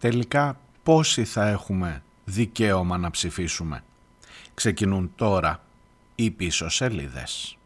τελικά 0.00 0.60
πόσοι 0.82 1.24
θα 1.24 1.48
έχουμε 1.48 2.02
δικαίωμα 2.24 2.98
να 2.98 3.10
ψηφίσουμε; 3.10 3.84
Ξεκινούν 4.54 5.12
τώρα 5.16 5.60
οι 6.14 6.30
πίσω 6.30 6.68
σελίδες. 6.68 7.56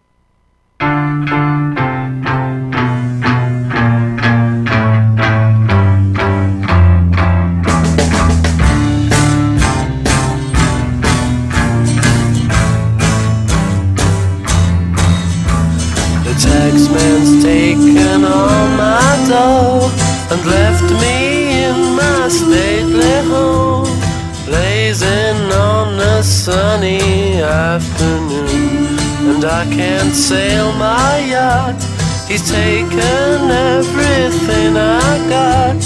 I 30.10 30.12
can't 30.12 30.24
sail 30.30 30.73
my 30.73 31.12
yacht, 31.34 31.80
he's 32.28 32.45
taken 32.50 33.38
everything 33.78 34.77
I 34.77 35.12
got. 35.36 35.80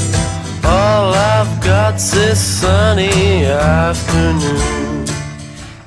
All 0.65 1.13
I've 1.33 1.53
got's 1.69 2.11
this 2.11 2.41
sunny 2.61 3.45
afternoon. 3.89 5.05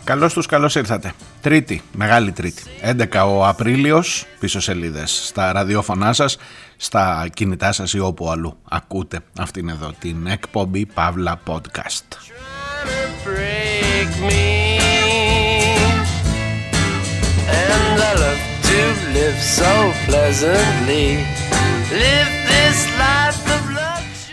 Καλώς 0.03 0.33
τους, 0.33 0.45
καλώς 0.45 0.75
ήρθατε. 0.75 1.13
Τρίτη, 1.41 1.81
μεγάλη 1.91 2.31
τρίτη. 2.31 2.63
11 2.81 3.25
ο 3.37 3.47
Απρίλιος, 3.47 4.25
πίσω 4.39 4.59
σελίδες 4.59 5.21
στα 5.25 5.51
ραδιόφωνά 5.51 6.13
σας, 6.13 6.37
στα 6.77 7.27
κινητά 7.33 7.71
σας 7.71 7.93
ή 7.93 7.99
όπου 7.99 8.29
αλλού 8.29 8.57
ακούτε 8.69 9.19
αυτήν 9.39 9.69
εδώ 9.69 9.93
την 9.99 10.27
εκπομπή 10.27 10.85
Παύλα 10.85 11.41
Podcast. 11.47 12.17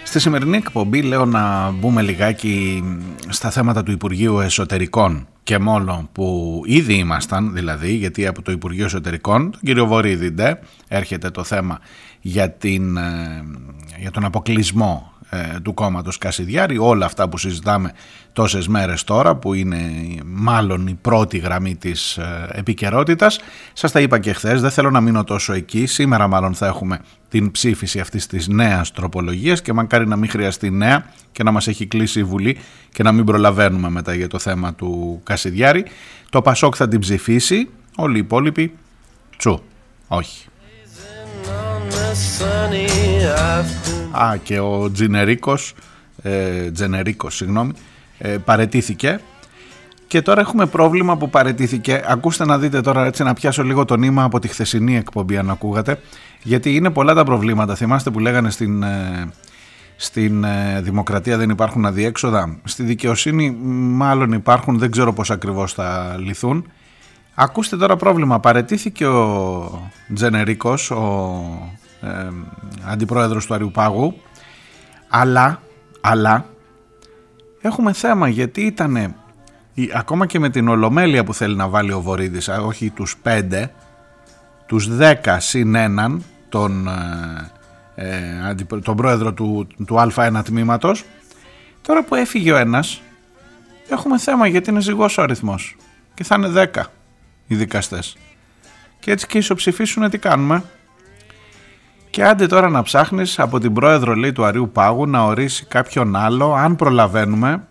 Στη 0.04 0.20
σημερινή 0.20 0.56
εκπομπή 0.56 1.02
λέω 1.02 1.24
να 1.24 1.70
μπούμε 1.70 2.02
λιγάκι 2.02 2.84
στα 3.28 3.50
θέματα 3.50 3.82
του 3.82 3.90
Υπουργείου 3.90 4.40
Εσωτερικών 4.40 5.26
και 5.42 5.58
μόνο 5.58 6.08
που 6.12 6.60
ήδη 6.66 6.94
ήμασταν 6.94 7.52
δηλαδή 7.52 7.92
γιατί 7.92 8.26
από 8.26 8.42
το 8.42 8.52
Υπουργείο 8.52 8.84
Εσωτερικών 8.84 9.50
τον 9.50 9.60
κύριο 9.62 9.86
Βορύδη 9.86 10.34
έρχεται 10.88 11.30
το 11.30 11.44
θέμα 11.44 11.78
για, 12.20 12.50
την, 12.50 12.96
ε, 12.96 13.44
για 13.98 14.10
τον 14.10 14.24
αποκλεισμό 14.24 15.12
ε, 15.12 15.13
του 15.62 15.74
κόμματος 15.74 16.18
Κασιδιάρη. 16.18 16.78
Όλα 16.78 17.06
αυτά 17.06 17.28
που 17.28 17.38
συζητάμε 17.38 17.92
τόσες 18.32 18.68
μέρες 18.68 19.04
τώρα 19.04 19.36
που 19.36 19.54
είναι 19.54 19.78
μάλλον 20.24 20.86
η 20.86 20.98
πρώτη 21.00 21.38
γραμμή 21.38 21.76
της 21.76 22.16
ε, 22.16 22.48
επικαιρότητας. 22.52 23.40
σας 23.72 23.92
τα 23.92 24.00
είπα 24.00 24.18
και 24.18 24.32
χθες, 24.32 24.60
δεν 24.60 24.70
θέλω 24.70 24.90
να 24.90 25.00
μείνω 25.00 25.24
τόσο 25.24 25.52
εκεί. 25.52 25.86
Σήμερα 25.86 26.26
μάλλον 26.28 26.54
θα 26.54 26.66
έχουμε 26.66 26.98
την 27.28 27.50
ψήφιση 27.50 28.00
αυτής 28.00 28.26
της 28.26 28.48
νέας 28.48 28.92
τροπολογίας 28.92 29.62
και 29.62 29.72
μακάρι 29.72 30.06
να 30.06 30.16
μην 30.16 30.30
χρειαστεί 30.30 30.70
νέα 30.70 31.04
και 31.32 31.42
να 31.42 31.50
μας 31.50 31.68
έχει 31.68 31.86
κλείσει 31.86 32.18
η 32.18 32.24
Βουλή 32.24 32.58
και 32.92 33.02
να 33.02 33.12
μην 33.12 33.24
προλαβαίνουμε 33.24 33.90
μετά 33.90 34.14
για 34.14 34.28
το 34.28 34.38
θέμα 34.38 34.74
του 34.74 35.20
Κασιδιάρη. 35.24 35.84
Το 36.30 36.42
Πασόκ 36.42 36.74
θα 36.76 36.88
την 36.88 37.00
ψηφίσει. 37.00 37.68
Όλοι 37.96 38.16
οι 38.16 38.18
υπόλοιποι 38.18 38.72
τσου 39.36 39.62
όχι 40.08 40.48
Α, 44.14 44.36
και 44.36 44.58
ο 44.58 44.90
Τζινερίκος, 44.92 45.74
ε, 46.22 46.70
Τζενερίκος, 46.70 47.36
συγγνώμη, 47.36 47.72
ε, 48.18 48.28
παρετήθηκε 48.28 49.20
και 50.14 50.22
τώρα 50.22 50.40
έχουμε 50.40 50.66
πρόβλημα 50.66 51.16
που 51.16 51.30
παρετήθηκε. 51.30 52.02
Ακούστε 52.06 52.44
να 52.44 52.58
δείτε 52.58 52.80
τώρα 52.80 53.04
έτσι 53.04 53.22
να 53.22 53.34
πιάσω 53.34 53.62
λίγο 53.62 53.84
το 53.84 53.96
νήμα 53.96 54.22
από 54.22 54.38
τη 54.38 54.48
χθεσινή 54.48 54.96
εκπομπή 54.96 55.36
αν 55.36 55.50
ακούγατε. 55.50 56.00
Γιατί 56.42 56.74
είναι 56.74 56.90
πολλά 56.90 57.14
τα 57.14 57.24
προβλήματα. 57.24 57.74
Θυμάστε 57.74 58.10
που 58.10 58.18
λέγανε 58.18 58.50
στην, 58.50 58.82
ε, 58.82 59.28
στην 59.96 60.44
ε, 60.44 60.80
δημοκρατία 60.82 61.36
δεν 61.36 61.50
υπάρχουν 61.50 61.86
αδιέξοδα; 61.86 62.58
Στη 62.64 62.82
δικαιοσύνη 62.82 63.50
μάλλον 63.74 64.32
υπάρχουν, 64.32 64.78
δεν 64.78 64.90
ξέρω 64.90 65.12
πώς 65.12 65.30
ακριβώς 65.30 65.72
θα 65.72 66.16
λυθούν. 66.18 66.70
Ακούστε 67.34 67.76
τώρα 67.76 67.96
πρόβλημα. 67.96 68.40
Παρετήθηκε 68.40 69.06
ο 69.06 69.90
Τζενερίκος, 70.14 70.90
ο 70.90 71.72
ε, 72.04 72.28
αντιπρόεδρος 72.86 73.46
του 73.46 73.54
Αριουπάγου. 73.54 74.20
Αλλά, 75.08 75.62
αλλά 76.00 76.46
έχουμε 77.60 77.92
θέμα 77.92 78.28
γιατί 78.28 78.60
ήταν 78.60 79.14
ακόμα 79.94 80.26
και 80.26 80.38
με 80.38 80.50
την 80.50 80.68
ολομέλεια 80.68 81.24
που 81.24 81.34
θέλει 81.34 81.56
να 81.56 81.68
βάλει 81.68 81.92
ο 81.92 82.00
Βορύδης 82.00 82.48
όχι 82.48 82.90
τους 82.90 83.16
πέντε 83.16 83.72
τους 84.66 84.96
δέκα 84.96 85.40
συν 85.40 85.74
έναν 85.74 86.22
τον, 86.48 86.88
ε, 87.94 88.50
ε 88.50 88.54
τον 88.82 88.96
πρόεδρο 88.96 89.32
του, 89.32 89.66
του 89.86 89.96
Α1 90.16 90.40
τμήματος. 90.44 91.04
Τώρα 91.82 92.04
που 92.04 92.14
έφυγε 92.14 92.52
ο 92.52 92.56
ένας 92.56 93.02
έχουμε 93.88 94.18
θέμα 94.18 94.46
γιατί 94.46 94.70
είναι 94.70 94.80
ζυγός 94.80 95.18
ο 95.18 95.22
αριθμός 95.22 95.76
και 96.14 96.24
θα 96.24 96.34
είναι 96.38 96.48
δέκα 96.48 96.86
οι 97.46 97.54
δικαστές. 97.54 98.16
Και 99.00 99.10
έτσι 99.10 99.26
και 99.26 99.38
ισοψηφίσουν 99.38 100.10
τι 100.10 100.18
κάνουμε; 100.18 100.64
Και 102.14 102.24
άντε 102.24 102.46
τώρα 102.46 102.68
να 102.68 102.82
ψάχνεις 102.82 103.38
από 103.38 103.60
την 103.60 103.72
πρόεδρο 103.72 104.14
λέει 104.14 104.32
του 104.32 104.44
Αρίου 104.44 104.70
Πάγου 104.72 105.06
να 105.06 105.24
ορίσει 105.24 105.64
κάποιον 105.64 106.16
άλλο 106.16 106.52
αν 106.52 106.76
προλαβαίνουμε. 106.76 107.62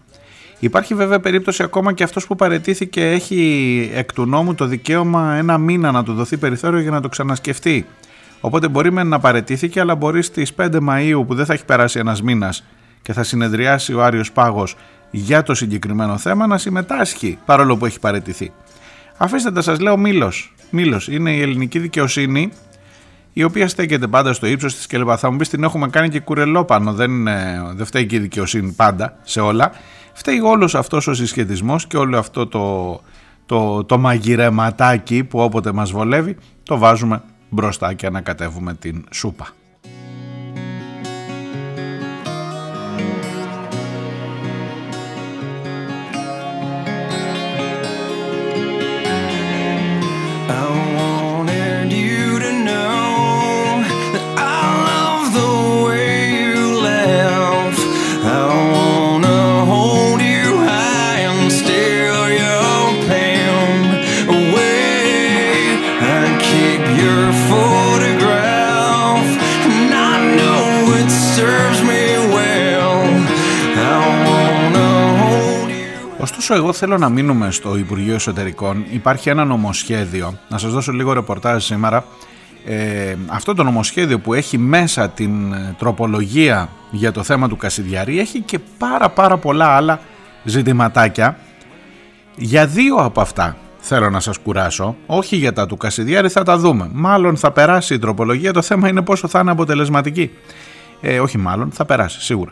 Υπάρχει 0.60 0.94
βέβαια 0.96 1.20
περίπτωση 1.20 1.64
ακόμα 1.64 1.94
και 1.94 2.04
αυτός 2.04 2.28
που 2.28 2.36
παρετήθηκε 2.36 3.12
έχει 3.12 3.92
εκ 3.94 4.14
του 4.14 4.26
νόμου 4.26 4.56
το 4.56 4.66
δικαίωμα 4.66 5.34
ένα 5.34 5.58
μήνα 5.58 5.92
να 5.92 6.04
του 6.04 6.14
δοθεί 6.14 6.38
περιθώριο 6.38 6.80
για 6.80 6.92
να 6.92 7.02
το 7.02 7.10
ξανασκεφτεί. 7.10 7.86
Οπότε 8.42 8.68
μπορεί 8.68 8.92
με 8.92 9.04
να 9.04 9.20
παρετήθηκε 9.20 9.80
αλλά 9.80 9.96
μπορεί 9.96 10.22
στις 10.22 10.54
5 10.58 10.70
Μαΐου 10.90 11.24
που 11.28 11.36
δεν 11.36 11.46
θα 11.46 11.54
έχει 11.54 11.66
περάσει 11.66 12.00
ένας 12.00 12.22
μήνας 12.22 12.64
και 13.02 13.14
θα 13.14 13.24
συνεδριάσει 13.24 13.94
ο 13.94 14.04
Άριος 14.04 14.32
Πάγος 14.32 14.76
για 15.12 15.44
το 15.44 15.54
συγκεκριμένο 15.54 16.18
θέμα 16.18 16.48
να 16.48 16.58
συμμετάσχει 16.58 17.38
παρόλο 17.46 17.78
που 17.78 17.86
έχει 17.86 18.00
παρετηθεί. 18.00 18.52
Αφήστε 19.18 19.52
τα 19.52 19.62
σας 19.62 19.80
λέω 19.80 19.98
Μήλος. 19.98 20.54
Μήλος 20.70 21.08
είναι 21.08 21.32
η 21.32 21.42
ελληνική 21.42 21.80
δικαιοσύνη 21.80 22.52
η 23.34 23.44
οποία 23.44 23.68
στέκεται 23.68 24.08
πάντα 24.08 24.34
στο 24.34 24.48
ύψος 24.48 24.76
της 24.76 24.88
κλπ. 24.88 25.10
Θα 25.18 25.32
μου 25.32 25.38
πεις 25.38 25.50
την 25.50 25.64
έχουμε 25.64 25.88
κάνει 25.88 26.10
και 26.10 26.20
κουρελό 26.20 26.66
πάνω. 26.66 26.94
Δεν, 26.94 27.24
δεν 27.74 27.86
φταίει 27.86 28.06
και 28.06 28.16
η 28.16 28.20
δικαιοσύνη 28.20 28.72
πάντα 28.72 29.18
σε 29.24 29.40
όλα. 29.40 29.72
Φταίει 30.14 30.40
όλος 30.40 30.76
αυτός 30.76 31.08
ο 31.08 31.14
συσχετισμός 31.14 31.88
και 31.88 31.98
όλο 31.98 32.18
αυτό 32.18 32.48
το, 32.48 33.02
το, 33.46 33.84
το 33.84 33.98
μαγειρεματάκι 33.98 35.24
που 35.24 35.40
όποτε 35.40 35.72
μας 35.72 35.92
βολεύει 35.92 36.38
το 36.64 36.78
βάζουμε 36.78 37.22
μπροστά 37.50 37.94
και 37.94 38.06
ανακατεύουμε 38.06 38.74
την 38.74 39.06
σούπα. 39.12 39.48
Ωστόσο 76.44 76.62
εγώ 76.62 76.74
θέλω 76.74 76.98
να 76.98 77.10
μείνουμε 77.10 77.52
στο 77.52 77.78
Υπουργείο 77.78 78.14
Εσωτερικών. 78.14 78.86
Υπάρχει 78.92 79.30
ένα 79.30 79.46
νομοσχέδιο, 79.46 80.40
να 80.50 80.58
σας 80.58 80.72
δώσω 80.72 80.92
λίγο 80.92 81.14
ρεπορτάζ 81.14 81.64
σήμερα. 81.64 82.06
Ε, 82.66 83.16
αυτό 83.28 83.54
το 83.54 83.64
νομοσχέδιο 83.64 84.20
που 84.20 84.34
έχει 84.34 84.58
μέσα 84.58 85.10
την 85.10 85.54
ε, 85.54 85.76
τροπολογία 85.78 86.70
για 86.92 87.12
το 87.12 87.24
θέμα 87.24 87.48
του 87.48 87.58
Κασιδιάρη 87.58 88.20
έχει 88.20 88.40
και 88.40 88.60
πάρα 88.78 89.10
πάρα 89.10 89.38
πολλά 89.38 89.66
άλλα 89.66 90.00
ζητηματάκια. 90.44 91.38
Για 92.36 92.68
δύο 92.68 92.96
από 92.96 93.22
αυτά 93.22 93.58
θέλω 93.78 94.10
να 94.10 94.20
σας 94.20 94.38
κουράσω, 94.38 94.96
όχι 95.06 95.36
για 95.36 95.54
τα 95.54 95.66
του 95.66 95.78
Κασιδιάρη 95.78 96.30
θα 96.30 96.44
τα 96.44 96.58
δούμε. 96.58 96.90
Μάλλον 96.94 97.38
θα 97.38 97.52
περάσει 97.52 97.94
η 97.94 98.00
τροπολογία, 98.00 98.54
το 98.54 98.62
θέμα 98.62 98.88
είναι 98.88 99.02
πόσο 99.02 99.28
θα 99.28 99.40
είναι 99.40 99.52
αποτελεσματική. 99.52 100.32
Ε, 101.02 101.20
όχι 101.20 101.38
μάλλον, 101.38 101.72
θα 101.72 101.86
περάσει 101.86 102.22
σίγουρα. 102.22 102.52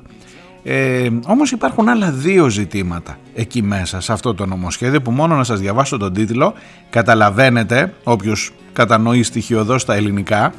Ε, 0.63 1.09
όμως 1.25 1.51
υπάρχουν 1.51 1.89
άλλα 1.89 2.11
δύο 2.11 2.49
ζητήματα 2.49 3.17
εκεί 3.33 3.61
μέσα 3.61 4.01
σε 4.01 4.13
αυτό 4.13 4.33
το 4.33 4.45
νομοσχέδιο 4.45 5.01
που 5.01 5.11
μόνο 5.11 5.35
να 5.35 5.43
σας 5.43 5.59
διαβάσω 5.59 5.97
τον 5.97 6.13
τίτλο 6.13 6.53
καταλαβαίνετε 6.89 7.93
όποιος 8.03 8.51
κατανοεί 8.73 9.23
στοιχειοδός 9.23 9.81
στα 9.81 9.95
ελληνικά 9.95 10.53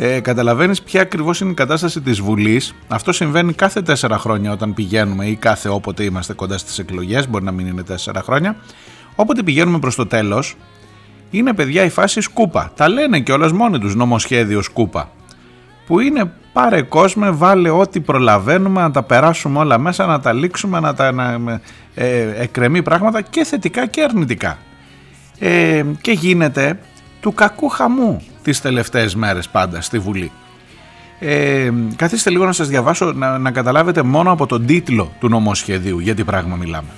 ε, 0.00 0.20
καταλαβαίνεις 0.20 0.82
ποια 0.82 1.00
ακριβώς 1.00 1.40
είναι 1.40 1.50
η 1.50 1.54
κατάσταση 1.54 2.00
της 2.00 2.20
Βουλής. 2.20 2.74
Αυτό 2.88 3.12
συμβαίνει 3.12 3.52
κάθε 3.52 3.82
τέσσερα 3.82 4.18
χρόνια 4.18 4.52
όταν 4.52 4.74
πηγαίνουμε 4.74 5.26
ή 5.26 5.36
κάθε 5.36 5.68
όποτε 5.68 6.04
είμαστε 6.04 6.32
κοντά 6.32 6.58
στις 6.58 6.78
εκλογές, 6.78 7.28
μπορεί 7.28 7.44
να 7.44 7.52
μην 7.52 7.66
είναι 7.66 7.82
τέσσερα 7.82 8.22
χρόνια. 8.22 8.56
Όποτε 9.14 9.42
πηγαίνουμε 9.42 9.78
προς 9.78 9.94
το 9.94 10.06
τέλος, 10.06 10.56
είναι 11.30 11.52
παιδιά 11.54 11.84
η 11.84 11.88
φάση 11.88 12.20
σκούπα. 12.20 12.72
Τα 12.76 12.88
λένε 12.88 13.20
και 13.20 13.32
όλες 13.32 13.52
μόνοι 13.52 13.78
τους 13.78 13.94
νομοσχέδιο 13.94 14.62
σκούπα. 14.62 15.10
Που 15.86 16.00
είναι 16.00 16.32
πάρε 16.58 16.82
κόσμο, 16.82 17.36
βάλε 17.36 17.70
ό,τι 17.70 18.00
προλαβαίνουμε, 18.00 18.80
να 18.80 18.90
τα 18.90 19.02
περάσουμε 19.02 19.58
όλα 19.58 19.78
μέσα, 19.78 20.06
να 20.06 20.20
τα 20.20 20.32
λήξουμε, 20.32 20.80
να 20.80 20.94
τα 20.94 21.12
να, 21.12 21.60
ε, 21.94 22.42
εκκρεμεί 22.42 22.82
πράγματα 22.82 23.20
και 23.20 23.44
θετικά 23.44 23.86
και 23.86 24.02
αρνητικά. 24.02 24.58
Ε, 25.38 25.84
και 26.00 26.12
γίνεται 26.12 26.78
του 27.20 27.32
κακού 27.34 27.68
χαμού 27.68 28.22
τις 28.42 28.60
τελευταίες 28.60 29.14
μέρες 29.14 29.48
πάντα 29.48 29.80
στη 29.80 29.98
Βουλή. 29.98 30.32
Ε, 31.18 31.70
καθίστε 31.96 32.30
λίγο 32.30 32.44
να 32.44 32.52
σας 32.52 32.68
διαβάσω 32.68 33.12
να, 33.12 33.38
να 33.38 33.50
καταλάβετε 33.50 34.02
μόνο 34.02 34.32
από 34.32 34.46
τον 34.46 34.66
τίτλο 34.66 35.12
του 35.20 35.28
νομοσχεδίου 35.28 35.98
για 35.98 36.14
τι 36.14 36.24
πράγμα 36.24 36.56
μιλάμε. 36.56 36.88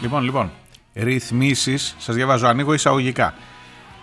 Λοιπόν, 0.00 0.22
λοιπόν, 0.22 0.50
ρυθμίσεις, 0.94 1.94
σας 1.98 2.14
διαβάζω, 2.14 2.46
ανοίγω 2.46 2.74
εισαγωγικά. 2.74 3.34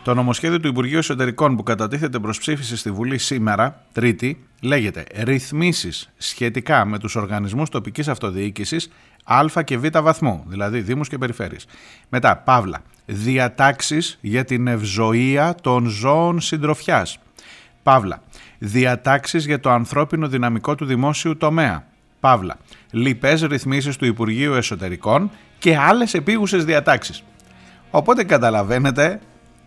Το 0.03 0.13
νομοσχέδιο 0.13 0.59
του 0.59 0.67
Υπουργείου 0.67 0.97
Εσωτερικών 0.97 1.55
που 1.55 1.63
κατατίθεται 1.63 2.19
προς 2.19 2.39
ψήφιση 2.39 2.77
στη 2.77 2.91
Βουλή 2.91 3.17
σήμερα, 3.17 3.85
Τρίτη, 3.91 4.45
λέγεται 4.61 5.05
«Ρυθμίσεις 5.15 6.09
σχετικά 6.17 6.85
με 6.85 6.99
τους 6.99 7.15
οργανισμούς 7.15 7.69
τοπικής 7.69 8.07
αυτοδιοίκησης 8.07 8.91
Α 9.23 9.63
και 9.63 9.77
Β 9.77 9.85
βαθμού, 10.01 10.43
δηλαδή 10.47 10.79
Δήμους 10.81 11.07
και 11.07 11.17
Περιφέρειες». 11.17 11.65
Μετά, 12.09 12.37
Παύλα, 12.37 12.81
«Διατάξεις 13.05 14.17
για 14.21 14.45
την 14.45 14.67
ευζοία 14.67 15.55
των 15.61 15.85
ζώων 15.87 16.39
συντροφιάς». 16.39 17.17
Παύλα, 17.83 18.23
«Διατάξεις 18.57 19.45
για 19.45 19.59
το 19.59 19.69
ανθρώπινο 19.69 20.27
δυναμικό 20.27 20.75
του 20.75 20.85
δημόσιου 20.85 21.37
τομέα». 21.37 21.87
Παύλα, 22.19 22.57
«Λοιπές 22.91 23.41
ρυθμίσεις 23.41 23.95
του 23.95 24.05
Υπουργείου 24.05 24.53
Εσωτερικών 24.53 25.31
και 25.59 25.77
άλλες 25.77 26.13
επίγουσες 26.13 26.65
διατάξεις». 26.65 27.23
Οπότε 27.91 28.23
καταλαβαίνετε 28.23 29.19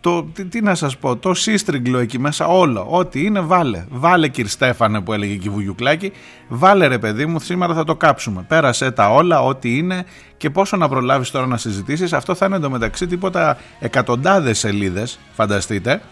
το, 0.02 0.22
τι, 0.22 0.44
τι, 0.44 0.60
να 0.60 0.74
σας 0.74 0.96
πω, 0.96 1.16
το 1.16 1.34
σύστριγγλο 1.34 1.98
εκεί 1.98 2.18
μέσα 2.18 2.46
όλο, 2.46 2.86
ό,τι 2.90 3.24
είναι 3.24 3.40
βάλε. 3.40 3.84
Βάλε 3.90 4.28
κύριε 4.28 4.50
Στέφανε 4.50 5.00
που 5.00 5.12
έλεγε 5.12 5.34
και 5.34 5.48
η 5.48 5.50
Βουγιουκλάκη, 5.50 6.12
βάλε 6.48 6.86
ρε 6.86 6.98
παιδί 6.98 7.26
μου, 7.26 7.40
σήμερα 7.40 7.74
θα 7.74 7.84
το 7.84 7.96
κάψουμε. 7.96 8.44
Πέρασε 8.48 8.90
τα 8.90 9.10
όλα, 9.10 9.42
ό,τι 9.42 9.76
είναι 9.76 10.04
και 10.36 10.50
πόσο 10.50 10.76
να 10.76 10.88
προλάβεις 10.88 11.30
τώρα 11.30 11.46
να 11.46 11.56
συζητήσεις. 11.56 12.12
Αυτό 12.12 12.34
θα 12.34 12.46
είναι 12.46 12.56
εντωμεταξύ 12.56 13.06
τίποτα 13.06 13.58
εκατοντάδες 13.80 14.58
σελίδες, 14.58 15.18
φανταστείτε. 15.32 16.02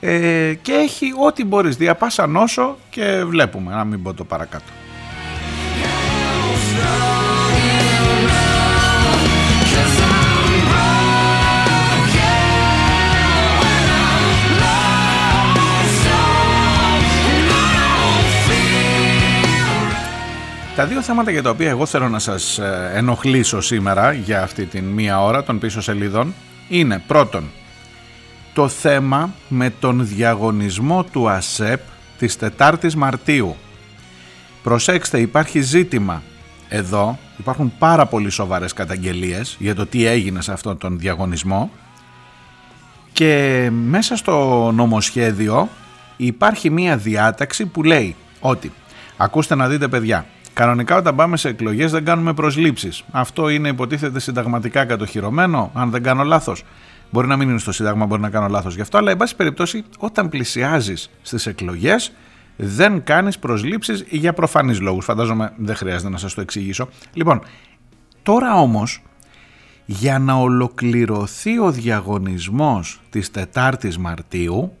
Ε, 0.00 0.54
και 0.62 0.72
έχει 0.72 1.12
ό,τι 1.26 1.44
μπορείς, 1.44 1.76
διαπάσα 1.76 2.26
νόσο 2.26 2.76
και 2.90 3.24
βλέπουμε, 3.26 3.74
να 3.74 3.84
μην 3.84 4.02
πω 4.02 4.14
το 4.14 4.24
παρακάτω. 4.24 4.72
Τα 20.76 20.86
δύο 20.86 21.02
θέματα 21.02 21.30
για 21.30 21.42
τα 21.42 21.50
οποία 21.50 21.68
εγώ 21.68 21.86
θέλω 21.86 22.08
να 22.08 22.18
σας 22.18 22.58
ε, 22.58 22.90
ενοχλήσω 22.94 23.60
σήμερα 23.60 24.12
για 24.12 24.42
αυτή 24.42 24.64
την 24.64 24.84
μία 24.84 25.22
ώρα 25.22 25.44
των 25.44 25.58
πίσω 25.58 25.80
σελίδων 25.80 26.34
είναι 26.68 27.02
πρώτον 27.06 27.50
το 28.54 28.68
θέμα 28.68 29.34
με 29.48 29.70
τον 29.70 30.06
διαγωνισμό 30.06 31.04
του 31.04 31.28
ΑΣΕΠ 31.28 31.80
της 32.18 32.38
4ης 32.58 32.92
Μαρτίου. 32.94 33.56
Προσέξτε 34.62 35.20
υπάρχει 35.20 35.60
ζήτημα 35.60 36.22
εδώ, 36.68 37.18
υπάρχουν 37.38 37.72
πάρα 37.78 38.06
πολύ 38.06 38.30
σοβαρές 38.30 38.72
καταγγελίες 38.72 39.56
για 39.58 39.74
το 39.74 39.86
τι 39.86 40.06
έγινε 40.06 40.42
σε 40.42 40.52
αυτόν 40.52 40.78
τον 40.78 40.98
διαγωνισμό 40.98 41.70
και 43.12 43.68
μέσα 43.72 44.16
στο 44.16 44.70
νομοσχέδιο 44.74 45.68
υπάρχει 46.16 46.70
μία 46.70 46.96
διάταξη 46.96 47.66
που 47.66 47.82
λέει 47.82 48.16
ότι 48.40 48.72
ακούστε 49.16 49.54
να 49.54 49.68
δείτε 49.68 49.88
παιδιά 49.88 50.26
Κανονικά 50.56 50.96
όταν 50.96 51.14
πάμε 51.14 51.36
σε 51.36 51.48
εκλογές 51.48 51.90
δεν 51.90 52.04
κάνουμε 52.04 52.34
προσλήψεις. 52.34 53.04
Αυτό 53.10 53.48
είναι 53.48 53.68
υποτίθεται 53.68 54.20
συνταγματικά 54.20 54.84
κατοχυρωμένο, 54.84 55.70
αν 55.74 55.90
δεν 55.90 56.02
κάνω 56.02 56.24
λάθος. 56.24 56.64
Μπορεί 57.10 57.26
να 57.26 57.36
μην 57.36 57.48
είναι 57.48 57.58
στο 57.58 57.72
Σύνταγμα, 57.72 58.06
μπορεί 58.06 58.20
να 58.20 58.30
κάνω 58.30 58.48
λάθος 58.48 58.74
γι' 58.74 58.80
αυτό, 58.80 58.98
αλλά 58.98 59.10
εν 59.10 59.16
πάση 59.16 59.36
περιπτώσει 59.36 59.84
όταν 59.98 60.28
πλησιάζεις 60.28 61.10
στις 61.22 61.46
εκλογές 61.46 62.12
δεν 62.56 63.04
κάνεις 63.04 63.38
προσλήψεις 63.38 64.04
για 64.08 64.32
προφανείς 64.32 64.80
λόγους. 64.80 65.04
Φαντάζομαι 65.04 65.52
δεν 65.56 65.76
χρειάζεται 65.76 66.10
να 66.10 66.18
σας 66.18 66.34
το 66.34 66.40
εξηγήσω. 66.40 66.88
Λοιπόν, 67.12 67.40
τώρα 68.22 68.54
όμως 68.54 69.02
για 69.84 70.18
να 70.18 70.34
ολοκληρωθεί 70.34 71.58
ο 71.58 71.70
διαγωνισμός 71.70 73.00
της 73.10 73.30
4ης 73.30 73.96
Μαρτίου 73.96 74.72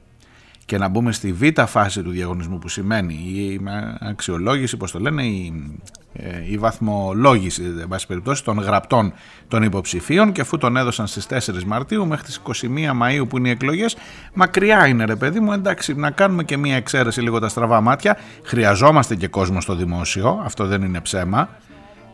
και 0.66 0.78
να 0.78 0.88
μπούμε 0.88 1.12
στη 1.12 1.32
β' 1.32 1.60
φάση 1.66 2.02
του 2.02 2.10
διαγωνισμού 2.10 2.58
που 2.58 2.68
σημαίνει 2.68 3.14
η 3.14 3.60
αξιολόγηση, 4.00 4.76
πώς 4.76 4.90
το 4.90 4.98
λένε, 4.98 5.22
η, 5.22 5.70
ε, 6.12 6.50
η 6.50 6.58
βαθμολόγηση 6.58 7.62
εν 7.80 7.88
πάση 7.88 8.06
περιπτώσει, 8.06 8.44
των 8.44 8.58
γραπτών 8.58 9.12
των 9.48 9.62
υποψηφίων. 9.62 10.32
Και 10.32 10.40
αφού 10.40 10.58
τον 10.58 10.76
έδωσαν 10.76 11.06
στις 11.06 11.26
4 11.26 11.64
Μαρτίου 11.64 12.06
μέχρι 12.06 12.24
τις 12.24 12.36
21 12.36 12.92
Μαΐου 13.02 13.28
που 13.28 13.38
είναι 13.38 13.48
οι 13.48 13.50
εκλογές 13.50 13.96
μακριά 14.34 14.86
είναι 14.86 15.04
ρε 15.04 15.16
παιδί 15.16 15.40
μου 15.40 15.52
εντάξει 15.52 15.94
να 15.94 16.10
κάνουμε 16.10 16.44
και 16.44 16.56
μια 16.56 16.76
εξαίρεση 16.76 17.20
λίγο 17.20 17.38
τα 17.38 17.48
στραβά 17.48 17.80
μάτια. 17.80 18.16
Χρειαζόμαστε 18.42 19.14
και 19.14 19.28
κόσμο 19.28 19.60
στο 19.60 19.74
δημόσιο 19.74 20.40
αυτό 20.44 20.66
δεν 20.66 20.82
είναι 20.82 21.00
ψέμα. 21.00 21.48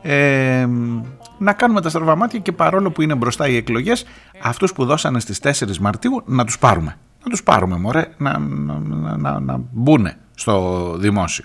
Ε, 0.02 0.66
να 1.38 1.52
κάνουμε 1.52 1.80
τα 1.80 1.88
στραβά 1.88 2.16
μάτια 2.16 2.38
και 2.38 2.52
παρόλο 2.52 2.90
που 2.90 3.02
είναι 3.02 3.14
μπροστά 3.14 3.48
οι 3.48 3.56
εκλογές 3.56 4.04
αυτούς 4.42 4.72
που 4.72 4.84
δώσανε 4.84 5.20
στις 5.20 5.40
4 5.42 5.76
Μαρτίου 5.76 6.22
να 6.26 6.44
τους 6.44 6.58
πάρουμε 6.58 6.96
να 7.24 7.30
τους 7.30 7.42
πάρουμε 7.42 7.76
μωρέ, 7.76 8.06
να, 8.16 8.38
να, 8.38 9.16
να, 9.16 9.40
να 9.40 9.60
μπουν 9.70 10.08
στο 10.34 10.94
δημόσιο. 10.98 11.44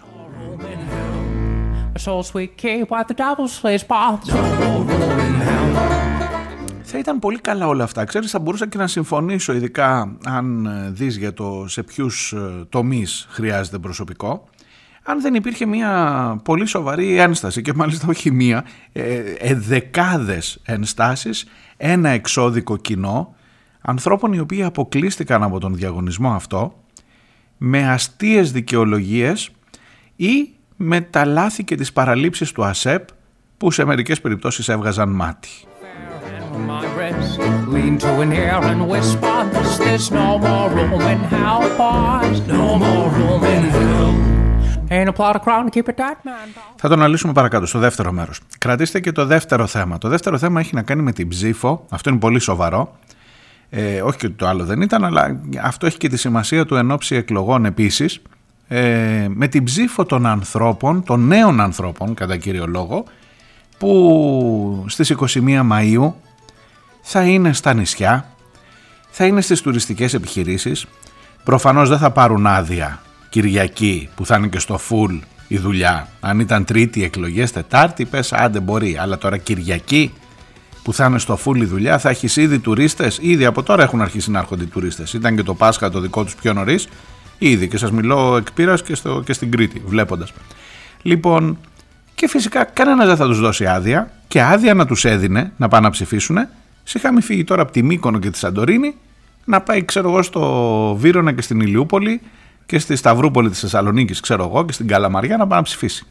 Θα 6.81 6.97
ήταν 6.97 7.19
πολύ 7.19 7.39
καλά 7.39 7.67
όλα 7.67 7.83
αυτά. 7.83 8.03
Ξέρεις, 8.03 8.31
θα 8.31 8.39
μπορούσα 8.39 8.67
και 8.67 8.77
να 8.77 8.87
συμφωνήσω, 8.87 9.53
ειδικά 9.53 10.17
αν 10.25 10.65
ε, 10.65 10.89
δεις 10.89 11.17
για 11.17 11.33
το 11.33 11.65
σε 11.67 11.83
ποιους 11.83 12.33
ε, 12.33 12.65
τομείς 12.69 13.27
χρειάζεται 13.29 13.77
προσωπικό. 13.77 14.43
Αν 15.03 15.21
δεν 15.21 15.33
υπήρχε 15.33 15.65
μια 15.65 16.41
πολύ 16.43 16.65
σοβαρή 16.65 17.17
ένσταση 17.17 17.61
και 17.61 17.73
μάλιστα 17.73 18.07
όχι 18.09 18.31
μία, 18.31 18.65
ε, 18.91 19.19
ε, 19.37 19.55
δεκάδες 19.55 20.59
ενστάσεις, 20.65 21.45
ένα 21.77 22.09
εξώδικο 22.09 22.77
κοινό 22.77 23.35
ανθρώπων 23.89 24.33
οι 24.33 24.39
οποίοι 24.39 24.63
αποκλείστηκαν 24.63 25.43
από 25.43 25.59
τον 25.59 25.75
διαγωνισμό 25.75 26.33
αυτό 26.33 26.73
με 27.57 27.89
αστείες 27.89 28.51
δικαιολογίες 28.51 29.49
ή 30.15 30.49
με 30.75 31.01
τα 31.01 31.25
λάθη 31.25 31.63
και 31.63 31.75
τις 31.75 31.93
παραλήψεις 31.93 32.51
του 32.51 32.63
ΑΣΕΠ 32.65 33.07
που 33.57 33.71
σε 33.71 33.85
μερικές 33.85 34.21
περιπτώσεις 34.21 34.69
έβγαζαν 34.69 35.09
μάτι. 35.09 35.49
Θα 46.75 46.87
το 46.87 46.93
αναλύσουμε 46.93 47.33
παρακάτω 47.33 47.65
στο 47.65 47.79
δεύτερο 47.79 48.11
μέρος. 48.11 48.39
Κρατήστε 48.57 48.99
και 48.99 49.11
το 49.11 49.25
δεύτερο 49.25 49.67
θέμα. 49.67 49.97
Το 49.97 50.09
δεύτερο 50.09 50.37
θέμα 50.37 50.59
έχει 50.59 50.75
να 50.75 50.81
κάνει 50.81 51.01
με 51.01 51.11
την 51.11 51.27
ψήφο. 51.27 51.85
Αυτό 51.89 52.09
είναι 52.09 52.19
πολύ 52.19 52.39
σοβαρό. 52.39 52.97
Ε, 53.69 54.01
όχι 54.01 54.17
και 54.17 54.29
το 54.29 54.47
άλλο 54.47 54.65
δεν 54.65 54.81
ήταν, 54.81 55.03
αλλά 55.03 55.39
αυτό 55.61 55.85
έχει 55.85 55.97
και 55.97 56.09
τη 56.09 56.17
σημασία 56.17 56.65
του 56.65 56.75
εν 56.75 56.91
ώψη 56.91 57.15
εκλογών 57.15 57.65
επίσης, 57.65 58.21
ε, 58.67 59.25
με 59.29 59.47
την 59.47 59.63
ψήφο 59.63 60.05
των 60.05 60.25
ανθρώπων, 60.25 61.03
των 61.03 61.27
νέων 61.27 61.61
ανθρώπων 61.61 62.13
κατά 62.13 62.37
κύριο 62.37 62.67
λόγο, 62.67 63.03
που 63.77 64.85
στις 64.87 65.09
21 65.09 65.63
Μαΐου 65.71 66.13
θα 67.01 67.23
είναι 67.23 67.53
στα 67.53 67.73
νησιά, 67.73 68.25
θα 69.09 69.25
είναι 69.25 69.41
στις 69.41 69.61
τουριστικές 69.61 70.13
επιχειρήσεις, 70.13 70.85
προφανώς 71.43 71.89
δεν 71.89 71.97
θα 71.97 72.11
πάρουν 72.11 72.47
άδεια 72.47 73.01
Κυριακή 73.29 74.09
που 74.15 74.25
θα 74.25 74.35
είναι 74.35 74.47
και 74.47 74.59
στο 74.59 74.77
φουλ 74.77 75.15
η 75.47 75.57
δουλειά. 75.57 76.07
Αν 76.19 76.39
ήταν 76.39 76.65
τρίτη 76.65 77.03
εκλογές, 77.03 77.51
τετάρτη, 77.51 78.05
πες 78.05 78.33
άντε 78.33 78.59
μπορεί, 78.59 78.97
αλλά 78.97 79.17
τώρα 79.17 79.37
Κυριακή 79.37 80.13
που 80.87 80.93
θα 80.93 81.05
είναι 81.05 81.19
στο 81.19 81.35
φούλη 81.35 81.65
δουλειά, 81.65 81.97
θα 81.97 82.09
έχεις 82.09 82.35
ήδη 82.35 82.59
τουρίστες. 82.59 83.19
Ήδη 83.21 83.45
από 83.45 83.63
τώρα 83.63 83.83
έχουν 83.83 84.01
αρχίσει 84.01 84.31
να 84.31 84.39
έρχονται 84.39 84.63
οι 84.63 84.67
τουρίστες. 84.67 85.13
Ήταν 85.13 85.35
και 85.35 85.43
το 85.43 85.53
Πάσχα 85.53 85.89
το 85.89 85.99
δικό 85.99 86.23
τους 86.23 86.35
πιο 86.35 86.53
νωρίς. 86.53 86.87
Ήδη 87.37 87.67
και 87.67 87.77
σας 87.77 87.91
μιλώ 87.91 88.37
εκ 88.37 88.47
και, 88.53 88.93
και 89.23 89.33
στην 89.33 89.51
Κρήτη, 89.51 89.81
βλέποντας. 89.85 90.33
Λοιπόν, 91.01 91.57
και 92.15 92.27
φυσικά 92.27 92.63
κανένας 92.63 93.07
δεν 93.07 93.15
θα 93.15 93.25
τους 93.25 93.39
δώσει 93.39 93.65
άδεια 93.65 94.11
και 94.27 94.41
άδεια 94.41 94.73
να 94.73 94.85
τους 94.85 95.05
έδινε 95.05 95.51
να 95.57 95.67
πάνε 95.67 95.85
να 95.85 95.91
ψηφίσουν. 95.91 96.37
Είχαμε 96.93 97.21
φύγει 97.21 97.43
τώρα 97.43 97.61
από 97.61 97.71
τη 97.71 97.83
Μύκονο 97.83 98.19
και 98.19 98.29
τη 98.29 98.37
Σαντορίνη 98.37 98.95
να 99.45 99.61
πάει, 99.61 99.85
ξέρω 99.85 100.09
εγώ, 100.09 100.21
στο 100.21 100.95
Βύρονα 100.99 101.31
και 101.31 101.41
στην 101.41 101.59
Ηλιούπολη 101.59 102.21
και 102.65 102.79
στη 102.79 102.95
Σταυρούπολη 102.95 103.49
της 103.49 103.59
Θεσσαλονίκης, 103.59 104.19
ξέρω 104.19 104.43
εγώ, 104.43 104.65
και 104.65 104.73
στην 104.73 104.87
Καλαμαριά 104.87 105.37
να 105.37 105.47
πάει 105.47 105.57
να 105.57 105.63
ψηφίσει. 105.63 106.05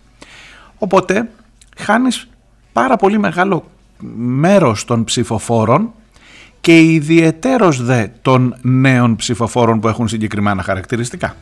Οπότε 0.79 1.29
χάνεις 1.77 2.29
πάρα 2.73 2.97
πολύ 2.97 3.19
μεγάλο 3.19 3.71
μέρος 4.17 4.85
των 4.85 5.05
ψηφοφόρων 5.05 5.93
και 6.61 6.81
ιδιαιτέρως 6.81 7.83
δε 7.83 8.07
των 8.23 8.57
νέων 8.63 9.17
ψηφοφόρων 9.17 9.81
που 9.81 9.89
έχουν 9.89 10.09
συγκεκριμένα 10.09 10.63
χαρακτηριστικά. 10.63 11.37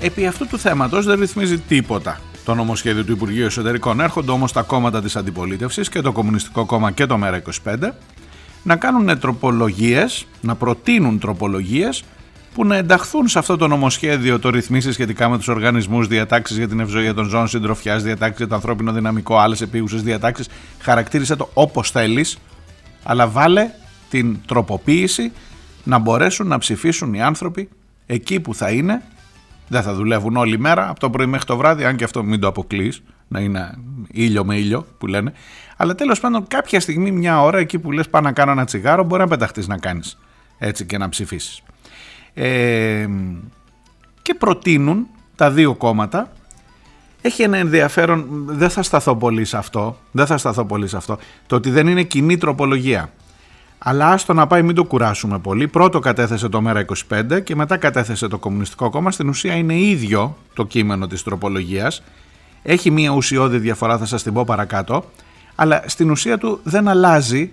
Επί 0.00 0.26
αυτού 0.26 0.46
του 0.46 0.58
θέματος 0.58 1.06
δεν 1.06 1.20
ρυθμίζει 1.20 1.58
τίποτα 1.58 2.20
το 2.44 2.54
νομοσχέδιο 2.54 3.04
του 3.04 3.12
Υπουργείου 3.12 3.44
Εσωτερικών. 3.44 4.00
Έρχονται 4.00 4.30
όμως 4.30 4.52
τα 4.52 4.62
κόμματα 4.62 5.02
της 5.02 5.16
αντιπολίτευσης 5.16 5.88
και 5.88 6.00
το 6.00 6.12
Κομμουνιστικό 6.12 6.64
Κόμμα 6.64 6.90
και 6.90 7.06
το 7.06 7.18
ΜΕΡΑ25 7.22 7.90
να 8.62 8.76
κάνουν 8.76 9.18
τροπολογίες, 9.18 10.26
να 10.40 10.54
προτείνουν 10.54 11.18
τροπολογίες 11.18 12.04
που 12.58 12.64
να 12.64 12.76
ενταχθούν 12.76 13.28
σε 13.28 13.38
αυτό 13.38 13.56
το 13.56 13.68
νομοσχέδιο 13.68 14.38
το 14.38 14.50
ρυθμίσεις 14.50 14.94
σχετικά 14.94 15.28
με 15.28 15.36
τους 15.36 15.48
οργανισμούς, 15.48 16.08
διατάξεις 16.08 16.56
για 16.56 16.68
την 16.68 16.80
ευζοία 16.80 17.14
των 17.14 17.24
ζώων 17.24 17.48
συντροφιάς, 17.48 18.02
διατάξεις 18.02 18.38
για 18.38 18.46
το 18.46 18.54
ανθρώπινο 18.54 18.92
δυναμικό, 18.92 19.38
άλλες 19.38 19.60
επίγουσες 19.60 20.02
διατάξεις. 20.02 20.48
Χαρακτήρισε 20.80 21.36
το 21.36 21.50
όπως 21.54 21.90
θέλεις, 21.90 22.38
αλλά 23.02 23.28
βάλε 23.28 23.70
την 24.10 24.36
τροποποίηση 24.46 25.32
να 25.84 25.98
μπορέσουν 25.98 26.46
να 26.46 26.58
ψηφίσουν 26.58 27.14
οι 27.14 27.22
άνθρωποι 27.22 27.68
εκεί 28.06 28.40
που 28.40 28.54
θα 28.54 28.70
είναι. 28.70 29.02
Δεν 29.68 29.82
θα 29.82 29.94
δουλεύουν 29.94 30.36
όλη 30.36 30.58
μέρα 30.58 30.88
από 30.88 31.00
το 31.00 31.10
πρωί 31.10 31.26
μέχρι 31.26 31.46
το 31.46 31.56
βράδυ, 31.56 31.84
αν 31.84 31.96
και 31.96 32.04
αυτό 32.04 32.22
μην 32.24 32.40
το 32.40 32.46
αποκλείς, 32.46 33.02
να 33.28 33.40
είναι 33.40 33.74
ήλιο 34.10 34.44
με 34.44 34.56
ήλιο 34.56 34.86
που 34.98 35.06
λένε. 35.06 35.32
Αλλά 35.76 35.94
τέλος 35.94 36.20
πάντων, 36.20 36.46
κάποια 36.48 36.80
στιγμή, 36.80 37.10
μια 37.10 37.42
ώρα 37.42 37.58
εκεί 37.58 37.78
που 37.78 37.92
λες 37.92 38.08
πάω 38.08 38.20
να 38.22 38.32
κάνω 38.32 38.50
ένα 38.50 38.64
τσιγάρο, 38.64 39.04
μπορεί 39.04 39.22
να 39.22 39.28
πεταχτείς 39.28 39.66
να 39.66 39.78
κάνεις 39.78 40.18
έτσι 40.58 40.86
και 40.86 40.98
να 40.98 41.08
ψηφίσεις 41.08 41.62
και 44.22 44.34
προτείνουν 44.34 45.06
τα 45.36 45.50
δύο 45.50 45.74
κόμματα 45.74 46.32
έχει 47.22 47.42
ένα 47.42 47.56
ενδιαφέρον, 47.56 48.26
δεν 48.46 48.70
θα 48.70 48.82
σταθώ 48.82 49.16
πολύ 49.16 49.44
σε 49.44 49.56
αυτό, 49.56 49.96
δεν 50.10 50.26
θα 50.26 50.38
σταθώ 50.38 50.64
πολύ 50.64 50.88
σε 50.88 50.96
αυτό, 50.96 51.18
το 51.46 51.56
ότι 51.56 51.70
δεν 51.70 51.86
είναι 51.86 52.02
κοινή 52.02 52.36
τροπολογία. 52.36 53.12
Αλλά 53.78 54.10
άστο 54.10 54.32
να 54.32 54.46
πάει 54.46 54.62
μην 54.62 54.74
το 54.74 54.84
κουράσουμε 54.84 55.38
πολύ. 55.38 55.68
Πρώτο 55.68 55.98
κατέθεσε 55.98 56.48
το 56.48 56.62
ΜΕΡΑ25 56.66 57.42
και 57.44 57.56
μετά 57.56 57.76
κατέθεσε 57.76 58.28
το 58.28 58.38
Κομμουνιστικό 58.38 58.90
Κόμμα. 58.90 59.10
Στην 59.10 59.28
ουσία 59.28 59.54
είναι 59.54 59.74
ίδιο 59.74 60.36
το 60.54 60.64
κείμενο 60.64 61.06
της 61.06 61.22
τροπολογίας. 61.22 62.02
Έχει 62.62 62.90
μία 62.90 63.10
ουσιώδη 63.10 63.58
διαφορά, 63.58 63.98
θα 63.98 64.06
σας 64.06 64.22
την 64.22 64.32
πω 64.32 64.44
παρακάτω. 64.44 65.04
Αλλά 65.54 65.82
στην 65.86 66.10
ουσία 66.10 66.38
του 66.38 66.60
δεν 66.62 66.88
αλλάζει 66.88 67.52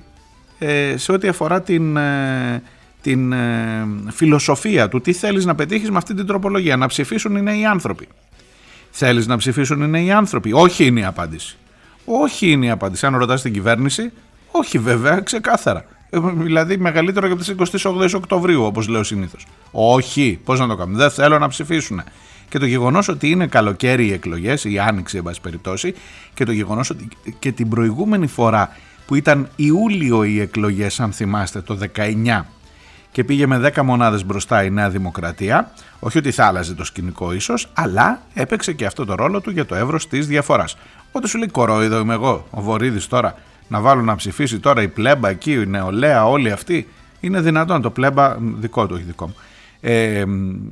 ε, 0.59 0.97
σε 0.97 1.11
ό,τι 1.11 1.27
αφορά 1.27 1.61
την, 1.61 1.97
ε, 1.97 2.63
την 3.05 3.31
ε, 3.31 3.87
φιλοσοφία 4.11 4.89
του. 4.89 5.01
Τι 5.01 5.13
θέλεις 5.13 5.45
να 5.45 5.55
πετύχεις 5.55 5.89
με 5.89 5.97
αυτή 5.97 6.13
την 6.13 6.25
τροπολογία. 6.25 6.77
Να 6.77 6.87
ψηφίσουν 6.87 7.35
οι 7.35 7.41
νέοι 7.41 7.65
άνθρωποι. 7.65 8.07
Θέλεις 8.91 9.27
να 9.27 9.37
ψηφίσουν 9.37 9.81
οι 9.81 9.87
νέοι 9.87 10.11
άνθρωποι. 10.11 10.53
Όχι 10.53 10.85
είναι 10.85 10.99
η 10.99 11.05
απάντηση. 11.05 11.57
Όχι 12.05 12.51
είναι 12.51 12.65
η 12.65 12.69
απάντηση. 12.69 13.05
Αν 13.05 13.17
ρωτάς 13.17 13.41
την 13.41 13.53
κυβέρνηση, 13.53 14.11
όχι 14.51 14.77
βέβαια, 14.77 15.19
ξεκάθαρα. 15.19 15.85
Ε, 16.09 16.19
δηλαδή 16.33 16.77
μεγαλύτερο 16.77 17.27
και 17.27 17.33
από 17.33 17.67
τις 17.69 17.83
28 17.83 18.13
Οκτωβρίου, 18.15 18.63
όπως 18.63 18.87
λέω 18.87 19.03
συνήθως. 19.03 19.45
Όχι, 19.71 20.39
πώς 20.43 20.59
να 20.59 20.67
το 20.67 20.75
κάνουμε; 20.75 20.97
Δεν 20.97 21.11
θέλω 21.11 21.39
να 21.39 21.47
ψηφίσουν. 21.47 22.03
Και 22.49 22.59
το 22.59 22.65
γεγονός 22.65 23.07
ότι 23.07 23.29
είναι 23.29 23.47
καλοκαίρι 23.47 24.05
οι 24.05 24.11
εκλογές, 24.13 24.63
η 24.63 24.79
άνοιξη, 24.79 25.17
εν 25.17 25.23
πάση 25.23 25.41
περιπτώσει, 25.41 25.93
και 26.33 26.45
το 26.45 26.51
γεγονός 26.51 26.89
ότι 26.89 27.07
και 27.39 27.51
την 27.51 27.69
προηγούμενη 27.69 28.27
φορά 28.27 28.69
που 29.05 29.15
ήταν 29.15 29.49
Ιούλιο 29.55 30.23
οι 30.23 30.39
εκλογές, 30.39 30.99
αν 30.99 31.11
θυμάστε, 31.11 31.61
το 31.61 31.77
19, 31.95 32.45
και 33.15 33.23
πήγε 33.23 33.47
με 33.47 33.71
10 33.75 33.81
μονάδες 33.81 34.25
μπροστά 34.25 34.63
η 34.63 34.69
Νέα 34.69 34.89
Δημοκρατία. 34.89 35.71
Όχι 35.99 36.17
ότι 36.17 36.31
θα 36.31 36.45
άλλαζε 36.45 36.73
το 36.73 36.83
σκηνικό 36.83 37.33
ίσως, 37.33 37.71
αλλά 37.73 38.21
έπαιξε 38.33 38.73
και 38.73 38.85
αυτό 38.85 39.05
το 39.05 39.15
ρόλο 39.15 39.41
του 39.41 39.51
για 39.51 39.65
το 39.65 39.75
εύρος 39.75 40.07
της 40.07 40.27
διαφοράς. 40.27 40.77
Οπότε 41.07 41.27
σου 41.27 41.37
λέει 41.37 41.47
κορόιδο 41.47 41.99
είμαι 41.99 42.13
εγώ, 42.13 42.47
ο 42.49 42.61
Βορύδης 42.61 43.07
τώρα, 43.07 43.35
να 43.67 43.79
βάλω 43.79 44.01
να 44.01 44.15
ψηφίσει 44.15 44.59
τώρα 44.59 44.81
η 44.81 44.87
πλέμπα 44.87 45.29
εκεί, 45.29 45.51
η 45.51 45.65
νεολαία, 45.65 46.27
όλοι 46.27 46.51
αυτοί. 46.51 46.87
Είναι 47.19 47.41
δυνατόν 47.41 47.81
το 47.81 47.89
πλέμπα, 47.89 48.37
δικό 48.39 48.87
του, 48.87 48.93
όχι 48.95 49.03
δικό 49.03 49.27
μου. 49.27 49.35
Ε, 49.81 50.23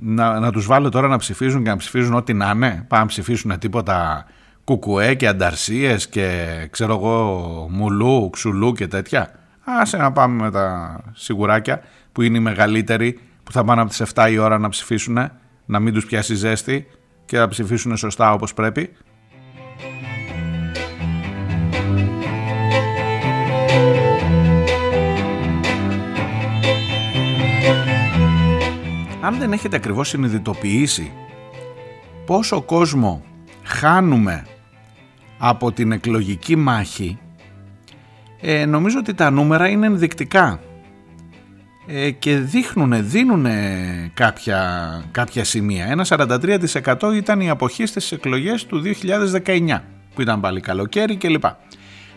να, 0.02 0.40
να 0.40 0.52
τους 0.52 0.66
βάλω 0.66 0.90
τώρα 0.90 1.08
να 1.08 1.18
ψηφίζουν 1.18 1.64
και 1.64 1.70
να 1.70 1.78
ψηφίζουν 1.78 2.14
ό,τι 2.14 2.34
να 2.34 2.52
είναι. 2.56 2.86
Πάμε 2.88 3.02
να 3.02 3.08
ψηφίσουν 3.08 3.60
τίποτα 3.60 4.26
κουκουέ 4.64 5.14
και 5.14 5.28
ανταρσίες 5.28 6.08
και 6.08 6.48
ξέρω 6.72 6.94
εγώ 6.94 7.68
μουλού, 7.72 8.30
ξουλού 8.30 8.74
και 8.74 8.88
τέτοια. 8.88 9.32
Άσε 9.64 9.98
να 9.98 10.12
πάμε 10.12 10.44
με 10.44 10.52
τα 10.52 10.98
σιγουράκια 11.14 11.82
που 12.14 12.22
είναι 12.22 12.38
οι 12.38 12.42
μεγαλύτεροι 12.42 13.20
που 13.44 13.52
θα 13.52 13.64
πάνε 13.64 13.82
από 13.82 13.90
τις 13.90 14.04
7 14.14 14.28
η 14.32 14.38
ώρα 14.38 14.58
να 14.58 14.70
ψηφίσουν, 14.70 15.32
να 15.66 15.80
μην 15.80 15.94
τους 15.94 16.06
πιάσει 16.06 16.36
ζέστη 16.36 16.88
και 17.26 17.38
να 17.38 17.48
ψηφίσουν 17.48 17.98
σωστά 17.98 18.34
όπως 18.34 18.54
πρέπει. 18.54 18.90
Αν 29.22 29.38
δεν 29.38 29.54
έχετε 29.54 29.76
ακριβώς 29.76 30.08
συνειδητοποιήσει 30.08 31.12
πόσο 32.26 32.62
κόσμο 32.62 33.24
χάνουμε 33.64 34.46
από 35.38 35.72
την 35.72 35.92
εκλογική 35.92 36.56
μάχη, 36.56 37.20
ε, 38.42 38.66
νομίζω 38.66 39.00
ότι 39.00 39.14
τα 39.14 39.30
νούμερα 39.30 39.68
είναι 39.68 39.86
ενδεικτικά. 39.86 40.60
Ε, 41.88 42.12
και 42.12 42.38
δείχνουν, 42.38 43.10
δίνουν 43.10 43.46
κάποια, 44.14 45.04
κάποια 45.12 45.44
σημεία. 45.44 45.86
Ένα 45.86 46.06
43% 46.10 47.14
ήταν 47.16 47.42
η 47.42 47.50
αποχή 47.50 47.86
στις 47.86 48.12
εκλογές 48.12 48.66
του 48.66 48.82
2019 49.46 49.84
που 50.14 50.22
ήταν 50.22 50.40
πάλι 50.40 50.60
καλοκαίρι 50.60 51.16
κλπ. 51.16 51.44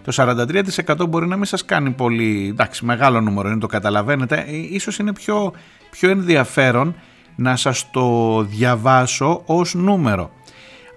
Το 0.05 0.13
43% 0.15 1.09
μπορεί 1.09 1.27
να 1.27 1.37
μην 1.37 1.45
σας 1.45 1.65
κάνει 1.65 1.91
πολύ, 1.91 2.49
εντάξει 2.49 2.85
μεγάλο 2.85 3.21
νούμερο 3.21 3.49
είναι 3.49 3.59
το 3.59 3.67
καταλαβαίνετε, 3.67 4.45
ε, 4.49 4.57
ίσως 4.57 4.99
είναι 4.99 5.13
πιο, 5.13 5.53
πιο 5.91 6.11
ενδιαφέρον 6.11 6.95
να 7.37 7.57
σας 7.57 7.91
το 7.91 8.43
διαβάσω 8.43 9.43
ως 9.45 9.75
νούμερο 9.75 10.31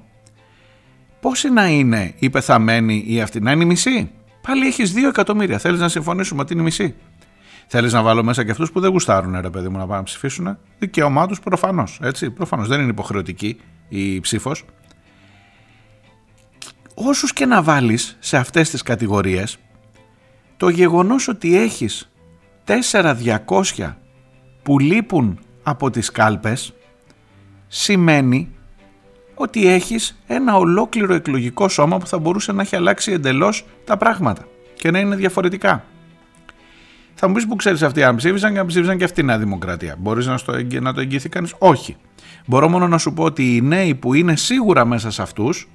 Πόσοι 1.19 1.49
να 1.49 1.67
είναι 1.67 2.13
οι 2.19 2.29
πεθαμένοι 2.29 3.03
ή 3.07 3.21
αυτοί, 3.21 3.39
να 3.39 3.51
είναι 3.51 3.63
οι 3.63 3.65
μισοί; 3.65 4.11
Πάλι 4.41 4.67
έχεις 4.67 4.93
2 4.93 5.07
εκατομμύρια. 5.07 5.57
Θέλεις 5.57 5.79
να 5.79 5.89
συμφωνήσουμε 5.89 6.41
ότι 6.41 6.53
είναι 6.53 6.61
μισή; 6.61 6.95
Θέλεις 7.67 7.93
να 7.93 8.01
βάλω 8.01 8.23
μέσα 8.23 8.43
και 8.43 8.51
αυτούς 8.51 8.71
που 8.71 8.79
δεν 8.79 8.91
γουστάρουν, 8.91 9.39
ρε 9.41 9.49
παιδί 9.49 9.69
μου, 9.69 9.77
να 9.77 9.85
πάνε 9.85 9.97
να 9.97 10.03
ψηφίσουν. 10.03 10.57
Δικαίωμά 10.79 11.27
τους 11.27 11.39
προφανώς. 11.39 11.99
Έτσι, 12.03 12.31
προφανώς 12.31 12.67
δεν 12.67 12.79
είναι 12.79 12.89
υποχρεωτική 12.89 13.59
η 13.89 14.19
ψήφος. 14.19 14.65
Όσους 16.93 17.33
και 17.33 17.45
να 17.45 17.63
βάλεις 17.63 18.17
σε 18.19 18.37
αυτές 18.37 18.69
τις 18.69 18.81
κατηγορίες, 18.81 19.57
το 20.57 20.69
γεγονός 20.69 21.27
ότι 21.27 21.57
έχεις 21.57 22.11
4.200 22.65 23.97
που 24.63 24.79
λείπουν 24.79 25.39
από 25.63 25.89
τις 25.89 26.11
κάλπες 26.11 26.73
σημαίνει 27.67 28.55
ότι 29.41 29.67
έχεις 29.67 30.21
ένα 30.27 30.55
ολόκληρο 30.55 31.13
εκλογικό 31.13 31.69
σώμα 31.69 31.97
που 31.97 32.07
θα 32.07 32.19
μπορούσε 32.19 32.51
να 32.51 32.61
έχει 32.61 32.75
αλλάξει 32.75 33.11
εντελώς 33.11 33.65
τα 33.85 33.97
πράγματα 33.97 34.45
και 34.73 34.91
να 34.91 34.99
είναι 34.99 35.15
διαφορετικά. 35.15 35.83
Θα 37.13 37.27
μου 37.27 37.33
πεις 37.33 37.47
που 37.47 37.55
ξέρεις 37.55 37.81
αυτοί 37.81 38.03
αν 38.03 38.15
ψήφισαν 38.15 38.53
και 38.53 38.59
αν 38.59 38.65
ψήφισαν 38.65 38.97
και 38.97 39.03
αυτή 39.03 39.21
η 39.21 39.23
Νέα 39.23 39.37
Δημοκρατία. 39.37 39.95
Μπορείς 39.99 40.25
να, 40.25 40.37
να 40.81 40.93
το 40.93 41.01
εγγυηθεί 41.01 41.29
κανείς; 41.29 41.53
Όχι. 41.57 41.95
Μπορώ 42.45 42.69
μόνο 42.69 42.87
να 42.87 42.97
σου 42.97 43.13
πω 43.13 43.23
ότι 43.23 43.55
οι 43.55 43.61
νέοι 43.61 43.95
που 43.95 44.13
είναι 44.13 44.35
σίγουρα 44.35 44.85
μέσα 44.85 45.11
σε 45.11 45.21
αυτούς 45.21 45.69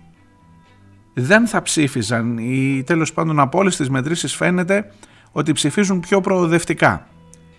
δεν 1.15 1.47
θα 1.47 1.63
ψήφισαν 1.63 2.39
ή 2.39 2.83
τέλος 2.87 3.13
πάντων 3.13 3.41
από 3.41 3.59
όλες 3.59 3.77
τις 3.77 3.91
μετρήσεις 3.91 4.35
φαίνεται 4.35 4.93
ότι 5.33 5.53
ψηφίζουν 5.53 6.01
πιο 6.01 6.21
προοδευτικά. 6.21 7.07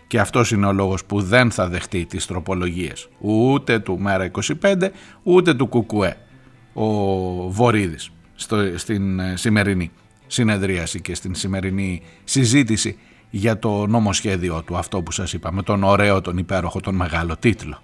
Και 0.08 0.20
αυτός 0.20 0.52
είναι 0.52 0.66
ο 0.66 0.74
λόγος 0.74 1.06
που 1.06 1.22
δεν 1.22 1.52
θα 1.52 1.68
δεχτεί 1.68 2.06
τις 2.06 2.26
τροπολογίες 2.26 3.10
ούτε 3.20 3.80
του 3.80 4.00
Μέρα 4.00 4.32
25 4.62 4.90
ούτε 5.24 5.54
του 5.54 5.68
Κουκουέ 5.68 6.18
ο 6.74 6.86
Βορύδης 7.50 8.12
στο, 8.36 8.78
στην 8.78 9.20
ε, 9.20 9.36
σημερινή 9.36 9.92
συνεδρίαση 10.28 11.02
και 11.02 11.16
στην 11.16 11.36
σημερινή 11.36 12.02
συζήτηση 12.24 12.98
για 13.30 13.60
το 13.60 13.88
νομοσχέδιο 13.88 14.64
του 14.64 14.78
αυτό 14.78 15.02
που 15.02 15.12
σας 15.12 15.34
είπα 15.34 15.54
με 15.54 15.64
τον 15.64 15.84
ωραίο, 15.84 16.22
τον 16.22 16.38
υπέροχο, 16.38 16.80
τον 16.80 16.96
μεγάλο 16.96 17.38
τίτλο. 17.38 17.82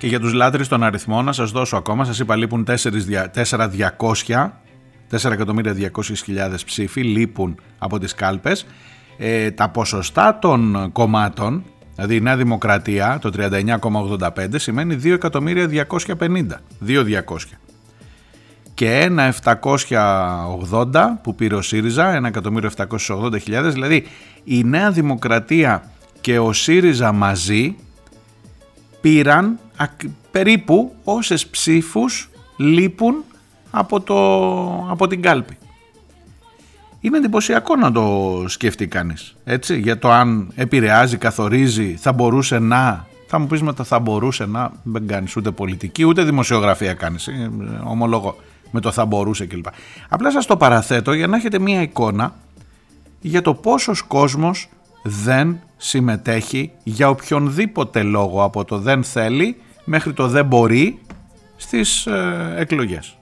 Και 0.00 0.06
για 0.06 0.20
τους 0.20 0.32
λάτρεις 0.32 0.68
των 0.68 0.82
αριθμών 0.82 1.24
να 1.24 1.32
σας 1.32 1.50
δώσω 1.50 1.76
ακόμα, 1.76 2.04
σας 2.04 2.18
είπα 2.18 2.36
λείπουν 2.36 2.66
4.200 2.66 4.50
4.200.000 5.10 6.54
ψήφοι 6.64 7.02
λείπουν 7.02 7.60
από 7.78 7.98
τις 7.98 8.14
κάλπες. 8.14 8.66
Ε, 9.18 9.50
τα 9.50 9.68
ποσοστά 9.68 10.38
των 10.38 10.90
κομμάτων, 10.92 11.64
δηλαδή 11.94 12.14
η 12.14 12.20
Νέα 12.20 12.36
Δημοκρατία 12.36 13.18
το 13.20 13.30
39,85 13.36 14.46
σημαίνει 14.56 14.98
2.250.000. 15.02 16.60
2.200. 16.86 17.20
Και 18.74 19.00
ένα 19.00 19.34
780 19.44 21.18
που 21.22 21.34
πήρε 21.34 21.54
ο 21.54 21.62
ΣΥΡΙΖΑ, 21.62 22.32
1.780.000, 22.32 23.70
δηλαδή 23.72 24.06
η 24.44 24.64
Νέα 24.64 24.90
Δημοκρατία 24.90 25.90
και 26.20 26.38
ο 26.38 26.52
ΣΥΡΙΖΑ 26.52 27.12
μαζί 27.12 27.76
πήραν 29.00 29.58
περίπου 30.30 30.94
όσες 31.04 31.46
ψήφους 31.46 32.30
λείπουν 32.56 33.24
από, 33.70 34.00
το, 34.00 34.16
από 34.90 35.06
την 35.06 35.22
κάλπη. 35.22 35.58
Είναι 37.00 37.16
εντυπωσιακό 37.16 37.76
να 37.76 37.92
το 37.92 38.44
σκεφτεί 38.48 38.86
κανείς, 38.86 39.36
έτσι, 39.44 39.78
για 39.78 39.98
το 39.98 40.10
αν 40.10 40.52
επηρεάζει, 40.54 41.16
καθορίζει, 41.16 41.96
θα 41.98 42.12
μπορούσε 42.12 42.58
να... 42.58 43.08
Θα 43.26 43.38
μου 43.38 43.46
πεις 43.46 43.62
μετά 43.62 43.84
θα 43.84 43.98
μπορούσε 43.98 44.46
να, 44.46 44.72
δεν 44.82 45.06
κάνεις 45.06 45.36
ούτε 45.36 45.50
πολιτική, 45.50 46.04
ούτε 46.04 46.24
δημοσιογραφία 46.24 46.94
κάνεις, 46.94 47.26
ε, 47.26 47.50
ομολόγω 47.84 48.36
με 48.70 48.80
το 48.80 48.92
θα 48.92 49.04
μπορούσε 49.04 49.46
κλπ. 49.46 49.64
Απλά 50.08 50.30
σας 50.30 50.46
το 50.46 50.56
παραθέτω 50.56 51.12
για 51.12 51.26
να 51.26 51.36
έχετε 51.36 51.58
μία 51.58 51.82
εικόνα 51.82 52.34
για 53.20 53.42
το 53.42 53.54
πόσος 53.54 54.02
κόσμος 54.02 54.68
δεν 55.02 55.60
συμμετέχει 55.76 56.70
για 56.82 57.08
οποιονδήποτε 57.08 58.02
λόγο 58.02 58.42
από 58.42 58.64
το 58.64 58.78
δεν 58.78 59.04
θέλει 59.04 59.56
μέχρι 59.92 60.12
το 60.12 60.28
δεν 60.28 60.46
μπορεί 60.46 61.00
στις 61.56 62.06
ε, 62.06 62.54
εκλογές. 62.56 63.14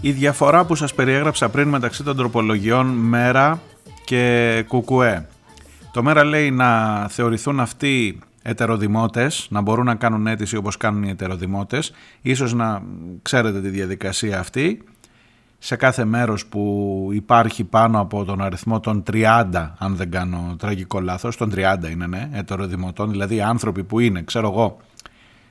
Η 0.00 0.10
διαφορά 0.10 0.64
που 0.64 0.74
σας 0.74 0.94
περιέγραψα 0.94 1.48
πριν 1.48 1.68
μεταξύ 1.68 2.02
των 2.02 2.16
τροπολογιών 2.16 2.86
μέρα 2.86 3.60
και 4.04 4.64
κουκουέ. 4.68 5.26
Το 5.92 6.02
μέρα 6.02 6.24
λέει 6.24 6.50
να 6.50 6.98
θεωρηθούν 7.08 7.60
αυτοί 7.60 8.18
ετεροδημότες, 8.42 9.46
να 9.50 9.60
μπορούν 9.60 9.84
να 9.84 9.94
κάνουν 9.94 10.26
αίτηση 10.26 10.56
όπως 10.56 10.76
κάνουν 10.76 11.02
οι 11.02 11.10
ετεροδημότες, 11.10 11.92
ίσως 12.22 12.54
να 12.54 12.82
ξέρετε 13.22 13.60
τη 13.60 13.68
διαδικασία 13.68 14.38
αυτή, 14.38 14.84
σε 15.58 15.76
κάθε 15.76 16.04
μέρος 16.04 16.46
που 16.46 17.08
υπάρχει 17.12 17.64
πάνω 17.64 18.00
από 18.00 18.24
τον 18.24 18.42
αριθμό 18.42 18.80
των 18.80 19.02
30, 19.12 19.74
αν 19.78 19.96
δεν 19.96 20.10
κάνω 20.10 20.56
τραγικό 20.58 21.00
λάθος, 21.00 21.36
των 21.36 21.52
30 21.54 21.90
είναι 21.90 22.06
ναι, 22.06 22.28
ετεροδημοτών, 22.32 23.10
δηλαδή 23.10 23.40
άνθρωποι 23.40 23.84
που 23.84 23.98
είναι, 23.98 24.22
ξέρω 24.22 24.48
εγώ, 24.48 24.76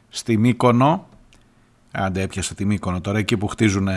στη 0.09 0.37
Μύκονο, 0.37 1.07
Άντε 1.91 2.21
έπιασα 2.21 2.55
τη 2.55 2.65
Μύκονο 2.65 3.01
τώρα, 3.01 3.17
εκεί 3.17 3.37
που 3.37 3.47
χτίζουν 3.47 3.87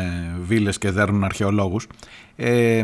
βίλες 0.41 0.79
και 0.79 0.91
δέρνουν 0.91 1.25
αρχαιολόγους 1.25 1.87
ε, 2.37 2.83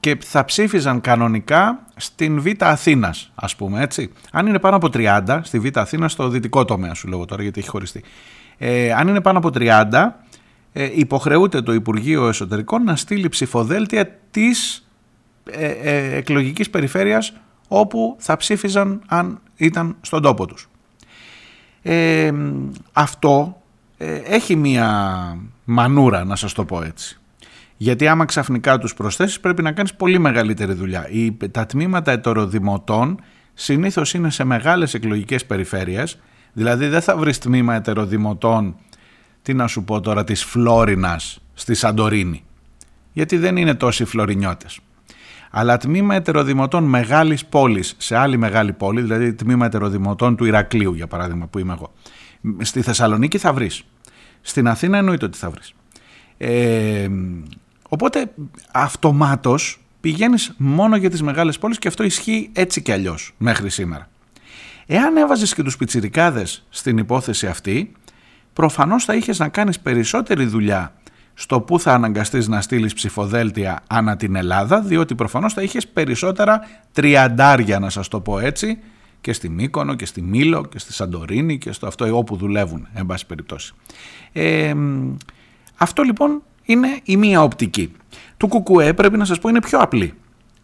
και 0.00 0.18
θα 0.24 0.44
ψήφιζαν 0.44 1.00
κανονικά 1.00 1.86
στην 1.96 2.40
Β' 2.40 2.62
Αθήνας 2.62 3.32
ας 3.34 3.56
πούμε 3.56 3.82
έτσι. 3.82 4.12
Αν 4.32 4.46
είναι 4.46 4.58
πάνω 4.58 4.76
από 4.76 4.88
30, 4.92 5.40
στη 5.42 5.58
Β' 5.58 5.78
Αθήνας 5.78 6.12
στο 6.12 6.28
δυτικό 6.28 6.64
τομέα 6.64 6.94
σου 6.94 7.08
λόγω 7.08 7.24
τώρα 7.24 7.42
γιατί 7.42 7.60
έχει 7.60 7.68
χωριστεί. 7.68 8.02
Ε, 8.58 8.92
αν 8.92 9.08
είναι 9.08 9.20
πάνω 9.20 9.38
από 9.38 9.50
30 9.54 10.08
ε, 10.72 10.90
υποχρεούται 10.94 11.62
το 11.62 11.72
Υπουργείο 11.72 12.28
Εσωτερικών 12.28 12.84
να 12.84 12.96
στείλει 12.96 13.28
ψηφοδέλτια 13.28 14.18
της 14.30 14.86
ε, 15.50 15.66
ε, 15.66 16.16
εκλογικής 16.16 16.70
περιφέρειας 16.70 17.32
όπου 17.68 18.16
θα 18.18 18.36
ψήφιζαν 18.36 19.02
αν 19.06 19.40
ήταν 19.56 19.96
στον 20.00 20.22
τόπο 20.22 20.46
τους. 20.46 20.68
Ε, 21.82 22.32
αυτό 22.92 23.56
ε, 23.56 23.61
έχει 24.24 24.56
μία 24.56 25.36
μανούρα 25.64 26.24
να 26.24 26.36
σας 26.36 26.52
το 26.52 26.64
πω 26.64 26.82
έτσι. 26.82 27.16
Γιατί 27.76 28.08
άμα 28.08 28.24
ξαφνικά 28.24 28.78
τους 28.78 28.94
προσθέσεις 28.94 29.40
πρέπει 29.40 29.62
να 29.62 29.72
κάνεις 29.72 29.94
πολύ 29.94 30.18
μεγαλύτερη 30.18 30.72
δουλειά. 30.72 31.06
τα 31.50 31.66
τμήματα 31.66 32.12
ετεροδημοτών 32.12 33.20
συνήθως 33.54 34.14
είναι 34.14 34.30
σε 34.30 34.44
μεγάλες 34.44 34.94
εκλογικές 34.94 35.46
περιφέρειες, 35.46 36.18
δηλαδή 36.52 36.86
δεν 36.86 37.00
θα 37.00 37.16
βρεις 37.16 37.38
τμήμα 37.38 37.74
ετεροδημοτών, 37.74 38.76
τι 39.42 39.54
να 39.54 39.66
σου 39.66 39.84
πω 39.84 40.00
τώρα, 40.00 40.24
της 40.24 40.44
Φλόρινας 40.44 41.38
στη 41.54 41.74
Σαντορίνη. 41.74 42.44
Γιατί 43.12 43.36
δεν 43.36 43.56
είναι 43.56 43.74
τόσοι 43.74 44.04
φλωρινιώτες. 44.04 44.80
Αλλά 45.50 45.76
τμήμα 45.76 46.14
ετεροδημοτών 46.14 46.84
μεγάλης 46.84 47.44
πόλης 47.44 47.94
σε 47.98 48.16
άλλη 48.16 48.36
μεγάλη 48.36 48.72
πόλη, 48.72 49.00
δηλαδή 49.00 49.34
τμήμα 49.34 49.66
ετεροδημοτών 49.66 50.36
του 50.36 50.44
Ηρακλείου 50.44 50.94
για 50.94 51.06
παράδειγμα 51.06 51.46
που 51.46 51.58
είμαι 51.58 51.72
εγώ, 51.72 51.92
στη 52.58 52.82
Θεσσαλονίκη 52.82 53.38
θα 53.38 53.52
βρεις. 53.52 53.84
Στην 54.42 54.68
Αθήνα 54.68 54.98
εννοείται 54.98 55.24
ότι 55.24 55.38
θα 55.38 55.50
βρεις. 55.50 55.74
Ε, 56.38 57.08
οπότε 57.88 58.32
αυτομάτως 58.72 59.80
πηγαίνεις 60.00 60.54
μόνο 60.56 60.96
για 60.96 61.10
τις 61.10 61.22
μεγάλες 61.22 61.58
πόλεις 61.58 61.78
και 61.78 61.88
αυτό 61.88 62.02
ισχύει 62.02 62.50
έτσι 62.52 62.82
κι 62.82 62.92
αλλιώς 62.92 63.34
μέχρι 63.38 63.70
σήμερα. 63.70 64.08
Εάν 64.86 65.16
έβαζες 65.16 65.54
και 65.54 65.62
τους 65.62 65.76
πιτσιρικάδες 65.76 66.66
στην 66.70 66.98
υπόθεση 66.98 67.46
αυτή, 67.46 67.92
προφανώς 68.52 69.04
θα 69.04 69.14
είχες 69.14 69.38
να 69.38 69.48
κάνεις 69.48 69.80
περισσότερη 69.80 70.44
δουλειά 70.44 70.92
στο 71.34 71.60
που 71.60 71.80
θα 71.80 71.92
αναγκαστείς 71.92 72.48
να 72.48 72.60
στείλεις 72.60 72.94
ψηφοδέλτια 72.94 73.82
ανά 73.86 74.16
την 74.16 74.36
Ελλάδα, 74.36 74.80
διότι 74.80 75.14
προφανώς 75.14 75.52
θα 75.52 75.62
είχες 75.62 75.88
περισσότερα 75.88 76.68
τριαντάρια 76.92 77.78
να 77.78 77.90
σας 77.90 78.08
το 78.08 78.20
πω 78.20 78.38
έτσι, 78.38 78.78
και 79.22 79.32
στη 79.32 79.48
Μύκονο 79.48 79.94
και 79.94 80.06
στη 80.06 80.22
Μήλο 80.22 80.64
και 80.64 80.78
στη 80.78 80.92
Σαντορίνη 80.92 81.58
και 81.58 81.72
στο 81.72 81.86
αυτό 81.86 82.16
όπου 82.16 82.36
δουλεύουν, 82.36 82.88
εν 82.92 83.06
πάση 83.06 83.26
περιπτώσει. 83.26 83.72
Ε, 84.32 84.74
αυτό 85.76 86.02
λοιπόν 86.02 86.42
είναι 86.64 87.00
η 87.02 87.16
μία 87.16 87.42
οπτική. 87.42 87.92
Του 88.36 88.48
κουκουέ 88.48 88.92
πρέπει 88.92 89.16
να 89.16 89.24
σας 89.24 89.38
πω 89.38 89.48
είναι 89.48 89.60
πιο 89.60 89.78
απλή. 89.78 90.14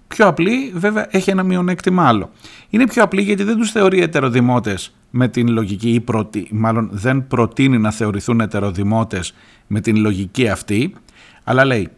Πιο 0.09 0.27
απλή 0.27 0.73
βέβαια 0.75 1.07
έχει 1.11 1.31
ένα 1.31 1.43
μειονέκτημα 1.43 2.09
άλλο. 2.09 2.31
Είναι 2.69 2.87
πιο 2.87 3.03
απλή 3.03 3.23
γιατί 3.23 3.43
δεν 3.43 3.57
τους 3.57 3.71
θεωρεί 3.71 4.01
ετεροδημότες 4.01 4.95
με 5.11 5.29
την 5.29 5.49
λογική 5.49 5.91
ή 5.91 6.01
προτι... 6.01 6.49
μάλλον 6.51 6.89
δεν 6.93 7.27
προτείνει 7.27 7.79
να 7.79 7.91
θεωρηθούν 7.91 8.41
ετεροδημότες 8.41 9.35
με 9.67 9.81
την 9.81 9.97
λογική 9.97 10.49
αυτή 10.49 10.95
αλλά 11.45 11.65
λέει 11.65 11.89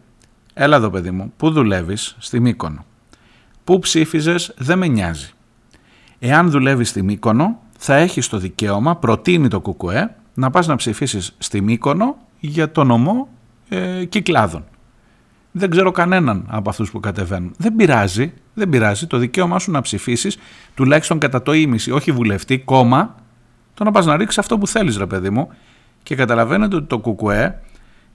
έλα 0.53 0.75
εδώ 0.75 0.89
παιδί 0.89 1.11
μου 1.11 1.33
που 1.37 1.51
δουλεύεις 1.51 2.15
στη 2.19 2.39
Μύκονο 2.39 2.85
που 3.63 3.79
ψήφιζες 3.79 4.53
δεν 4.57 4.77
με 4.77 4.87
νοιάζει 4.87 5.31
Εάν 6.23 6.49
δουλεύεις 6.49 6.89
στη 6.89 7.03
Μύκονο, 7.03 7.59
θα 7.77 7.95
έχεις 7.95 8.27
το 8.27 8.37
δικαίωμα, 8.37 8.95
προτείνει 8.95 9.47
το 9.47 9.61
ΚΚΕ, 9.61 10.15
να 10.33 10.49
πας 10.49 10.67
να 10.67 10.75
ψηφίσεις 10.75 11.35
στη 11.37 11.61
Μύκονο 11.61 12.17
για 12.39 12.71
το 12.71 12.83
νομό 12.83 13.27
ε, 13.69 14.05
Κυκλάδων. 14.05 14.63
Δεν 15.51 15.69
ξέρω 15.69 15.91
κανέναν 15.91 16.45
από 16.49 16.69
αυτούς 16.69 16.91
που 16.91 16.99
κατεβαίνουν. 16.99 17.53
Δεν 17.57 17.75
πειράζει, 17.75 18.33
δεν 18.53 18.69
πειράζει 18.69 19.07
το 19.07 19.17
δικαίωμά 19.17 19.59
σου 19.59 19.71
να 19.71 19.81
ψηφίσεις 19.81 20.37
τουλάχιστον 20.73 21.19
κατά 21.19 21.41
το 21.41 21.53
ίμιση, 21.53 21.91
όχι 21.91 22.11
βουλευτή, 22.11 22.59
κόμμα, 22.59 23.15
το 23.73 23.83
να 23.83 23.91
πας 23.91 24.05
να 24.05 24.17
ρίξεις 24.17 24.37
αυτό 24.37 24.57
που 24.57 24.67
θέλεις 24.67 24.97
ρε 24.97 25.05
παιδί 25.05 25.29
μου 25.29 25.49
και 26.03 26.15
καταλαβαίνετε 26.15 26.75
ότι 26.75 26.87
το 26.87 26.99
κουκουέ 26.99 27.61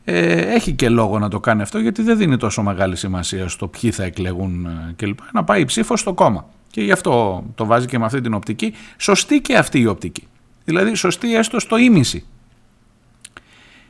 ε, 0.05 0.55
έχει 0.55 0.73
και 0.73 0.89
λόγο 0.89 1.19
να 1.19 1.29
το 1.29 1.41
κάνει 1.41 1.63
αυτό 1.63 1.79
γιατί 1.79 2.03
δεν 2.03 2.17
δίνει 2.17 2.37
τόσο 2.37 2.63
μεγάλη 2.63 2.97
σημασία 2.97 3.49
στο 3.49 3.69
ποιοι 3.69 3.91
θα 3.91 4.03
εκλεγούν 4.05 4.67
ε, 4.67 4.93
κλπ. 4.97 5.19
Να 5.33 5.45
πάει 5.45 5.61
η 5.61 5.65
ψήφος 5.65 6.01
στο 6.01 6.15
κόμμα. 6.15 6.47
Και 6.77 6.83
γι' 6.83 6.93
αυτό 6.93 7.45
το 7.55 7.65
βάζει 7.65 7.87
και 7.87 7.99
με 7.99 8.05
αυτή 8.05 8.21
την 8.21 8.35
οπτική. 8.35 8.73
Σωστή 8.97 9.41
και 9.41 9.57
αυτή 9.57 9.81
η 9.81 9.87
οπτική. 9.87 10.29
Δηλαδή 10.65 10.95
σωστή 10.95 11.37
έστω 11.37 11.61
στο 11.61 11.77
ίμιση. 11.77 12.25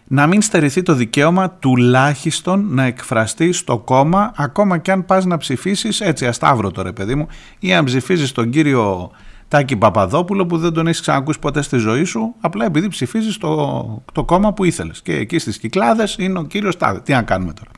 Να 0.06 0.26
μην 0.26 0.42
στερηθεί 0.42 0.82
το 0.82 0.94
δικαίωμα 0.94 1.50
τουλάχιστον 1.50 2.66
να 2.74 2.82
εκφραστεί 2.82 3.52
στο 3.52 3.78
κόμμα 3.78 4.32
ακόμα 4.36 4.78
και 4.78 4.92
αν 4.92 5.04
πας 5.04 5.24
να 5.24 5.36
ψηφίσεις 5.36 6.00
έτσι 6.00 6.26
ασταύρωτο 6.26 6.82
ρε 6.82 6.92
παιδί 6.92 7.14
μου 7.14 7.28
ή 7.58 7.74
αν 7.74 7.84
ψηφίζεις 7.84 8.32
τον 8.32 8.50
κύριο 8.50 9.10
Τάκη 9.48 9.76
Παπαδόπουλο 9.76 10.46
που 10.46 10.58
δεν 10.58 10.72
τον 10.72 10.86
έχεις 10.86 11.00
ξανακούσει 11.00 11.38
ποτέ 11.38 11.62
στη 11.62 11.76
ζωή 11.76 12.04
σου, 12.04 12.34
απλά 12.40 12.64
επειδή 12.64 12.88
ψηφίζεις 12.88 13.38
το, 13.38 14.02
το 14.12 14.24
κόμμα 14.24 14.52
που 14.52 14.64
ήθελες. 14.64 15.02
Και 15.02 15.16
εκεί 15.16 15.38
στις 15.38 15.58
Κυκλάδες 15.58 16.16
είναι 16.18 16.38
ο 16.38 16.44
κύριος 16.44 16.76
Τάδε. 16.76 17.00
Τι 17.00 17.12
να 17.12 17.22
κάνουμε 17.22 17.52
τώρα. 17.52 17.70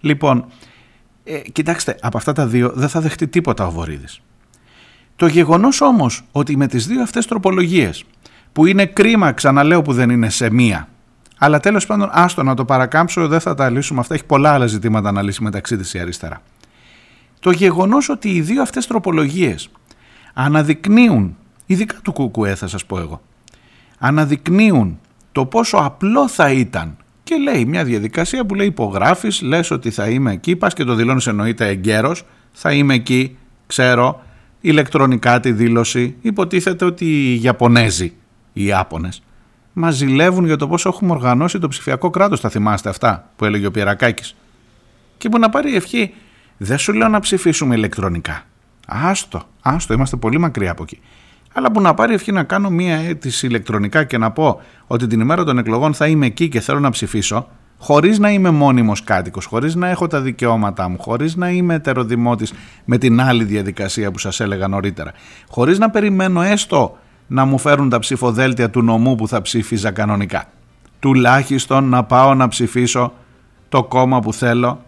Λοιπόν, 0.00 0.46
ε, 1.24 1.38
κοιτάξτε, 1.38 1.96
από 2.00 2.16
αυτά 2.16 2.32
τα 2.32 2.46
δύο 2.46 2.72
δεν 2.74 2.88
θα 2.88 3.00
δεχτεί 3.00 3.28
τίποτα 3.28 3.66
ο 3.66 3.70
Βορύδης. 3.70 4.20
Το 5.16 5.26
γεγονός 5.26 5.80
όμως 5.80 6.24
ότι 6.32 6.56
με 6.56 6.66
τις 6.66 6.86
δύο 6.86 7.02
αυτές 7.02 7.26
τροπολογίες, 7.26 8.04
που 8.52 8.66
είναι 8.66 8.86
κρίμα, 8.86 9.32
ξαναλέω 9.32 9.82
που 9.82 9.92
δεν 9.92 10.10
είναι 10.10 10.30
σε 10.30 10.50
μία, 10.50 10.88
αλλά 11.38 11.60
τέλος 11.60 11.86
πάντων, 11.86 12.08
άστο 12.12 12.42
να 12.42 12.54
το 12.54 12.64
παρακάμψω, 12.64 13.28
δεν 13.28 13.40
θα 13.40 13.54
τα 13.54 13.70
λύσουμε 13.70 14.00
αυτά. 14.00 14.14
Έχει 14.14 14.24
πολλά 14.24 14.52
άλλα 14.52 14.66
ζητήματα 14.66 15.12
να 15.12 15.22
λύσει 15.22 15.42
μεταξύ 15.42 15.76
της 15.76 15.94
η 15.94 15.98
αριστερά. 15.98 16.42
Το 17.40 17.50
γεγονός 17.50 18.08
ότι 18.08 18.28
οι 18.28 18.40
δύο 18.40 18.62
αυτές 18.62 18.86
τροπολογίες 18.86 19.68
αναδεικνύουν, 20.34 21.36
ειδικά 21.66 21.94
του 22.02 22.12
Κουκουέ 22.12 22.54
θα 22.54 22.66
σας 22.66 22.84
πω 22.84 22.98
εγώ, 22.98 23.20
αναδεικνύουν 23.98 24.98
το 25.32 25.46
πόσο 25.46 25.76
απλό 25.76 26.28
θα 26.28 26.50
ήταν 26.50 26.96
και 27.22 27.36
λέει 27.36 27.64
μια 27.64 27.84
διαδικασία 27.84 28.46
που 28.46 28.54
λέει 28.54 28.66
υπογράφεις, 28.66 29.42
λες 29.42 29.70
ότι 29.70 29.90
θα 29.90 30.08
είμαι 30.08 30.32
εκεί, 30.32 30.56
πας 30.56 30.74
και 30.74 30.84
το 30.84 30.94
δηλώνεις 30.94 31.26
εννοείται 31.26 31.68
εγκαίρος, 31.68 32.22
θα 32.52 32.72
είμαι 32.72 32.94
εκεί, 32.94 33.36
ξέρω, 33.66 34.22
ηλεκτρονικά 34.64 35.40
τη 35.40 35.52
δήλωση, 35.52 36.16
υποτίθεται 36.20 36.84
ότι 36.84 37.04
οι 37.04 37.42
Ιαπωνέζοι, 37.42 38.12
οι 38.52 38.64
Ιάπωνες, 38.64 39.22
μας 39.72 39.94
ζηλεύουν 39.94 40.44
για 40.44 40.56
το 40.56 40.68
πόσο 40.68 40.88
έχουμε 40.88 41.12
οργανώσει 41.12 41.58
το 41.58 41.68
ψηφιακό 41.68 42.10
κράτος, 42.10 42.40
θα 42.40 42.48
θυμάστε 42.48 42.88
αυτά 42.88 43.30
που 43.36 43.44
έλεγε 43.44 43.66
ο 43.66 43.70
Πιερακάκης; 43.70 44.36
Και 45.18 45.28
που 45.28 45.38
να 45.38 45.48
πάρει 45.48 45.74
ευχή, 45.76 46.14
δεν 46.56 46.78
σου 46.78 46.92
λέω 46.92 47.08
να 47.08 47.20
ψηφίσουμε 47.20 47.74
ηλεκτρονικά. 47.74 48.42
Άστο, 48.86 49.42
άστο, 49.62 49.94
είμαστε 49.94 50.16
πολύ 50.16 50.38
μακριά 50.38 50.70
από 50.70 50.82
εκεί. 50.82 51.00
Αλλά 51.52 51.72
που 51.72 51.80
να 51.80 51.94
πάρει 51.94 52.14
ευχή 52.14 52.32
να 52.32 52.42
κάνω 52.42 52.70
μία 52.70 52.96
αίτηση 52.96 53.46
ηλεκτρονικά 53.46 54.04
και 54.04 54.18
να 54.18 54.30
πω 54.30 54.60
ότι 54.86 55.06
την 55.06 55.20
ημέρα 55.20 55.44
των 55.44 55.58
εκλογών 55.58 55.94
θα 55.94 56.06
είμαι 56.06 56.26
εκεί 56.26 56.48
και 56.48 56.60
θέλω 56.60 56.80
να 56.80 56.90
ψηφίσω, 56.90 57.48
χωρίς 57.84 58.18
να 58.18 58.30
είμαι 58.30 58.50
μόνιμος 58.50 59.04
κάτοικος, 59.04 59.44
χωρίς 59.44 59.74
να 59.74 59.88
έχω 59.88 60.06
τα 60.06 60.20
δικαιώματά 60.20 60.88
μου, 60.88 60.96
χωρίς 61.00 61.36
να 61.36 61.50
είμαι 61.50 61.74
ετεροδημότης 61.74 62.52
με 62.84 62.98
την 62.98 63.20
άλλη 63.20 63.44
διαδικασία 63.44 64.10
που 64.10 64.18
σας 64.18 64.40
έλεγα 64.40 64.68
νωρίτερα, 64.68 65.12
χωρίς 65.48 65.78
να 65.78 65.90
περιμένω 65.90 66.42
έστω 66.42 66.98
να 67.26 67.44
μου 67.44 67.58
φέρουν 67.58 67.88
τα 67.88 67.98
ψηφοδέλτια 67.98 68.70
του 68.70 68.82
νομού 68.82 69.14
που 69.14 69.28
θα 69.28 69.42
ψήφιζα 69.42 69.90
κανονικά. 69.90 70.44
Τουλάχιστον 70.98 71.88
να 71.88 72.04
πάω 72.04 72.34
να 72.34 72.48
ψηφίσω 72.48 73.12
το 73.68 73.84
κόμμα 73.84 74.20
που 74.20 74.32
θέλω 74.32 74.84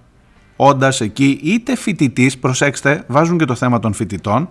όντας 0.57 1.01
εκεί 1.01 1.41
είτε 1.43 1.77
φοιτητής, 1.77 2.39
προσέξτε, 2.39 3.05
βάζουν 3.07 3.39
και 3.39 3.45
το 3.45 3.55
θέμα 3.55 3.79
των 3.79 3.93
φοιτητών, 3.93 4.49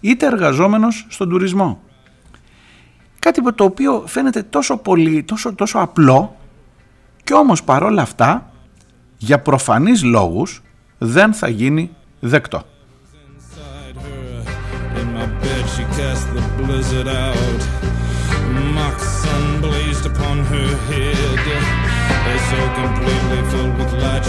είτε 0.00 0.26
εργαζόμενος 0.26 1.06
στον 1.08 1.28
τουρισμό. 1.28 1.80
Κάτι 3.18 3.52
το 3.54 3.64
οποίο 3.64 4.02
φαίνεται 4.06 4.42
τόσο 4.42 4.76
πολύ, 4.76 5.22
τόσο, 5.22 5.54
τόσο 5.54 5.78
απλό 5.78 6.36
και 7.26 7.34
όμως 7.34 7.62
παρόλα 7.62 8.02
αυτά 8.02 8.50
για 9.16 9.40
προφανείς 9.40 10.02
λόγους 10.02 10.62
δεν 10.98 11.34
θα 11.34 11.48
γίνει 11.48 11.90
δεκτό. 12.20 12.62
so 22.50 22.60
completely 22.80 23.40
filled 23.50 23.74
with 23.78 23.92
light 24.02 24.26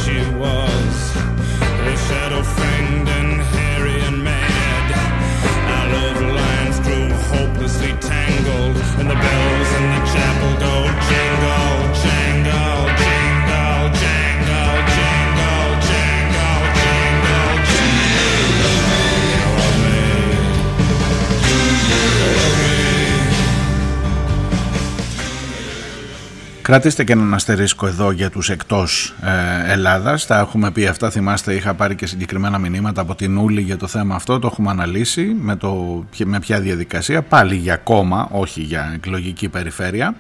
Κρατήστε 26.67 27.03
και 27.03 27.12
έναν 27.12 27.34
αστερίσκο 27.34 27.88
εδώ 27.88 28.12
για 28.12 28.30
τους 28.30 28.49
εκτός 28.49 29.15
ε, 29.21 29.71
Ελλάδας. 29.71 30.25
Τα 30.25 30.39
έχουμε 30.39 30.71
πει 30.71 30.88
αυτά, 30.88 31.10
θυμάστε 31.10 31.53
είχα 31.53 31.73
πάρει 31.73 31.95
και 31.95 32.06
συγκεκριμένα 32.06 32.58
μηνύματα 32.58 33.01
από 33.01 33.15
την 33.15 33.38
Ούλη 33.38 33.62
για 33.62 33.77
το 33.77 33.88
θέμα 33.88 34.15
αυτό. 34.15 34.39
Το 34.39 34.49
έχουμε 34.51 34.69
αναλύσει 34.69 35.36
με, 35.39 35.56
το, 35.56 36.03
με 36.25 36.39
ποια 36.39 36.60
διαδικασία, 36.60 37.21
πάλι 37.21 37.56
για 37.56 37.75
κόμμα, 37.75 38.27
όχι 38.32 38.62
για 38.62 38.91
εκλογική 38.95 39.49
περιφέρεια. 39.49 40.15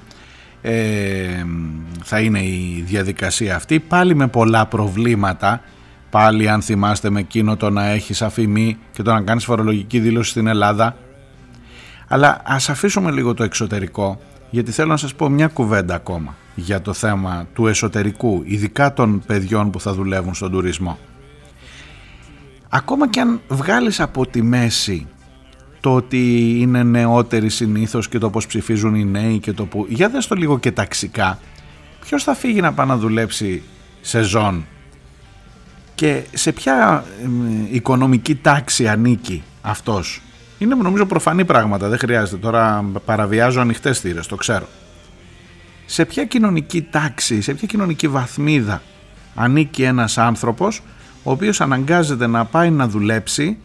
Ε, 0.61 1.45
θα 2.03 2.19
είναι 2.19 2.39
η 2.39 2.83
διαδικασία 2.87 3.55
αυτή, 3.55 3.79
πάλι 3.79 4.15
με 4.15 4.27
πολλά 4.27 4.65
προβλήματα. 4.65 5.61
Πάλι 6.09 6.49
αν 6.49 6.61
θυμάστε 6.61 7.09
με 7.09 7.19
εκείνο 7.19 7.57
το 7.57 7.69
να 7.69 7.85
έχεις 7.85 8.21
αφημί 8.21 8.77
και 8.91 9.01
το 9.03 9.13
να 9.13 9.21
κάνεις 9.21 9.43
φορολογική 9.43 9.99
δήλωση 9.99 10.29
στην 10.29 10.47
Ελλάδα. 10.47 10.97
Αλλά 12.07 12.41
ας 12.43 12.69
αφήσουμε 12.69 13.11
λίγο 13.11 13.33
το 13.33 13.43
εξωτερικό 13.43 14.19
γιατί 14.49 14.71
θέλω 14.71 14.87
να 14.87 14.97
σας 14.97 15.15
πω 15.15 15.29
μια 15.29 15.47
κουβέντα 15.47 15.95
ακόμα 15.95 16.35
για 16.55 16.81
το 16.81 16.93
θέμα 16.93 17.47
του 17.53 17.67
εσωτερικού, 17.67 18.41
ειδικά 18.45 18.93
των 18.93 19.23
παιδιών 19.25 19.71
που 19.71 19.79
θα 19.79 19.93
δουλεύουν 19.93 20.33
στον 20.33 20.51
τουρισμό. 20.51 20.97
Ακόμα 22.69 23.09
και 23.09 23.19
αν 23.19 23.41
βγάλεις 23.47 23.99
από 23.99 24.27
τη 24.27 24.41
μέση 24.41 25.07
το 25.79 25.95
ότι 25.95 26.49
είναι 26.59 26.83
νεότεροι 26.83 27.49
συνήθως 27.49 28.09
και 28.09 28.17
το 28.17 28.29
πώς 28.29 28.45
ψηφίζουν 28.47 28.95
οι 28.95 29.05
νέοι 29.05 29.39
και 29.39 29.53
το 29.53 29.65
που... 29.65 29.85
Για 29.89 30.09
δες 30.09 30.27
το 30.27 30.35
λίγο 30.35 30.59
και 30.59 30.71
ταξικά. 30.71 31.39
Ποιος 31.99 32.23
θα 32.23 32.33
φύγει 32.33 32.61
να 32.61 32.73
πάει 32.73 32.87
να 32.87 32.97
δουλέψει 32.97 33.63
σεζόν 34.01 34.65
και 35.95 36.23
σε 36.33 36.51
ποια 36.51 37.05
οικονομική 37.71 38.35
τάξη 38.35 38.87
ανήκει 38.87 39.43
αυτός; 39.61 40.21
Είναι 40.57 40.75
νομίζω 40.75 41.05
προφανή 41.05 41.45
πράγματα, 41.45 41.87
δεν 41.89 41.99
χρειάζεται. 41.99 42.37
Τώρα 42.37 42.85
παραβιάζω 43.05 43.61
ανοιχτές 43.61 43.99
θύρες, 43.99 44.27
το 44.27 44.35
ξέρω. 44.35 44.67
Σε 45.85 46.05
ποια 46.05 46.25
κοινωνική 46.25 46.81
τάξη, 46.81 47.41
σε 47.41 47.53
ποια 47.53 47.67
κοινωνική 47.67 48.07
βαθμίδα 48.07 48.81
ανήκει 49.35 49.83
ένας 49.83 50.17
άνθρωπος 50.17 50.81
ο 51.23 51.31
οποίος 51.31 51.61
αναγκάζεται 51.61 52.27
να 52.27 52.45
πάει 52.45 52.69
να 52.69 52.87
δουλέψει 52.87 53.57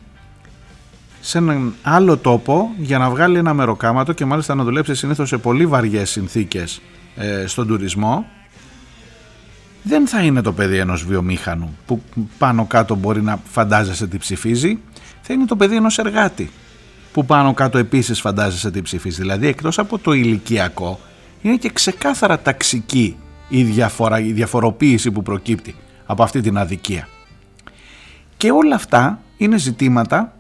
σε 1.21 1.39
έναν 1.39 1.75
άλλο 1.83 2.17
τόπο 2.17 2.71
για 2.77 2.99
να 2.99 3.11
βγάλει 3.11 3.39
ένα 3.39 3.55
μεροκάματο 3.55 4.13
και 4.13 4.25
μάλιστα 4.25 4.55
να 4.55 4.65
δουλέψει 4.65 4.95
συνήθως 4.95 5.29
σε 5.29 5.39
πολύ 5.39 5.67
βαριές 5.67 6.11
συνθήκες 6.11 6.81
ε, 7.17 7.47
στον 7.47 7.67
τουρισμό 7.67 8.27
δεν 9.83 10.07
θα 10.07 10.23
είναι 10.23 10.41
το 10.41 10.53
παιδί 10.53 10.79
ενός 10.79 11.05
βιομήχανου 11.05 11.77
που 11.87 12.03
πάνω 12.39 12.65
κάτω 12.65 12.95
μπορεί 12.95 13.23
να 13.23 13.41
φαντάζεσαι 13.51 14.07
τι 14.07 14.19
ψηφίζει 14.19 14.79
θα 15.21 15.33
είναι 15.33 15.45
το 15.45 15.57
παιδί 15.57 15.77
ενός 15.77 15.99
εργάτη 15.99 16.51
που 17.13 17.25
πάνω 17.25 17.55
κάτω 17.55 17.79
επίσης 17.79 18.21
φαντάζεσαι 18.21 18.71
τι 18.71 18.83
ψηφίζει. 18.83 19.21
Δηλαδή 19.21 19.47
εκτός 19.47 19.79
από 19.79 19.99
το 19.99 20.13
ηλικιακό 20.13 21.01
είναι 21.43 21.57
και 21.57 21.71
ξεκάθαρα 21.71 22.41
ταξική 22.41 23.17
η, 23.49 23.63
διαφορα, 23.63 24.21
η 24.21 24.33
διαφοροποίηση 24.33 25.11
που 25.11 25.23
προκύπτει 25.23 25.75
από 26.07 26.23
αυτή 26.23 26.41
την 26.41 26.59
αδικία. 26.59 27.09
Και 28.37 28.51
όλα 28.51 28.75
αυτά 28.75 29.21
είναι 29.37 29.59
ζητήματα 29.59 30.37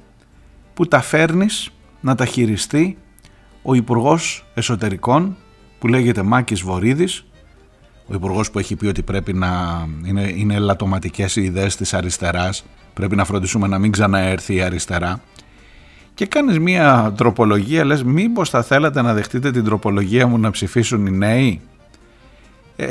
που 0.74 0.88
τα 0.88 1.00
φέρνεις 1.00 1.70
να 2.00 2.14
τα 2.14 2.24
χειριστεί 2.24 2.98
ο 3.62 3.74
Υπουργός 3.74 4.44
Εσωτερικών 4.54 5.36
που 5.78 5.88
λέγεται 5.88 6.22
Μάκης 6.22 6.62
Βορύδης 6.62 7.24
ο 8.06 8.14
Υπουργός 8.14 8.50
που 8.50 8.58
έχει 8.58 8.76
πει 8.76 8.86
ότι 8.86 9.02
πρέπει 9.02 9.32
να 9.32 9.84
είναι, 10.04 10.32
είναι 10.36 10.58
λατωματικές 10.58 11.36
οι 11.36 11.42
ιδέες 11.42 11.76
της 11.76 11.94
αριστεράς 11.94 12.64
πρέπει 12.94 13.16
να 13.16 13.24
φροντίσουμε 13.24 13.66
να 13.66 13.78
μην 13.78 13.92
ξαναέρθει 13.92 14.54
η 14.54 14.62
αριστερά 14.62 15.20
και 16.14 16.26
κάνεις 16.26 16.58
μία 16.58 17.12
τροπολογία, 17.16 17.84
λες 17.84 18.02
μήπως 18.02 18.50
θα 18.50 18.62
θέλατε 18.62 19.02
να 19.02 19.14
δεχτείτε 19.14 19.50
την 19.50 19.64
τροπολογία 19.64 20.26
μου 20.26 20.38
να 20.38 20.50
ψηφίσουν 20.50 21.06
οι 21.06 21.10
νέοι; 21.10 21.60
Ε, 22.76 22.86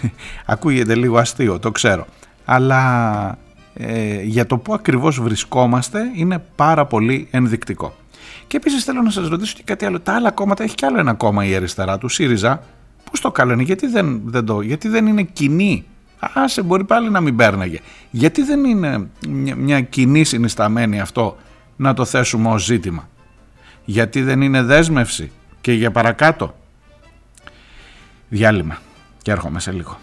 ακούγεται 0.46 0.94
λίγο 0.94 1.18
αστείο, 1.18 1.58
το 1.58 1.70
ξέρω. 1.70 2.06
Αλλά 2.44 3.38
ε, 3.74 4.22
για 4.22 4.46
το 4.46 4.58
πού 4.58 4.74
ακριβώς 4.74 5.20
βρισκόμαστε 5.20 6.10
είναι 6.14 6.44
πάρα 6.54 6.86
πολύ 6.86 7.28
ενδεικτικό. 7.30 7.94
Και 8.46 8.56
επίσης 8.56 8.84
θέλω 8.84 9.02
να 9.02 9.10
σας 9.10 9.28
ρωτήσω 9.28 9.54
και 9.56 9.62
κάτι 9.64 9.84
άλλο. 9.84 10.00
Τα 10.00 10.14
άλλα 10.14 10.30
κόμματα, 10.30 10.62
έχει 10.62 10.74
κι 10.74 10.84
άλλο 10.84 10.98
ένα 10.98 11.12
κόμμα 11.14 11.44
η 11.44 11.54
αριστερά 11.54 11.98
του, 11.98 12.08
ΣΥΡΙΖΑ. 12.08 12.62
Πώς 13.10 13.20
το 13.20 13.30
καλένε, 13.30 13.62
γιατί 13.62 13.86
δεν, 13.86 14.20
δεν, 14.24 14.44
το, 14.44 14.60
γιατί 14.60 14.88
δεν 14.88 15.06
είναι 15.06 15.22
κοινή; 15.22 15.84
Άσε 16.34 16.62
μπορεί 16.62 16.84
πάλι 16.84 17.10
να 17.10 17.20
μην 17.20 17.36
πέρναγε. 17.36 17.80
Γιατί 18.10 18.42
δεν 18.42 18.64
είναι 18.64 19.08
μια, 19.28 19.56
μια 19.56 19.80
κοινή 19.80 20.24
συνισταμένη 20.24 21.00
αυτό 21.00 21.36
να 21.76 21.94
το 21.94 22.04
θέσουμε 22.04 22.48
ως 22.48 22.64
ζήτημα. 22.64 23.08
Γιατί 23.84 24.22
δεν 24.22 24.42
είναι 24.42 24.62
δέσμευση 24.62 25.32
και 25.60 25.72
για 25.72 25.90
παρακάτω. 25.90 26.54
Διάλειμμα 28.28 28.78
και 29.22 29.30
έρχομαι 29.30 29.60
σε 29.60 29.72
λίγο. 29.72 29.98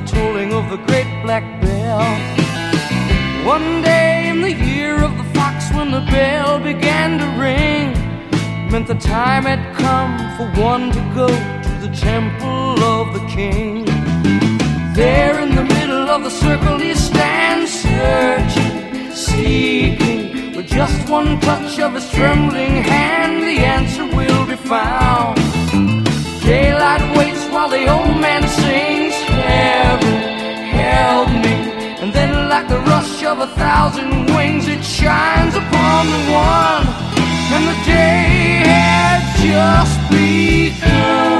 the 0.00 0.06
tolling 0.12 0.52
of 0.52 0.70
the 0.70 0.76
great 0.88 1.08
black 1.22 1.44
bell. 1.60 2.00
One 3.46 3.82
day 3.82 4.28
in 4.28 4.40
the 4.40 4.52
year 4.52 5.02
of 5.02 5.16
the 5.18 5.24
fox, 5.34 5.70
when 5.72 5.90
the 5.90 6.00
bell 6.10 6.58
began 6.60 7.18
to 7.18 7.26
ring, 7.40 7.92
meant 8.70 8.86
the 8.86 8.94
time 8.94 9.44
had 9.44 9.62
come 9.76 10.14
for 10.36 10.46
one 10.60 10.90
to 10.92 11.00
go 11.14 11.28
to 11.28 11.72
the 11.86 11.92
temple 11.94 12.82
of 12.82 13.12
the 13.14 13.26
king. 13.26 13.84
There 14.94 15.40
in 15.40 15.54
the 15.54 15.64
middle 15.64 16.08
of 16.10 16.22
the 16.22 16.30
circle, 16.30 16.78
he 16.78 16.94
stands 16.94 17.70
searching, 17.70 19.12
seeking. 19.12 20.56
With 20.56 20.68
just 20.68 21.08
one 21.08 21.40
touch 21.40 21.78
of 21.78 21.94
his 21.94 22.10
trembling 22.10 22.82
hand, 22.82 23.42
the 23.42 23.58
answer 23.76 24.04
will 24.04 24.46
be 24.46 24.56
found. 24.56 25.36
Daylight 26.42 27.16
waits 27.16 27.44
while 27.52 27.68
the 27.68 27.86
old 27.86 28.20
man 28.20 28.42
like 32.50 32.66
the 32.66 32.80
rush 32.80 33.22
of 33.22 33.38
a 33.38 33.46
thousand 33.46 34.26
wings. 34.34 34.66
It 34.66 34.82
shines 34.82 35.54
upon 35.54 36.06
the 36.14 36.22
one, 36.32 36.84
and 37.54 37.64
the 37.70 37.78
day 37.86 38.64
has 38.66 39.22
just 39.40 39.96
begun. 40.10 41.39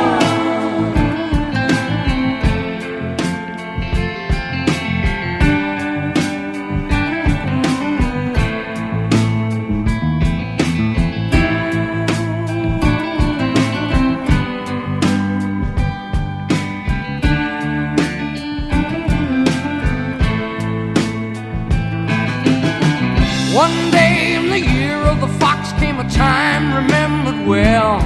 well. 27.47 28.01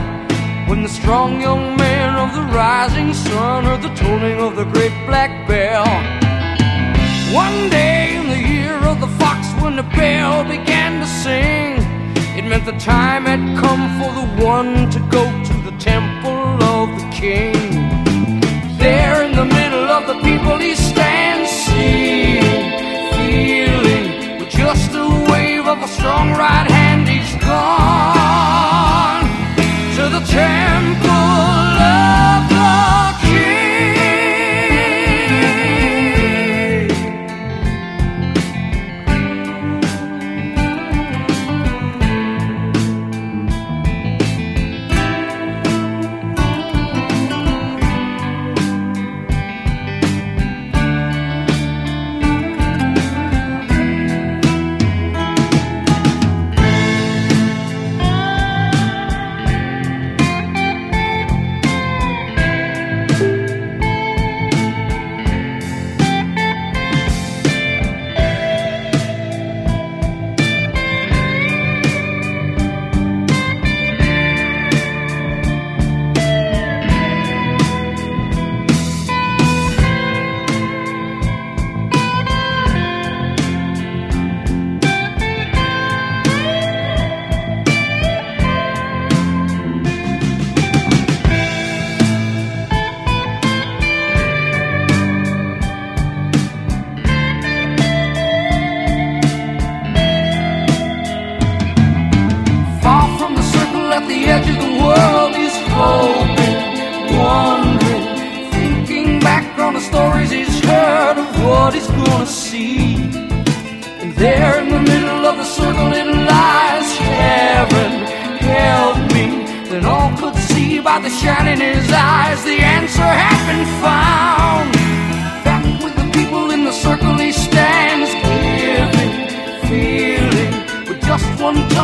When 0.68 0.82
the 0.82 0.88
strong 0.88 1.40
young 1.40 1.76
man 1.76 2.16
of 2.16 2.34
the 2.34 2.42
rising 2.56 3.12
sun 3.12 3.64
heard 3.64 3.82
the 3.82 3.94
tolling 3.94 4.40
of 4.40 4.56
the 4.56 4.64
great 4.64 4.94
black 5.06 5.46
bell. 5.46 5.86
One 7.34 7.68
day 7.70 8.16
in 8.16 8.28
the 8.28 8.48
year 8.48 8.76
of 8.90 9.00
the 9.00 9.08
fox, 9.18 9.46
when 9.62 9.76
the 9.76 9.82
bell 9.82 10.44
began 10.44 11.00
to 11.00 11.06
sing, 11.06 11.78
it 12.38 12.44
meant 12.48 12.64
the 12.64 12.78
time 12.78 13.24
had 13.24 13.42
come 13.58 13.84
for 13.98 14.10
the 14.20 14.44
one 14.44 14.90
to 14.90 15.00
go 15.10 15.24
to 15.48 15.54
the 15.68 15.76
temple 15.78 16.62
of 16.76 16.88
the 16.98 17.08
king. 17.12 17.53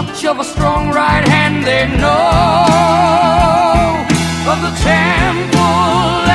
Touch 0.07 0.25
of 0.25 0.41
a 0.41 0.45
strong 0.45 0.91
right 0.91 1.27
hand, 1.27 1.65
they 1.65 1.87
know. 1.87 2.65
Of 4.51 4.63
the 4.63 4.73
temple 4.83 6.30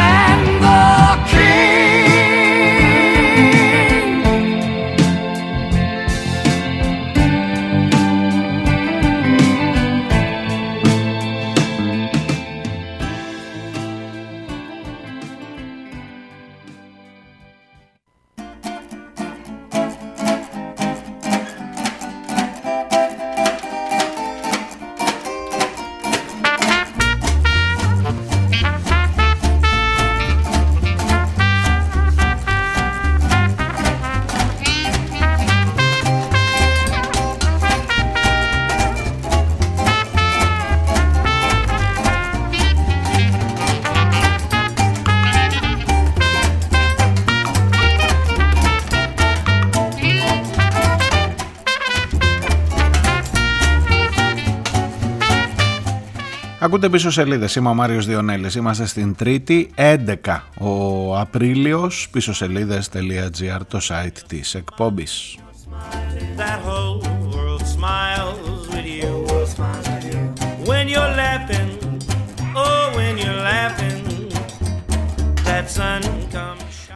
Ακούτε 56.75 56.89
πίσω 56.89 57.11
σελίδες, 57.11 57.55
είμαι 57.55 57.69
ο 57.69 57.73
Μάριος 57.73 58.05
Διονέλης, 58.05 58.55
είμαστε 58.55 58.85
στην 58.85 59.15
Τρίτη 59.15 59.69
11 59.75 60.43
ο 60.57 61.17
Απρίλιος, 61.19 62.07
πίσω 62.11 62.33
σελίδες.gr 62.33 63.59
το 63.67 63.79
site 63.89 64.17
της 64.27 64.55
εκπομπής. 64.55 65.37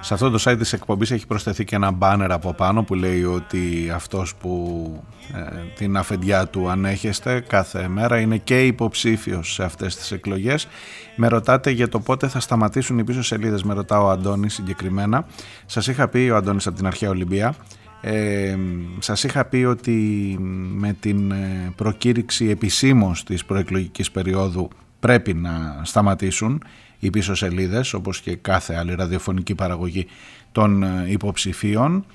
Σε 0.10 0.15
αυτό 0.15 0.30
το 0.30 0.43
site 0.45 0.58
της 0.58 0.74
εκπομπής 0.74 1.12
έχει 1.12 1.28
προσθεθεί 1.28 1.63
και 1.63 1.76
ένα 1.76 1.91
μπάνερ 1.91 2.32
από 2.32 2.54
πάνω 2.54 2.84
που 2.84 2.95
λέει 2.95 3.24
ότι 3.24 3.91
αυτός 3.93 4.36
που 4.36 5.04
ε, 5.34 5.39
την 5.76 5.98
αφεντιά 5.98 6.48
του 6.48 6.69
ανέχεστε 6.69 7.39
κάθε 7.48 7.88
μέρα 7.88 8.19
είναι 8.19 8.38
και 8.38 8.65
υποψήφιος 8.65 9.54
σε 9.54 9.63
αυτές 9.63 9.95
τις 9.95 10.12
εκλογές. 10.12 10.67
Με 11.15 11.28
ρωτάτε 11.28 11.69
για 11.69 11.89
το 11.89 12.00
πότε 12.00 12.28
θα 12.28 12.39
σταματήσουν 12.39 13.00
οι 13.00 13.04
πίσω 13.04 13.24
σελίδες, 13.24 13.63
με 13.63 13.74
ρωτά 13.74 14.02
ο 14.02 14.10
Αντώνης 14.10 14.54
συγκεκριμένα. 14.54 15.26
Σας 15.65 15.88
είχα 15.88 16.08
πει 16.08 16.30
ο 16.32 16.36
Αντώνης 16.36 16.67
από 16.67 16.76
την 16.76 16.88
αρχαία 16.88 17.10
Ολυμπία, 17.10 17.56
ε, 18.02 18.58
σας 19.00 19.24
είχα 19.24 19.45
πει 19.45 19.58
ότι 19.58 19.91
με 20.74 20.95
την 21.00 21.32
ε, 21.32 21.74
προκήρυξη 21.76 22.50
επισήμως 22.50 23.24
της 23.24 23.45
προεκλογικής 23.45 24.12
περίοδου 24.12 24.69
πρέπει 25.00 25.34
να 25.34 25.82
σταματήσουν 25.84 26.63
οι 27.00 27.10
πίσω 27.10 27.36
σελίδες 27.36 27.94
όπως 27.94 28.22
και 28.22 28.36
κάθε 28.36 28.76
άλλη 28.76 28.96
ραδιοφωνική 28.96 29.56
παραγωγή 29.56 30.08
των 30.52 30.84
ε, 30.84 31.06
υποψηφίων. 31.08 32.06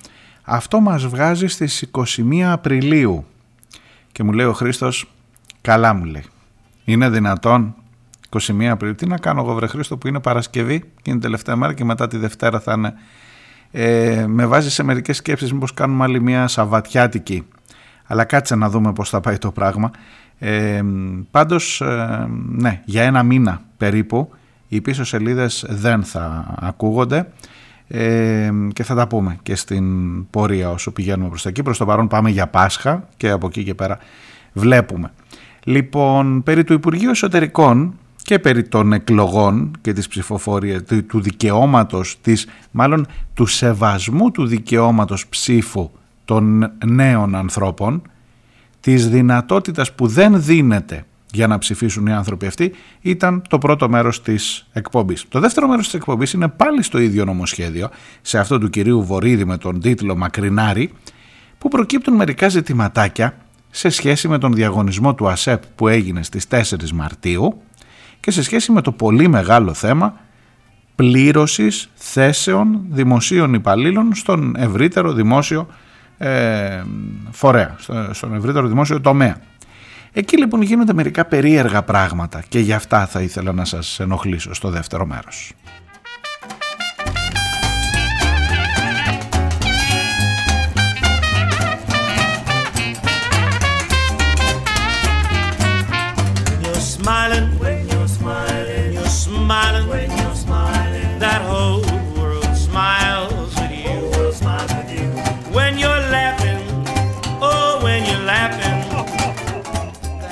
Αυτό 0.41 0.79
μας 0.79 1.05
βγάζει 1.05 1.47
στις 1.47 1.89
21 1.91 2.39
Απριλίου. 2.41 3.25
Και 4.11 4.23
μου 4.23 4.31
λέει 4.31 4.45
ο 4.45 4.53
Χρήστος 4.53 5.05
καλά 5.61 5.93
μου 5.93 6.05
λέει. 6.05 6.23
Είναι 6.85 7.09
δυνατόν 7.09 7.75
21 8.29 8.63
Απριλίου. 8.63 8.95
Τι 8.95 9.07
να 9.07 9.17
κάνω 9.17 9.41
εγώ 9.41 9.53
βρε 9.53 9.67
Χρήστο 9.67 9.97
που 9.97 10.07
είναι 10.07 10.19
Παρασκευή 10.19 10.79
και 10.79 11.11
είναι 11.11 11.19
τελευταία 11.19 11.55
μέρα 11.55 11.73
και 11.73 11.83
μετά 11.83 12.07
τη 12.07 12.17
Δευτέρα 12.17 12.59
θα 12.59 12.73
είναι 12.73 12.93
ε, 13.77 14.25
με 14.27 14.45
βάζει 14.45 14.71
σε 14.71 14.83
μερικές 14.83 15.17
σκέψεις 15.17 15.53
μήπως 15.53 15.73
κάνουμε 15.73 16.03
άλλη 16.03 16.21
μια 16.21 16.47
Σαββατιάτικη. 16.47 17.47
Αλλά 18.05 18.23
κάτσε 18.23 18.55
να 18.55 18.69
δούμε 18.69 18.93
πώς 18.93 19.09
θα 19.09 19.19
πάει 19.19 19.37
το 19.37 19.51
πράγμα. 19.51 19.91
Ε, 20.39 20.81
πάντως 21.31 21.81
ε, 21.81 22.27
ναι 22.47 22.81
για 22.85 23.03
ένα 23.03 23.23
μήνα 23.23 23.61
περίπου 23.77 24.29
οι 24.67 24.81
πίσω 24.81 25.03
σελίδες 25.03 25.65
δεν 25.69 26.03
θα 26.03 26.55
ακούγονται 26.59 27.31
ε, 27.87 28.51
και 28.73 28.83
θα 28.83 28.95
τα 28.95 29.07
πούμε 29.07 29.37
και 29.43 29.55
στην 29.55 30.29
πορεία 30.29 30.69
όσο 30.69 30.91
πηγαίνουμε 30.91 31.29
προς 31.29 31.41
τα 31.41 31.49
εκεί. 31.49 31.63
Προς 31.63 31.77
το 31.77 31.85
παρόν 31.85 32.07
πάμε 32.07 32.29
για 32.29 32.47
Πάσχα 32.47 33.07
και 33.17 33.29
από 33.29 33.47
εκεί 33.47 33.63
και 33.63 33.73
πέρα 33.73 33.97
βλέπουμε. 34.53 35.11
Λοιπόν, 35.63 36.43
περί 36.43 36.63
του 36.63 36.73
Υπουργείου 36.73 37.09
Εσωτερικών 37.09 37.93
και 38.15 38.39
περί 38.39 38.63
των 38.63 38.93
εκλογών 38.93 39.71
και 39.81 39.93
της 39.93 40.07
ψηφοφορίας, 40.07 40.81
του 41.07 41.21
δικαιώματος, 41.21 42.17
της, 42.21 42.47
μάλλον 42.71 43.07
του 43.33 43.45
σεβασμού 43.45 44.31
του 44.31 44.45
δικαιώματος 44.45 45.27
ψήφου 45.27 45.91
των 46.25 46.71
νέων 46.85 47.35
ανθρώπων, 47.35 48.01
της 48.79 49.09
δυνατότητας 49.09 49.93
που 49.93 50.07
δεν 50.07 50.43
δίνεται 50.43 51.05
για 51.35 51.47
να 51.47 51.57
ψηφίσουν 51.57 52.05
οι 52.05 52.13
άνθρωποι 52.13 52.45
αυτοί 52.45 52.71
ήταν 53.01 53.41
το 53.49 53.57
πρώτο 53.57 53.89
μέρος 53.89 54.21
της 54.21 54.67
εκπομπής. 54.73 55.25
Το 55.29 55.39
δεύτερο 55.39 55.67
μέρος 55.67 55.85
της 55.85 55.93
εκπομπής 55.93 56.33
είναι 56.33 56.47
πάλι 56.47 56.83
στο 56.83 56.99
ίδιο 56.99 57.25
νομοσχέδιο, 57.25 57.89
σε 58.21 58.39
αυτό 58.39 58.59
του 58.59 58.69
κυρίου 58.69 59.03
Βορύδη 59.03 59.45
με 59.45 59.57
τον 59.57 59.79
τίτλο 59.79 60.15
«Μακρινάρι», 60.15 60.91
που 61.57 61.67
προκύπτουν 61.69 62.15
μερικά 62.15 62.49
ζητηματάκια 62.49 63.37
σε 63.69 63.89
σχέση 63.89 64.27
με 64.27 64.37
τον 64.37 64.53
διαγωνισμό 64.53 65.15
του 65.15 65.27
ΑΣΕΠ 65.27 65.63
που 65.75 65.87
έγινε 65.87 66.23
στις 66.23 66.47
4 66.49 66.61
Μαρτίου 66.93 67.61
και 68.19 68.31
σε 68.31 68.43
σχέση 68.43 68.71
με 68.71 68.81
το 68.81 68.91
πολύ 68.91 69.27
μεγάλο 69.27 69.73
θέμα 69.73 70.13
πλήρωσης 70.95 71.89
θέσεων 71.93 72.81
δημοσίων 72.89 73.53
υπαλλήλων 73.53 74.15
στον 74.15 74.55
ευρύτερο 74.57 75.13
δημόσιο 75.13 75.67
ε, 76.17 76.83
φορέα, 77.31 77.75
στον 78.11 78.35
ευρύτερο 78.35 78.67
δημόσιο 78.67 79.01
τομέα. 79.01 79.37
Εκεί 80.17 80.37
λοιπόν 80.37 80.61
γίνονται 80.61 80.93
μερικά 80.93 81.25
περίεργα 81.25 81.83
πράγματα 81.83 82.43
και 82.49 82.59
γι' 82.59 82.73
αυτά 82.73 83.05
θα 83.05 83.21
ήθελα 83.21 83.51
να 83.51 83.65
σας 83.65 83.99
ενοχλήσω 83.99 84.53
στο 84.53 84.69
δεύτερο 84.69 85.05
μέρος. 85.05 85.53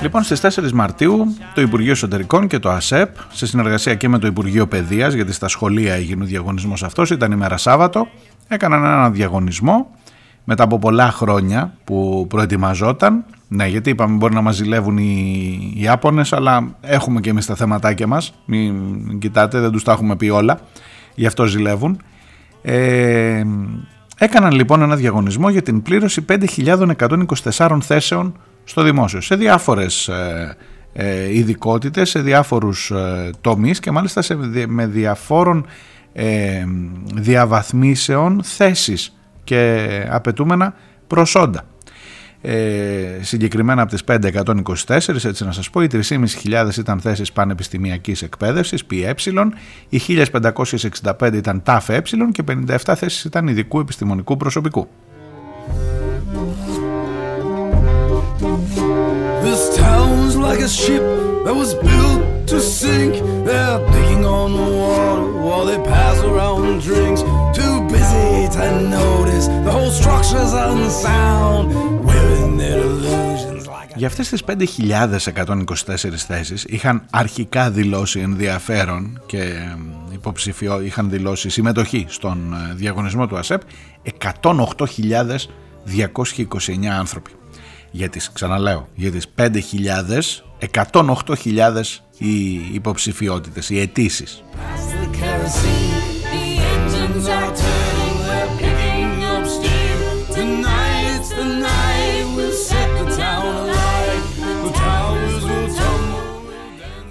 Λοιπόν, 0.04 0.22
στις 0.22 0.40
4 0.40 0.70
Μαρτίου 0.72 1.36
το 1.54 1.60
Υπουργείο 1.60 1.90
Εσωτερικών 1.90 2.46
και 2.46 2.58
το 2.58 2.70
ΑΣΕΠ, 2.70 3.16
σε 3.32 3.46
συνεργασία 3.46 3.94
και 3.94 4.08
με 4.08 4.18
το 4.18 4.26
Υπουργείο 4.26 4.66
Παιδείας, 4.66 5.14
γιατί 5.14 5.32
στα 5.32 5.48
σχολεία 5.48 5.94
έγινε 5.94 6.22
ο 6.22 6.26
διαγωνισμός 6.26 6.82
αυτός, 6.82 7.10
ήταν 7.10 7.32
ημέρα 7.32 7.56
Σάββατο, 7.56 8.06
έκαναν 8.48 8.84
ένα 8.84 9.10
διαγωνισμό 9.10 9.90
μετά 10.44 10.62
από 10.62 10.78
πολλά 10.78 11.10
χρόνια 11.10 11.74
που 11.84 12.26
προετοιμαζόταν. 12.28 13.24
Ναι, 13.48 13.66
γιατί 13.66 13.90
είπαμε 13.90 14.16
μπορεί 14.16 14.34
να 14.34 14.40
μας 14.40 14.54
ζηλεύουν 14.54 14.96
οι 14.98 15.72
Ιάπωνες, 15.76 16.32
αλλά 16.32 16.74
έχουμε 16.80 17.20
και 17.20 17.30
εμείς 17.30 17.46
τα 17.46 17.54
θέματάκια 17.54 18.06
μας. 18.06 18.34
Μην 18.44 19.18
κοιτάτε, 19.18 19.60
δεν 19.60 19.70
τους 19.70 19.82
τα 19.82 19.92
έχουμε 19.92 20.16
πει 20.16 20.28
όλα, 20.28 20.60
γι' 21.14 21.26
αυτό 21.26 21.44
ζηλεύουν. 21.44 22.00
Ε, 22.62 23.44
έκαναν 24.18 24.52
λοιπόν 24.52 24.82
ένα 24.82 24.96
διαγωνισμό 24.96 25.50
για 25.50 25.62
την 25.62 25.82
πλήρωση 25.82 26.24
5.124 26.28 27.78
θέσεων 27.80 28.34
στο 28.64 28.82
δημόσιο, 28.82 29.20
σε 29.20 29.34
διάφορες 29.34 30.08
ε, 30.08 30.56
ε, 30.92 31.36
ειδικότητες, 31.36 32.10
σε 32.10 32.20
διάφορους 32.20 32.90
ε, 32.90 33.30
τομείς 33.40 33.80
και 33.80 33.90
μάλιστα 33.90 34.22
σε, 34.22 34.36
με 34.66 34.86
διαφόρων 34.86 35.66
ε, 36.12 36.64
διαβαθμίσεων 37.14 38.40
θέσεις 38.44 39.16
και 39.44 39.86
απαιτούμενα 40.10 40.74
προσόντα. 41.06 41.64
Ε, 42.46 43.18
συγκεκριμένα 43.20 43.82
από 43.82 43.90
τις 43.90 44.04
524, 44.06 45.24
έτσι 45.24 45.44
να 45.44 45.52
σας 45.52 45.70
πω, 45.70 45.82
οι 45.82 45.86
3.500 45.92 46.76
ήταν 46.78 47.00
θέσεις 47.00 47.32
πανεπιστημιακής 47.32 48.22
εκπαίδευσης, 48.22 48.84
ΠΕ, 48.84 49.14
οι 49.88 49.98
1.565 49.98 51.32
ήταν 51.32 51.62
ΤΑΦΕ 51.62 52.02
και 52.32 52.42
57 52.46 52.76
θέσεις 52.96 53.24
ήταν 53.24 53.48
ειδικού 53.48 53.80
επιστημονικού 53.80 54.36
προσωπικού. 54.36 54.88
Like 60.50 60.60
a 60.60 60.68
ship 60.68 61.02
that 61.44 61.54
was 61.62 61.70
built 61.88 62.20
to 62.50 62.56
sink. 62.78 63.12
They're 63.46 63.78
digging 63.94 64.24
on 64.40 64.48
the 64.60 64.68
water 64.82 65.22
while 65.46 65.64
they 65.70 65.80
pass 65.94 66.18
around 66.30 66.66
drinks. 66.88 67.20
Too 67.60 67.76
busy 67.94 68.30
to 68.56 68.64
notice 69.00 69.46
the 69.66 69.72
whole 69.76 69.92
structure's 70.00 70.52
unsound. 70.66 71.64
We're 72.06 72.34
in 72.44 72.52
their 72.62 72.80
illusions. 72.90 73.62
Για 73.96 74.06
αυτές 74.06 74.28
τις 74.28 74.42
5.124 74.46 76.16
θέσεις 76.26 76.64
είχαν 76.64 77.02
αρχικά 77.10 77.70
δηλώσει 77.70 78.20
ενδιαφέρον 78.20 79.22
και 79.26 79.52
υποψηφιό, 80.12 80.80
είχαν 80.80 81.10
δηλώσει 81.10 81.48
συμμετοχή 81.48 82.06
στον 82.08 82.54
ε, 82.70 82.74
διαγωνισμό 82.74 83.26
του 83.26 83.36
ΑΣΕΠ 83.36 83.60
108.229 84.42 86.86
άνθρωποι. 86.98 87.30
Για 87.96 88.08
τις, 88.08 88.32
ξαναλέω, 88.32 88.88
για 88.94 89.10
τις 89.10 89.26
5.000, 89.36 90.44
108.000 90.92 92.00
οι 92.18 92.54
υποψηφιότητες, 92.72 93.70
οι 93.70 93.80
αιτήσεις. 93.80 94.44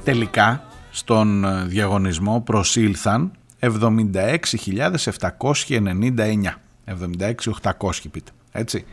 Τελικά 0.04 0.64
στον 0.92 1.44
ε, 1.44 1.64
διαγωνισμό 1.66 2.42
προσήλθαν 2.42 3.32
76.799 3.60 3.72
76.800 6.86 7.92
πείτε 8.12 8.32
έτσι 8.52 8.86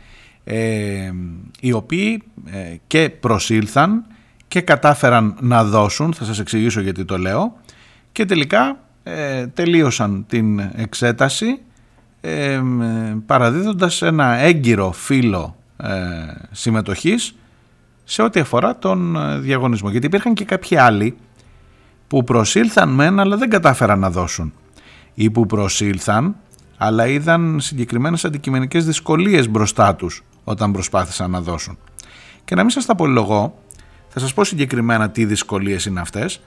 ε, 0.43 1.11
οι 1.59 1.71
οποίοι 1.71 2.23
ε, 2.45 2.75
και 2.87 3.09
προσήλθαν 3.09 4.05
και 4.47 4.61
κατάφεραν 4.61 5.37
να 5.39 5.63
δώσουν 5.63 6.13
θα 6.13 6.25
σας 6.25 6.39
εξηγήσω 6.39 6.81
γιατί 6.81 7.05
το 7.05 7.17
λέω 7.17 7.53
και 8.11 8.25
τελικά 8.25 8.79
ε, 9.03 9.47
τελείωσαν 9.47 10.25
την 10.27 10.59
εξέταση 10.59 11.59
ε, 12.21 12.61
παραδίδοντας 13.25 14.01
ένα 14.01 14.33
έγκυρο 14.35 14.91
φύλλο 14.91 15.55
συμμετοχής 16.51 17.35
σε 18.11 18.21
ό,τι 18.21 18.39
αφορά 18.39 18.77
τον 18.77 19.15
ε, 19.15 19.37
διαγωνισμό. 19.37 19.89
Γιατί 19.89 20.05
υπήρχαν 20.05 20.33
και 20.33 20.45
κάποιοι 20.45 20.77
άλλοι 20.77 21.17
που 22.07 22.23
προσήλθαν 22.23 22.89
μεν 22.89 23.19
αλλά 23.19 23.37
δεν 23.37 23.49
κατάφεραν 23.49 23.99
να 23.99 24.09
δώσουν 24.09 24.53
ή 25.13 25.29
που 25.29 25.45
προσήλθαν 25.45 26.35
αλλά 26.83 27.07
είδαν 27.07 27.59
συγκεκριμένες 27.59 28.25
αντικειμενικές 28.25 28.85
δυσκολίες 28.85 29.49
μπροστά 29.49 29.95
τους 29.95 30.23
όταν 30.43 30.71
προσπάθησαν 30.71 31.31
να 31.31 31.41
δώσουν. 31.41 31.77
Και 32.45 32.55
να 32.55 32.61
μην 32.61 32.69
σας 32.69 32.85
τα 32.85 32.91
απολογώ, 32.91 33.57
θα 34.07 34.19
σας 34.19 34.33
πω 34.33 34.43
συγκεκριμένα 34.43 35.09
τι 35.09 35.25
δυσκολίες 35.25 35.85
είναι 35.85 35.99
αυτές. 35.99 36.41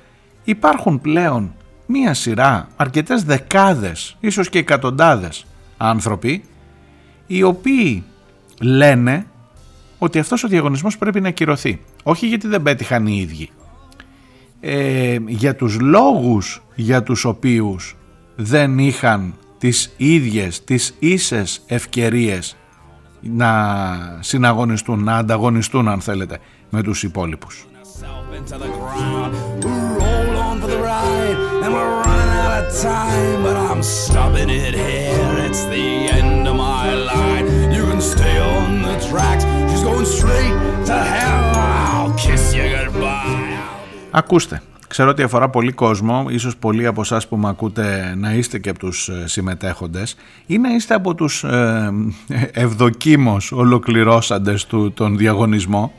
Υπάρχουν 0.45 1.01
πλέον 1.01 1.55
μία 1.87 2.15
σειρά, 2.15 2.69
αρκετές 2.77 3.25
δεκάδες, 3.25 4.17
ίσως 4.21 4.49
και 4.49 4.59
εκατοντάδες 4.59 5.47
άνθρωποι 5.77 6.45
οι 7.27 7.43
οποίοι 7.43 8.05
λένε 8.61 9.27
ότι 9.99 10.19
αυτός 10.19 10.45
ο 10.45 10.49
διαγωνισμός 10.49 10.99
πρέπει 10.99 11.21
να 11.21 11.29
ακυρωθεί. 11.29 11.81
Όχι 12.03 12.27
γιατί 12.27 12.47
δεν 12.47 12.63
πέτυχαν 12.63 13.07
οι 13.07 13.19
ίδιοι. 13.21 13.51
Ε, 14.61 15.19
για 15.27 15.57
τους 15.57 15.81
λόγους 15.81 16.63
για 16.75 17.03
τους 17.03 17.25
οποίους 17.25 17.97
δεν 18.37 18.79
είχαν 18.79 19.35
τις 19.65 19.93
ίδιες, 19.97 20.65
τις 20.65 20.95
ίσες 20.99 21.63
ευκαιρίες 21.67 22.57
να 23.21 23.51
συναγωνιστούν, 24.21 25.05
να 25.05 25.17
ανταγωνιστούν 25.17 25.89
αν 25.89 26.01
θέλετε 26.01 26.39
με 26.71 26.83
τους 26.83 27.03
υπόλοιπους. 27.03 27.67
Ακούστε, 44.11 44.63
ξέρω 44.89 45.11
ότι 45.11 45.23
αφορά 45.23 45.49
πολύ 45.49 45.73
κόσμο, 45.73 46.27
ίσως 46.29 46.57
πολλοί 46.57 46.87
από 46.87 47.01
εσάς 47.01 47.29
που 47.29 47.37
με 47.37 47.49
ακούτε 47.49 48.15
να 48.17 48.33
είστε 48.33 48.59
και 48.59 48.69
από 48.69 48.79
τους 48.79 49.09
ε, 49.09 49.27
συμμετέχοντες 49.27 50.17
ή 50.47 50.59
να 50.59 50.75
είστε 50.75 50.95
από 50.95 51.15
τους 51.15 51.45
ε, 51.45 51.93
ευδοκίμως 52.53 53.53
ολοκληρώσαντες 53.53 54.67
του, 54.67 54.93
τον 54.93 55.17
διαγωνισμό 55.17 55.93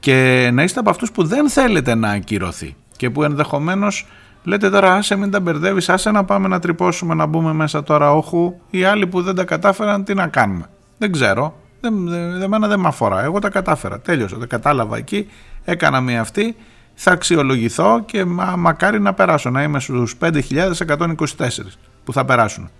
και 0.00 0.50
να 0.52 0.62
είστε 0.62 0.80
από 0.80 0.90
αυτούς 0.90 1.12
που 1.12 1.24
δεν 1.24 1.48
θέλετε 1.48 1.94
να 1.94 2.10
ακυρωθεί 2.10 2.76
και 2.96 3.10
που 3.10 3.22
ενδεχομένως 3.22 4.06
λέτε 4.44 4.70
τώρα 4.70 4.94
άσε 4.94 5.16
μην 5.16 5.30
τα 5.30 5.40
μπερδεύεις, 5.40 5.88
άσε 5.88 6.10
να 6.10 6.24
πάμε 6.24 6.48
να 6.48 6.58
τρυπώσουμε 6.58 7.14
να 7.14 7.26
μπούμε 7.26 7.52
μέσα 7.52 7.82
τώρα 7.82 8.12
όχου 8.12 8.54
οι 8.70 8.84
άλλοι 8.84 9.06
που 9.06 9.22
δεν 9.22 9.34
τα 9.34 9.44
κατάφεραν 9.44 10.04
τι 10.04 10.14
να 10.14 10.26
κάνουμε. 10.26 10.66
Δεν 10.98 11.12
ξέρω, 11.12 11.54
δεν, 11.80 12.08
δεν, 12.08 12.50
δεν, 12.50 12.68
δεν 12.68 12.80
με 12.80 12.88
αφορά. 12.88 13.22
Εγώ 13.22 13.38
τα 13.38 13.48
κατάφερα. 13.48 14.00
Τέλειωσα. 14.00 14.38
Τα 14.38 14.46
κατάλαβα 14.46 14.96
εκεί. 14.96 15.28
Έκανα 15.64 16.00
μία 16.00 16.20
αυτή. 16.20 16.56
Θα 16.94 17.10
αξιολογηθώ 17.10 18.02
και 18.04 18.24
μα, 18.24 18.56
μακάρι 18.56 19.00
να 19.00 19.14
περάσω. 19.14 19.50
Να 19.50 19.62
είμαι 19.62 19.80
στους 19.80 20.16
5.124 20.20 21.14
που 22.04 22.12
θα 22.12 22.24
περάσουν. 22.24 22.70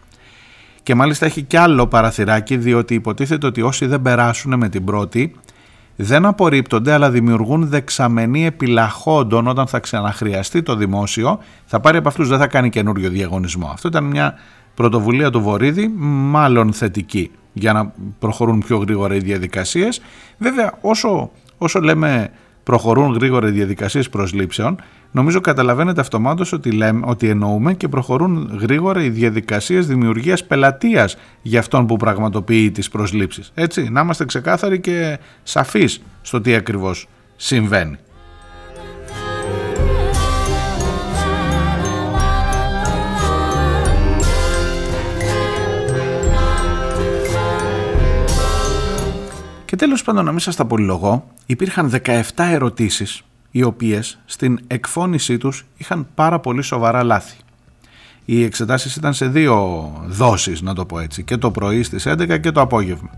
Και 0.82 0.94
μάλιστα 0.94 1.26
έχει 1.26 1.42
κι 1.42 1.56
άλλο 1.56 1.86
παραθυράκι 1.86 2.56
διότι 2.56 2.94
υποτίθεται 2.94 3.46
ότι 3.46 3.62
όσοι 3.62 3.86
δεν 3.86 4.02
περάσουν 4.02 4.56
με 4.56 4.68
την 4.68 4.84
πρώτη 4.84 5.34
δεν 5.96 6.26
απορρίπτονται 6.26 6.92
αλλά 6.92 7.10
δημιουργούν 7.10 7.68
δεξαμενή 7.68 8.46
επιλαχόντων 8.46 9.46
όταν 9.46 9.66
θα 9.66 9.78
ξαναχρειαστεί 9.78 10.62
το 10.62 10.76
δημόσιο 10.76 11.38
θα 11.64 11.80
πάρει 11.80 11.96
από 11.96 12.08
αυτούς 12.08 12.28
δεν 12.28 12.38
θα 12.38 12.46
κάνει 12.46 12.68
καινούριο 12.70 13.10
διαγωνισμό. 13.10 13.70
Αυτό 13.72 13.88
ήταν 13.88 14.04
μια 14.04 14.34
πρωτοβουλία 14.74 15.30
του 15.30 15.40
Βορύδη 15.40 15.88
μάλλον 15.98 16.72
θετική 16.72 17.30
για 17.52 17.72
να 17.72 17.92
προχωρούν 18.18 18.62
πιο 18.66 18.76
γρήγορα 18.76 19.14
οι 19.14 19.18
διαδικασίες. 19.18 20.00
Βέβαια 20.38 20.72
όσο, 20.80 21.30
όσο 21.58 21.80
λέμε 21.80 22.30
προχωρούν 22.62 23.12
γρήγορα 23.12 23.48
οι 23.48 23.50
διαδικασίες 23.50 24.08
προσλήψεων, 24.08 24.76
νομίζω 25.10 25.40
καταλαβαίνετε 25.40 26.00
αυτομάτως 26.00 26.52
ότι, 26.52 26.70
λέμε, 26.70 27.00
ότι 27.04 27.28
εννοούμε 27.28 27.74
και 27.74 27.88
προχωρούν 27.88 28.58
γρήγορα 28.60 29.02
οι 29.02 29.10
διαδικασίες 29.10 29.86
δημιουργίας 29.86 30.44
πελατείας 30.44 31.16
για 31.42 31.60
αυτόν 31.60 31.86
που 31.86 31.96
πραγματοποιεί 31.96 32.70
τις 32.70 32.88
προσλήψεις. 32.88 33.50
Έτσι, 33.54 33.88
να 33.90 34.00
είμαστε 34.00 34.24
ξεκάθαροι 34.24 34.80
και 34.80 35.18
σαφείς 35.42 36.02
στο 36.22 36.40
τι 36.40 36.54
ακριβώς 36.54 37.08
συμβαίνει. 37.36 37.96
Και 49.72 49.78
τέλος 49.78 50.02
πάντων 50.02 50.24
να 50.24 50.30
μην 50.30 50.40
σας 50.40 50.56
τα 50.56 50.64
πολυλογώ, 50.64 51.26
υπήρχαν 51.46 51.90
17 52.04 52.20
ερωτήσεις 52.36 53.22
οι 53.50 53.62
οποίες 53.62 54.18
στην 54.24 54.60
εκφώνησή 54.66 55.38
τους 55.38 55.64
είχαν 55.76 56.06
πάρα 56.14 56.38
πολύ 56.40 56.62
σοβαρά 56.62 57.02
λάθη. 57.02 57.36
Οι 58.24 58.44
εξετάσεις 58.44 58.96
ήταν 58.96 59.14
σε 59.14 59.26
δύο 59.26 59.90
δόσεις 60.06 60.60
να 60.60 60.74
το 60.74 60.84
πω 60.84 60.98
έτσι 60.98 61.22
και 61.22 61.36
το 61.36 61.50
πρωί 61.50 61.82
στις 61.82 62.06
11 62.06 62.40
και 62.40 62.50
το 62.50 62.60
απόγευμα. 62.60 63.10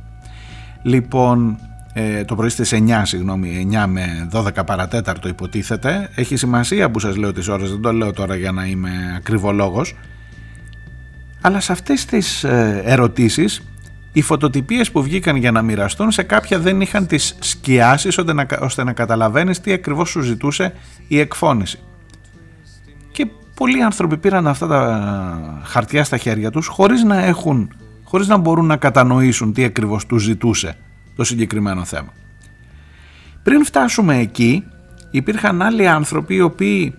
Λοιπόν, 0.82 1.58
ε, 1.92 2.24
το 2.24 2.34
πρωί 2.34 2.48
στις 2.48 2.72
9 2.72 3.04
συγγνώμη, 3.04 3.68
9 3.72 3.86
με 3.86 4.28
12 4.32 4.64
παρατέταρτο 4.66 5.28
υποτίθεται. 5.28 6.10
Έχει 6.14 6.36
σημασία 6.36 6.90
που 6.90 6.98
σας 6.98 7.16
λέω 7.16 7.32
τις 7.32 7.48
ώρες, 7.48 7.70
δεν 7.70 7.80
το 7.80 7.92
λέω 7.92 8.12
τώρα 8.12 8.36
για 8.36 8.52
να 8.52 8.66
είμαι 8.66 9.14
ακριβολόγος. 9.16 9.94
Αλλά 11.40 11.60
σε 11.60 11.72
αυτές 11.72 12.04
τις 12.04 12.44
ε, 12.44 12.82
ερωτήσεις 12.84 13.62
οι 14.14 14.22
φωτοτυπίες 14.22 14.90
που 14.90 15.02
βγήκαν 15.02 15.36
για 15.36 15.50
να 15.50 15.62
μοιραστούν 15.62 16.10
σε 16.10 16.22
κάποια 16.22 16.58
δεν 16.58 16.80
είχαν 16.80 17.06
τις 17.06 17.36
σκιάσεις 17.38 18.18
ώστε 18.18 18.32
να, 18.32 18.46
ώστε 18.60 18.84
να 18.84 18.92
καταλαβαίνεις 18.92 19.60
τι 19.60 19.72
ακριβώς 19.72 20.08
σου 20.08 20.20
ζητούσε 20.20 20.72
η 21.08 21.18
εκφώνηση. 21.18 21.78
Και 23.12 23.26
πολλοί 23.54 23.82
άνθρωποι 23.82 24.16
πήραν 24.16 24.46
αυτά 24.46 24.66
τα 24.66 25.62
χαρτιά 25.64 26.04
στα 26.04 26.16
χέρια 26.16 26.50
τους 26.50 26.66
χωρίς 26.66 27.02
να 27.02 27.24
έχουν, 27.24 27.72
χωρίς 28.04 28.28
να 28.28 28.36
μπορούν 28.36 28.66
να 28.66 28.76
κατανοήσουν 28.76 29.52
τι 29.52 29.64
ακριβώς 29.64 30.06
τους 30.06 30.22
ζητούσε 30.22 30.76
το 31.16 31.24
συγκεκριμένο 31.24 31.84
θέμα. 31.84 32.12
Πριν 33.42 33.64
φτάσουμε 33.64 34.18
εκεί 34.18 34.64
υπήρχαν 35.10 35.62
άλλοι 35.62 35.88
άνθρωποι 35.88 36.34
οι 36.34 36.40
οποίοι 36.40 36.94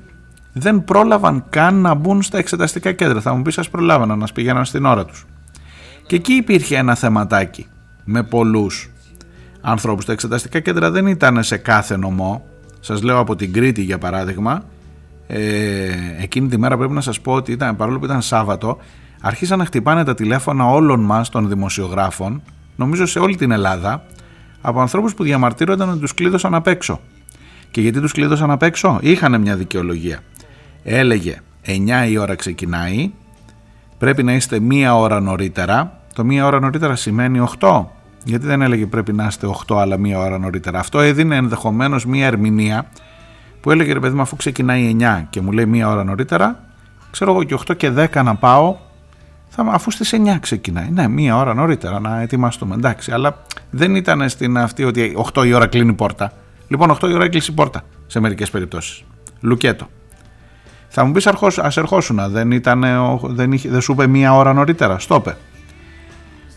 δεν 0.53 0.84
πρόλαβαν 0.84 1.45
καν 1.49 1.76
να 1.76 1.93
μπουν 1.93 2.22
στα 2.22 2.38
εξεταστικά 2.38 2.91
κέντρα. 2.91 3.22
Θα 3.22 3.34
μου 3.34 3.41
πεις 3.41 3.53
σας 3.53 3.70
προλάβανα 3.70 4.16
να 4.16 4.28
πηγαίναν 4.34 4.66
στην 4.66 4.86
ώρα 4.86 5.05
τους. 5.05 5.26
Και 6.08 6.16
εκεί 6.16 6.34
υπήρχε 6.34 6.78
ένα 6.78 6.95
θεματάκι 6.95 7.68
με 8.03 8.24
πολλούς 8.24 8.89
ανθρώπους. 9.62 10.06
Τα 10.06 10.12
εξεταστικά 10.12 10.60
κέντρα 10.60 10.91
δεν 10.91 11.08
ήταν 11.08 11.43
σε 11.43 11.58
κάθε 11.58 11.97
νομό. 11.97 12.45
Σας 12.80 13.01
λέω 13.01 13.20
από 13.20 13.36
την 13.36 13.53
Κρήτη 13.53 13.82
για 13.82 13.97
παράδειγμα. 13.97 14.64
Ε, 15.28 15.89
εκείνη 16.22 16.47
τη 16.47 16.58
μέρα 16.58 16.78
πρέπει 16.78 16.93
να 16.93 17.01
σας 17.01 17.22
πω 17.22 17.34
ότι 17.34 17.51
ήταν, 17.51 17.76
παρόλο 17.76 17.99
που 17.99 18.06
ήταν 18.06 18.22
Σάββατο 18.22 18.78
αρχίσαν 19.22 19.58
να 19.58 19.66
χτυπάνε 19.66 20.03
τα 20.03 20.14
τηλέφωνα 20.14 20.70
όλων 20.70 20.99
μας 20.99 21.30
των 21.30 21.49
δημοσιογράφων 21.49 22.41
νομίζω 22.76 23.06
σε 23.06 23.20
όλη 23.20 23.36
την 23.36 23.51
Ελλάδα 23.51 24.06
από 24.62 24.82
ανθρώπους 24.82 25.14
που 25.14 25.24
διαμαρτύρονταν 25.24 25.89
ότι 25.89 25.99
τους 25.99 26.14
κλείδωσαν 26.14 26.56
απ' 26.56 26.68
έξω 26.68 26.99
Και 27.72 27.82
γιατί 27.82 27.99
τους 27.99 28.12
κλείδωσαν 28.12 28.51
απ' 28.51 28.64
έξω, 28.64 28.99
είχαν 29.01 29.41
μια 29.41 29.56
δικαιολογία. 29.56 30.20
Έλεγε 30.84 31.41
9 31.66 32.08
η 32.10 32.18
ώρα 32.18 32.36
ξεκινάει, 32.36 33.12
πρέπει 33.98 34.24
να 34.24 34.34
είστε 34.34 34.60
μία 34.60 34.96
ώρα 34.96 35.20
νωρίτερα. 35.20 36.00
Το 36.14 36.24
μία 36.24 36.46
ώρα 36.46 36.60
νωρίτερα 36.60 36.96
σημαίνει 36.96 37.48
8. 37.60 37.86
Γιατί 38.24 38.46
δεν 38.46 38.62
έλεγε 38.62 38.86
πρέπει 38.86 39.14
να 39.14 39.26
είστε 39.26 39.48
8 39.68 39.78
αλλά 39.78 39.98
μία 39.98 40.20
ώρα 40.20 40.38
νωρίτερα. 40.38 40.80
Αυτό 40.80 41.00
έδινε 41.00 41.36
ενδεχομένως 41.36 42.06
μία 42.06 42.26
ερμηνεία 42.26 42.86
που 43.62 43.72
έλεγε 43.72 43.93
ρε 43.93 44.00
παιδί 44.00 44.16
μου 44.16 44.22
αφού 44.22 44.36
ξεκινάει 44.36 44.96
9 45.00 45.24
και 45.30 45.41
μου 45.41 45.52
λέει 45.52 45.66
μία 45.66 45.89
ώρα 45.89 46.04
νωρίτερα, 46.04 46.60
ξέρω 47.12 47.32
εγώ 47.32 47.43
και 47.43 47.58
8 47.68 47.78
και 47.78 47.91
10 48.14 48.24
να 48.24 48.36
πάω, 48.36 48.76
θα, 49.48 49.66
αφού 49.70 49.91
στις 49.91 50.14
9 50.14 50.38
ξεκινάει. 50.39 50.89
Ναι, 50.91 51.08
μία 51.08 51.38
ώρα 51.38 51.54
νωρίτερα 51.54 52.00
να 52.00 52.22
ετοιμαστούμε. 52.22 52.76
Εντάξει, 52.76 53.12
αλλά 53.12 53.43
δεν 53.70 53.96
ήταν 53.96 54.30
στην 54.30 54.58
αυτή 54.58 54.84
ότι 54.84 55.18
8 55.34 55.46
η 55.46 55.54
ώρα 55.54 55.68
κλείνει 55.68 55.89
η 55.89 55.93
πόρτα. 55.93 56.32
Λοιπόν, 56.68 56.91
8 56.91 57.10
η 57.10 57.14
ώρα 57.14 57.24
έκλεισε 57.24 57.52
η 57.52 57.54
πόρτα 57.54 57.82
σε 58.08 58.20
μερικές 58.20 58.50
περιπτώσεις. 58.50 59.04
Λουκέτο. 59.41 59.88
Θα 60.98 61.06
μου 61.06 61.12
πεις 61.12 61.28
ας 61.58 61.78
ερχόσουν, 61.78 62.22
δεν, 62.28 62.52
ήταν, 62.52 62.86
δεν, 63.24 63.52
είχε, 63.52 63.70
δεν 63.70 63.82
σου 63.82 63.91
είπε 63.91 64.08
μία 64.08 64.36
ώρα 64.36 64.54
νωρίτερα. 64.54 65.00
Στόπε. 65.00 65.38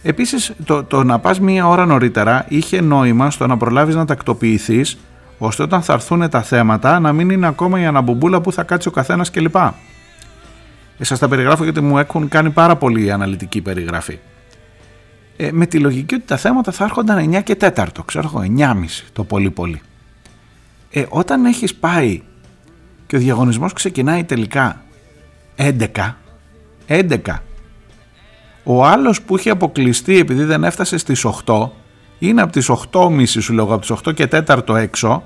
Επίσης, 0.03 0.53
το, 0.65 0.85
το 0.85 1.05
να 1.05 1.19
πας 1.19 1.41
μία 1.41 1.69
ώρα 1.69 1.87
νωρίτερα 1.87 2.45
είχε 2.49 2.81
νόημα 2.81 3.31
στο 3.31 3.47
να 3.47 3.57
προλάβεις 3.57 3.95
να 3.95 4.05
τακτοποιηθείς, 4.05 4.99
ώστε 5.39 5.63
όταν 5.63 5.83
θα 5.83 5.93
έρθουν 5.93 6.29
τα 6.29 6.43
θέματα 6.43 7.01
να 7.01 7.13
μην 7.13 7.31
είναι 7.31 7.47
ακόμα 7.47 7.81
η 7.81 7.87
αναμπομπούλα 7.87 8.41
που 8.41 8.53
θα 8.53 8.63
κάτσει 8.63 8.89
ο 8.89 8.91
καθένας 8.91 9.31
κλπ. 9.31 9.57
Ε, 9.57 11.05
Σας 11.05 11.19
τα 11.19 11.29
περιγράφω 11.29 11.65
γιατί 11.65 11.81
μου 11.81 11.99
έχουν 11.99 12.29
κάνει 12.29 12.51
πάρα 12.51 12.77
πολύ 12.77 13.05
η 13.05 13.11
αναλυτική 13.11 13.61
περιγραφή. 13.61 14.19
Ε, 15.37 15.53
με 15.53 15.67
τη 15.67 15.79
λογική 15.79 16.15
ότι 16.15 16.25
τα 16.27 16.37
θέματα 16.37 16.73
θα 16.73 16.85
έρχονταν 16.85 17.35
9 17.35 17.43
και 17.43 17.57
4, 17.61 17.87
ξέρω 18.05 18.31
εγώ, 18.35 18.45
9,5 18.59 19.05
το 19.13 19.25
πολύ 19.25 19.51
πολύ. 19.51 19.81
Ε, 20.91 21.05
όταν 21.09 21.45
έχεις 21.45 21.75
πάει 21.75 22.23
και 23.09 23.17
ο 23.17 23.19
διαγωνισμός 23.19 23.73
ξεκινάει 23.73 24.25
τελικά 24.25 24.83
11 25.57 26.15
11 26.89 27.19
ο 28.65 28.85
άλλος 28.85 29.23
που 29.23 29.37
είχε 29.37 29.51
αποκλειστεί 29.51 30.19
επειδή 30.19 30.45
δεν 30.45 30.65
έφτασε 30.65 30.99
στις 30.99 31.27
8 31.45 31.69
είναι 32.19 32.43
από 32.43 32.53
τις 32.53 32.71
8.30 32.93 33.27
σου 33.27 33.53
λέγω 33.53 33.75
από 33.75 33.81
τις 33.81 33.93
8 34.09 34.15
και 34.15 34.29
4 34.47 34.77
έξω 34.77 35.23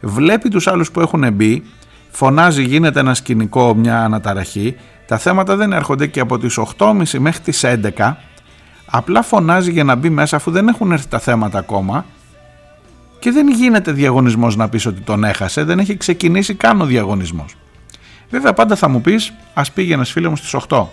βλέπει 0.00 0.48
τους 0.48 0.66
άλλους 0.66 0.90
που 0.90 1.00
έχουν 1.00 1.32
μπει 1.32 1.62
φωνάζει 2.10 2.62
γίνεται 2.62 3.00
ένα 3.00 3.14
σκηνικό 3.14 3.74
μια 3.74 4.04
αναταραχή 4.04 4.76
τα 5.06 5.18
θέματα 5.18 5.56
δεν 5.56 5.72
έρχονται 5.72 6.06
και 6.06 6.20
από 6.20 6.38
τις 6.38 6.58
8.30 6.78 7.18
μέχρι 7.18 7.42
τις 7.42 7.64
11 7.64 8.14
απλά 8.86 9.22
φωνάζει 9.22 9.70
για 9.70 9.84
να 9.84 9.94
μπει 9.94 10.10
μέσα 10.10 10.36
αφού 10.36 10.50
δεν 10.50 10.68
έχουν 10.68 10.92
έρθει 10.92 11.08
τα 11.08 11.18
θέματα 11.18 11.58
ακόμα 11.58 12.04
και 13.18 13.30
δεν 13.30 13.48
γίνεται 13.48 13.92
διαγωνισμός 13.92 14.56
να 14.56 14.68
πεις 14.68 14.86
ότι 14.86 15.00
τον 15.00 15.24
έχασε, 15.24 15.64
δεν 15.64 15.78
έχει 15.78 15.96
ξεκινήσει 15.96 16.54
καν 16.54 16.80
ο 16.80 16.84
διαγωνισμός. 16.84 17.56
Βέβαια 18.30 18.52
πάντα 18.52 18.76
θα 18.76 18.88
μου 18.88 19.00
πεις, 19.00 19.32
ας 19.54 19.72
πήγαινε 19.72 20.04
φίλε 20.04 20.28
μου 20.28 20.36
στις 20.36 20.54
8. 20.68 20.86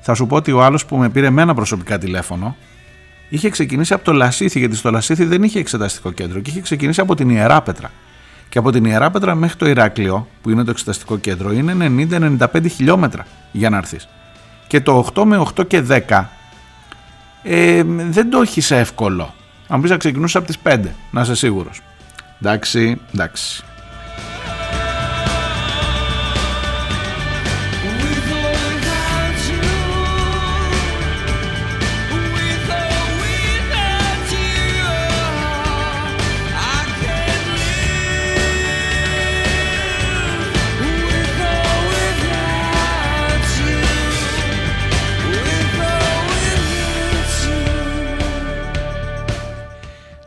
Θα 0.00 0.14
σου 0.14 0.26
πω 0.26 0.36
ότι 0.36 0.52
ο 0.52 0.64
άλλος 0.64 0.86
που 0.86 0.96
με 0.96 1.08
πήρε 1.08 1.26
εμένα 1.26 1.54
προσωπικά 1.54 1.98
τηλέφωνο 1.98 2.56
είχε 3.28 3.48
ξεκινήσει 3.50 3.94
από 3.94 4.04
το 4.04 4.12
Λασίθι, 4.12 4.58
γιατί 4.58 4.76
στο 4.76 4.90
Λασίθι 4.90 5.24
δεν 5.24 5.42
είχε 5.42 5.58
εξεταστικό 5.58 6.10
κέντρο 6.10 6.40
και 6.40 6.50
είχε 6.50 6.60
ξεκινήσει 6.60 7.00
από 7.00 7.14
την 7.14 7.30
Ιεράπετρα. 7.30 7.90
Και 8.48 8.58
από 8.58 8.72
την 8.72 8.84
Ιεράπετρα 8.84 9.34
μέχρι 9.34 9.56
το 9.56 9.68
Ηράκλειο, 9.68 10.28
που 10.42 10.50
είναι 10.50 10.64
το 10.64 10.70
εξεταστικό 10.70 11.16
κέντρο, 11.18 11.52
είναι 11.52 12.06
90-95 12.10 12.46
χιλιόμετρα 12.70 13.26
για 13.52 13.70
να 13.70 13.76
έρθεις. 13.76 14.08
Και 14.66 14.80
το 14.80 15.06
8 15.14 15.24
με 15.24 15.46
8 15.56 15.66
και 15.66 15.82
10 16.08 16.24
ε, 17.42 17.82
δεν 17.86 18.30
το 18.30 18.40
έχεις 18.40 18.70
εύκολο. 18.70 19.34
Αν 19.68 19.80
πεις 19.80 19.90
να 19.90 19.96
ξεκινούσε 19.96 20.38
από 20.38 20.46
τις 20.46 20.58
5, 20.62 20.80
να 21.10 21.20
είσαι 21.20 21.34
σίγουρος. 21.34 21.80
Εντάξει, 22.40 23.00
εντάξει. 23.14 23.64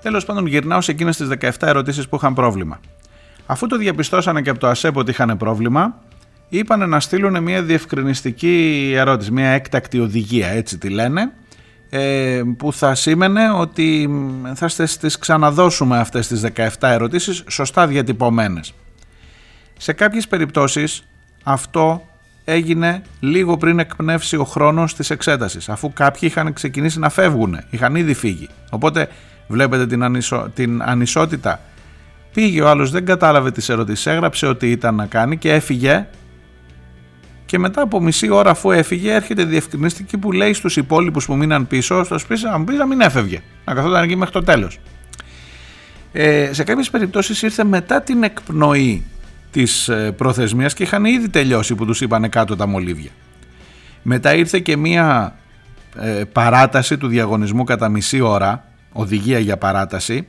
Τέλος 0.02 0.26
πάντων, 0.26 0.46
γυρνάω 0.46 0.82
σε 0.82 0.92
εκείνες 0.92 1.18
τις 1.18 1.28
17 1.28 1.52
ερωτήσεις 1.60 2.10
που 2.10 2.16
είχαν 2.16 2.34
πρόβλημα. 2.34 2.80
Αφού 3.46 3.68
το 3.68 3.78
διαπιστώσανε 3.78 4.42
και 4.42 4.50
από 4.50 4.60
το 4.60 4.68
ΑΣΕΠ 4.68 4.98
ότι 4.98 5.12
είχαν 5.12 5.38
πρόβλημα, 5.38 5.96
είπαν 6.50 6.90
να 6.90 7.00
στείλουν 7.00 7.44
μια 7.44 7.64
διευκρινιστική 7.64 8.92
ερώτηση, 8.96 9.32
μια 9.32 9.50
έκτακτη 9.50 10.00
οδηγία, 10.00 10.48
έτσι 10.48 10.78
τη 10.78 10.90
λένε, 10.90 11.32
ε, 11.90 12.42
που 12.58 12.74
θα 12.74 12.96
σήμαινε 12.96 13.52
ότι 13.52 14.10
θα 14.54 14.68
τις 15.00 15.18
ξαναδώσουμε 15.18 16.00
αυτές 16.00 16.28
τις 16.28 16.42
17 16.42 16.68
ερωτήσεις 16.80 17.44
σωστά 17.48 17.88
διατυπωμένες. 17.88 18.74
Σε 19.78 19.94
κάποιες 19.94 20.28
περιπτώσεις 20.28 21.04
αυτό 21.44 22.08
έγινε 22.46 23.02
λίγο 23.20 23.58
πριν 23.58 23.80
εκπνεύσει 23.80 24.36
ο 24.36 24.44
χρόνος 24.44 24.96
της 24.96 25.10
εξέτασης, 25.10 25.70
αφού 25.70 25.94
κάποιοι 25.94 26.30
είχαν 26.32 26.54
ξεκινήσει 26.54 27.00
να 27.00 27.10
φεύγουν, 27.10 27.60
είχαν 27.70 27.96
ήδη 27.96 28.14
φύγει. 28.14 28.50
Οπότε 28.70 29.10
Βλέπετε 29.52 29.88
την, 29.88 30.04
ανισο... 30.04 30.52
την 30.54 30.82
ανισότητα. 30.84 31.62
Πήγε 32.34 32.62
ο 32.62 32.70
άλλος, 32.70 32.92
δεν 32.92 33.06
κατάλαβε 33.06 33.52
τις 33.52 33.70
ερωτήσεις, 33.70 34.06
έγραψε 34.06 34.46
ότι 34.48 34.72
ήταν 34.72 34.96
να 34.96 35.06
κάνει 35.06 35.38
και 35.38 35.54
έφυγε 35.54 36.08
και 37.46 37.60
μετά 37.60 37.82
από 37.82 38.02
μισή 38.02 38.30
ώρα 38.30 38.50
αφού 38.50 38.72
έφυγε 38.72 39.14
έρχεται 39.14 39.44
διευκρινιστική 39.44 40.18
που 40.18 40.32
λέει 40.32 40.54
στους 40.54 40.78
υπόλοιπους 40.78 41.26
που 41.26 41.36
μείναν 41.36 41.68
πίσω, 41.68 42.04
στο 42.04 42.18
σπίτι 42.18 42.44
να 42.44 42.64
πεις 42.64 42.78
να 42.78 42.86
μην 42.86 43.02
έφευγε, 43.02 43.42
να 43.66 43.74
καθόταν 43.74 44.04
εκεί 44.04 44.16
μέχρι 44.16 44.34
το 44.34 44.44
τέλος. 44.44 44.80
Ε, 46.12 46.50
σε 46.54 46.64
κάποιες 46.64 46.90
περιπτώσεις 46.90 47.42
ήρθε 47.42 47.64
μετά 47.64 48.02
την 48.02 48.24
εκπνοή 48.24 49.04
της 49.52 49.90
ε, 49.90 50.12
προθεσμίας 50.12 50.74
και 50.74 50.84
είχαν 50.84 51.06
ήδη 51.06 51.30
τελειώσει 51.30 51.76
που 51.76 51.86
τους 51.86 52.02
είπανε 52.02 52.28
κάτω 52.28 52.56
τα 52.56 52.68
μολύβια. 52.68 53.10
Μετά 54.02 54.36
ήρθε 54.36 54.60
και 54.60 54.78
μία 54.78 55.36
ε, 56.00 56.24
παράταση 56.32 56.98
του 56.98 57.08
διαγωνισμού 57.08 57.64
κατά 57.64 57.90
μισή 57.90 58.20
ώρα 58.20 58.69
οδηγία 58.92 59.40
για 59.40 59.58
παράταση 59.58 60.28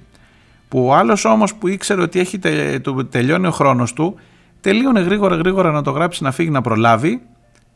που 0.69 0.87
ο 0.87 0.95
άλλος 0.95 1.25
όμως 1.25 1.55
που 1.55 1.69
ήξερε 1.69 2.03
ότι 2.03 2.21
έχει 2.21 2.39
τε, 2.39 2.81
τελειώνει 3.11 3.47
ο 3.47 3.51
χρόνος 3.51 3.93
του 3.93 4.19
τελείωνε 4.61 5.01
γρήγορα 5.01 5.37
γρήγορα 5.37 5.71
να 5.71 5.83
το 5.83 5.91
γράψει 5.91 6.23
να 6.23 6.33
φύγει 6.33 6.51
να 6.51 6.61
προλάβει 6.61 7.21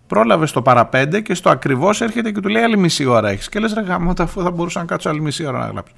πρόλαβε 0.06 0.46
στο 0.46 0.62
παραπέντε 0.62 1.20
και 1.20 1.34
στο 1.34 1.50
ακριβώς 1.50 2.00
έρχεται 2.00 2.30
και 2.30 2.40
του 2.40 2.48
λέει 2.48 2.62
άλλη 2.62 2.76
μισή 2.76 3.04
ώρα 3.04 3.28
έχεις 3.28 3.48
και 3.48 3.58
λες 3.58 3.72
ρε 3.72 3.80
γάμο 3.80 4.12
αφού 4.18 4.42
θα 4.42 4.50
μπορούσα 4.50 4.78
να 4.78 4.86
κάτσω 4.86 5.08
άλλη 5.08 5.20
μισή 5.20 5.46
ώρα 5.46 5.58
να 5.58 5.66
γράψω 5.66 5.94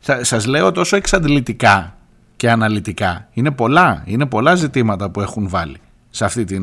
Σα, 0.00 0.24
σας 0.24 0.46
λέω 0.46 0.72
τόσο 0.72 0.96
εξαντλητικά 0.96 1.96
και 2.42 2.50
αναλυτικά. 2.50 3.28
Είναι 3.32 3.50
πολλά, 3.50 4.02
είναι 4.06 4.26
πολλά 4.26 4.54
ζητήματα 4.54 5.10
που 5.10 5.20
έχουν 5.20 5.48
βάλει 5.48 5.76
σε 6.10 6.24
αυτή 6.24 6.44
τη 6.44 6.54
ε, 6.54 6.60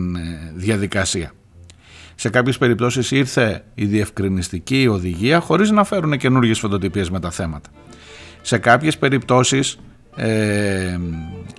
διαδικασία 0.55 1.31
σε 2.19 2.29
κάποιες 2.29 2.57
περιπτώσεις 2.57 3.11
ήρθε 3.11 3.63
η 3.73 3.85
διευκρινιστική 3.85 4.87
οδηγία 4.87 5.39
χωρίς 5.39 5.71
να 5.71 5.83
φέρουν 5.83 6.17
καινούργιες 6.17 6.59
φωτοτυπίες 6.59 7.09
με 7.09 7.19
τα 7.19 7.31
θέματα. 7.31 7.69
Σε 8.41 8.57
κάποιες 8.57 8.97
περιπτώσεις 8.97 9.79
ε, 10.15 10.97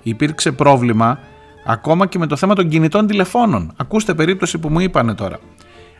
υπήρξε 0.03 0.51
πρόβλημα 0.51 1.19
ακόμα 1.65 2.05
και 2.05 2.17
με 2.17 2.27
το 2.27 2.35
θέμα 2.35 2.55
των 2.55 2.69
κινητών 2.69 3.07
τηλεφώνων. 3.07 3.73
Ακούστε 3.77 4.13
περίπτωση 4.13 4.57
που 4.57 4.69
μου 4.69 4.79
είπανε 4.79 5.13
τώρα. 5.13 5.39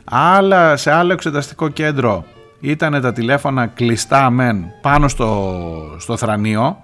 Άλλα, 0.04 0.76
σε 0.76 0.92
άλλο 0.92 1.14
εξεταστικό 1.14 1.70
κέντρο 1.70 2.26
ήταν 2.60 3.02
τα 3.02 3.14
τηλέφωνα 3.14 3.68
κλειστά 3.68 4.30
μεν 4.30 4.66
πάνω 4.82 5.08
στο, 5.08 5.96
στο 6.00 6.18
θρανίο 6.18 6.84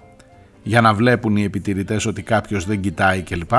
για 0.62 0.80
να 0.80 0.94
βλέπουν 0.94 1.36
οι 1.36 1.42
επιτηρητές 1.42 2.06
ότι 2.06 2.22
κάποιος 2.22 2.66
δεν 2.66 2.80
κοιτάει 2.80 3.22
κλπ. 3.22 3.50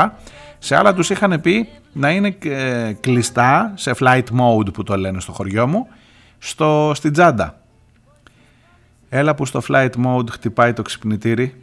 Σε 0.60 0.76
άλλα 0.76 0.94
τους 0.94 1.10
είχαν 1.10 1.42
πει 1.42 1.68
να 1.94 2.12
είναι 2.12 2.38
ε, 2.44 2.94
κλειστά 3.00 3.72
σε 3.76 3.92
flight 4.00 4.24
mode 4.40 4.74
που 4.74 4.84
το 4.84 4.98
λένε 4.98 5.20
στο 5.20 5.32
χωριό 5.32 5.68
μου 5.68 5.88
στο, 6.38 6.92
στην 6.96 7.12
τσάντα. 7.12 7.62
Έλα 9.10 9.36
που 9.36 9.46
στο 9.46 9.62
flight 9.68 9.92
mode 10.06 10.30
χτυπάει 10.30 10.74
το 10.74 10.82
ξυπνητήρι 10.82 11.56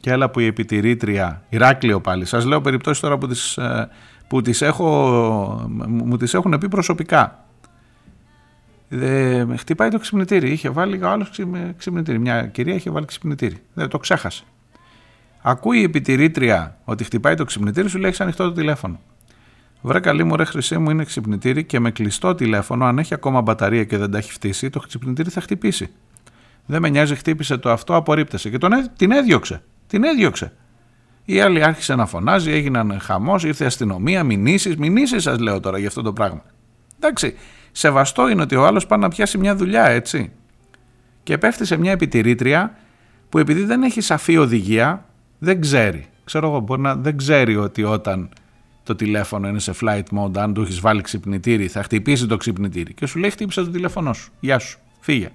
και 0.00 0.10
έλα 0.10 0.30
που 0.30 0.40
η 0.40 0.46
επιτηρήτρια, 0.46 1.42
Ηράκλειο 1.48 2.00
πάλι, 2.00 2.24
σας 2.24 2.44
λέω 2.44 2.60
περιπτώσεις 2.60 3.00
τώρα 3.00 3.18
που 3.18 3.26
τις, 3.26 3.56
ε, 3.56 3.88
που 4.28 4.42
τις 4.42 4.62
έχω, 4.62 4.86
μου 5.88 6.16
τις 6.16 6.34
έχουν 6.34 6.58
πει 6.58 6.68
προσωπικά. 6.68 7.44
Ε, 8.88 9.46
χτυπάει 9.56 9.88
το 9.88 9.98
ξυπνητήρι, 9.98 10.50
είχε 10.50 10.68
βάλει 10.70 11.04
ο 11.04 11.08
άλλος 11.08 11.30
ξυπνητήρι, 11.76 12.18
μια 12.18 12.46
κυρία 12.46 12.74
είχε 12.74 12.90
βάλει 12.90 13.06
ξυπνητήρι, 13.06 13.56
δεν 13.74 13.88
το 13.88 13.98
ξέχασε. 13.98 14.44
Ακούει 15.42 15.78
η 15.78 15.82
επιτηρήτρια 15.82 16.76
ότι 16.84 17.04
χτυπάει 17.04 17.34
το 17.34 17.44
ξυπνητήρι, 17.44 17.88
σου 17.88 17.98
λέει: 17.98 18.08
Έχεις 18.08 18.20
ανοιχτό 18.20 18.44
το 18.44 18.52
τηλέφωνο. 18.52 19.00
Βρε 19.82 20.00
καλή 20.00 20.24
μου, 20.24 20.36
ρε 20.36 20.44
χρυσή 20.44 20.78
μου, 20.78 20.90
είναι 20.90 21.04
ξυπνητήρι 21.04 21.64
και 21.64 21.80
με 21.80 21.90
κλειστό 21.90 22.34
τηλέφωνο, 22.34 22.84
αν 22.84 22.98
έχει 22.98 23.14
ακόμα 23.14 23.40
μπαταρία 23.40 23.84
και 23.84 23.98
δεν 23.98 24.10
τα 24.10 24.18
έχει 24.18 24.32
φτύσει, 24.32 24.70
το 24.70 24.80
ξυπνητήρι 24.80 25.30
θα 25.30 25.40
χτυπήσει. 25.40 25.90
Δεν 26.66 26.80
με 26.80 26.88
νοιάζει, 26.88 27.14
χτύπησε 27.14 27.56
το 27.56 27.70
αυτό, 27.70 27.96
απορρίπτεσαι. 27.96 28.50
Και 28.50 28.58
τον, 28.58 28.70
την 28.96 29.10
έδιωξε. 29.10 29.62
Την 29.86 30.04
έδιωξε. 30.04 30.52
Η 31.24 31.40
άλλη 31.40 31.64
άρχισε 31.64 31.94
να 31.94 32.06
φωνάζει, 32.06 32.50
έγιναν 32.50 32.98
χαμός, 33.00 33.44
ήρθε 33.44 33.64
η 33.64 33.66
αστυνομία, 33.66 34.24
μηνύσεις. 34.24 34.76
Μηνύσεις 34.76 35.22
σας 35.22 35.38
λέω 35.38 35.60
τώρα 35.60 35.78
για 35.78 35.88
αυτό 35.88 36.02
το 36.02 36.12
πράγμα. 36.12 36.42
Εντάξει, 37.00 37.34
σεβαστό 37.72 38.28
είναι 38.28 38.42
ότι 38.42 38.56
ο 38.56 38.66
άλλος 38.66 38.86
πάει 38.86 38.98
να 38.98 39.08
πιάσει 39.08 39.38
μια 39.38 39.56
δουλειά, 39.56 39.84
έτσι. 39.84 40.32
Και 41.22 41.38
πέφτει 41.38 41.64
σε 41.64 41.76
μια 41.76 41.92
επιτηρήτρια 41.92 42.76
που 43.28 43.38
επειδή 43.38 43.64
δεν 43.64 43.82
έχει 43.82 44.00
σαφή 44.00 44.36
οδηγία, 44.36 45.04
δεν 45.38 45.60
ξέρει. 45.60 46.06
Ξέρω 46.24 46.48
εγώ, 46.48 46.60
μπορεί 46.60 46.80
να 46.80 46.94
δεν 46.94 47.16
ξέρει 47.16 47.56
ότι 47.56 47.82
όταν 47.82 48.28
το 48.82 48.94
τηλέφωνο 48.94 49.48
είναι 49.48 49.58
σε 49.58 49.74
flight 49.80 50.02
mode, 50.18 50.36
αν 50.36 50.54
του 50.54 50.62
έχεις 50.62 50.80
βάλει 50.80 51.00
ξυπνητήρι, 51.00 51.68
θα 51.68 51.82
χτυπήσει 51.82 52.26
το 52.26 52.36
ξυπνητήρι. 52.36 52.94
Και 52.94 53.06
σου 53.06 53.18
λέει: 53.18 53.30
Χτύπησε 53.30 53.64
το 53.64 53.70
τηλέφωνό 53.70 54.12
σου. 54.12 54.32
Γεια 54.40 54.58
σου. 54.58 54.78
Φύγε. 55.00 55.30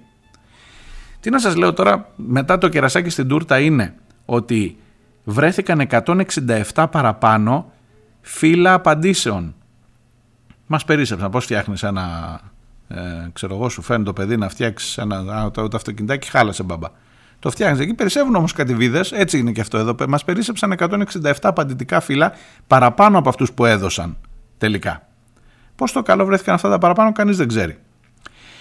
Τι 1.20 1.30
να 1.30 1.38
σας 1.38 1.56
λέω 1.56 1.72
τώρα, 1.72 2.12
μετά 2.16 2.58
το 2.58 2.68
κερασάκι 2.68 3.10
στην 3.10 3.28
τούρτα 3.28 3.58
είναι 3.58 3.94
ότι 4.24 4.78
βρέθηκαν 5.24 5.86
167 6.74 6.86
παραπάνω 6.90 7.72
φύλλα 8.20 8.72
απαντήσεων. 8.72 9.54
Μας 10.66 10.84
περίσσεψαν 10.84 11.30
πώς 11.30 11.44
φτιάχνεις 11.44 11.82
ένα, 11.82 12.40
ε, 12.88 12.96
ξέρω 13.32 13.54
εγώ 13.54 13.68
σου 13.68 13.82
φέρνει 13.82 14.04
το 14.04 14.12
παιδί 14.12 14.36
να 14.36 14.48
φτιάξεις 14.48 14.98
ένα 14.98 15.50
το, 15.50 15.68
το 15.68 15.76
αυτοκινητάκι 15.76 16.28
χάλασε 16.28 16.62
μπαμπά. 16.62 16.88
Το 17.38 17.50
φτιάχνεις 17.50 17.80
εκεί, 17.80 17.94
περισσεύουν 17.94 18.34
όμως 18.34 18.52
κατηβίδες, 18.52 19.12
έτσι 19.12 19.38
είναι 19.38 19.52
και 19.52 19.60
αυτό 19.60 19.78
εδώ. 19.78 19.94
Μας 20.08 20.24
περίσσεψαν 20.24 20.72
167 20.78 21.32
απαντητικά 21.42 22.00
φύλλα 22.00 22.32
παραπάνω 22.66 23.18
από 23.18 23.28
αυτούς 23.28 23.52
που 23.52 23.64
έδωσαν 23.64 24.16
τελικά. 24.58 25.08
Πώς 25.74 25.92
το 25.92 26.02
καλό 26.02 26.24
βρέθηκαν 26.24 26.54
αυτά 26.54 26.68
τα 26.68 26.78
παραπάνω, 26.78 27.12
κανείς 27.12 27.36
δεν 27.36 27.48
ξέρει. 27.48 27.78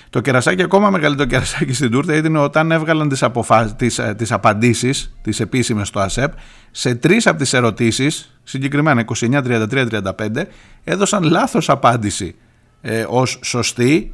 Το 0.10 0.22
κερασάκι, 0.22 0.62
ακόμα 0.64 0.90
μεγαλύτερο 0.90 1.30
κερασάκι 1.30 1.74
στην 1.74 1.92
τούρτα 1.92 2.16
ήταν 2.16 2.36
όταν 2.36 2.72
έβγαλαν 2.72 3.10
τις, 3.10 3.24
αποφάσεις, 3.24 3.76
τις, 3.76 4.00
ε, 4.00 4.14
τις 4.18 4.32
απαντήσεις, 4.32 5.18
τις 5.22 5.40
επίσημες 5.40 5.88
στο 5.88 6.00
ΑΣΕΠ, 6.00 6.34
σε 6.72 6.96
τρεις 6.96 7.28
από 7.28 7.38
τις 7.38 7.54
ερωτήσεις, 7.54 8.40
συγκεκριμένα 8.44 9.00
29, 9.02 9.42
33, 9.42 9.86
35, 9.86 10.48
έδωσαν 10.84 11.24
λάθος 11.24 11.70
απάντηση 11.70 12.36
ε, 12.82 13.06
ως 13.10 13.40
σωστή. 13.44 14.14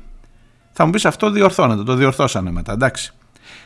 Θα 0.72 0.86
μου 0.86 0.92
πεις 0.92 1.06
αυτό 1.06 1.30
διορθώνεται, 1.30 1.84
το 1.84 1.96
διορθώσανε 1.96 2.52
μετά, 2.52 2.72
εντάξει. 2.74 3.14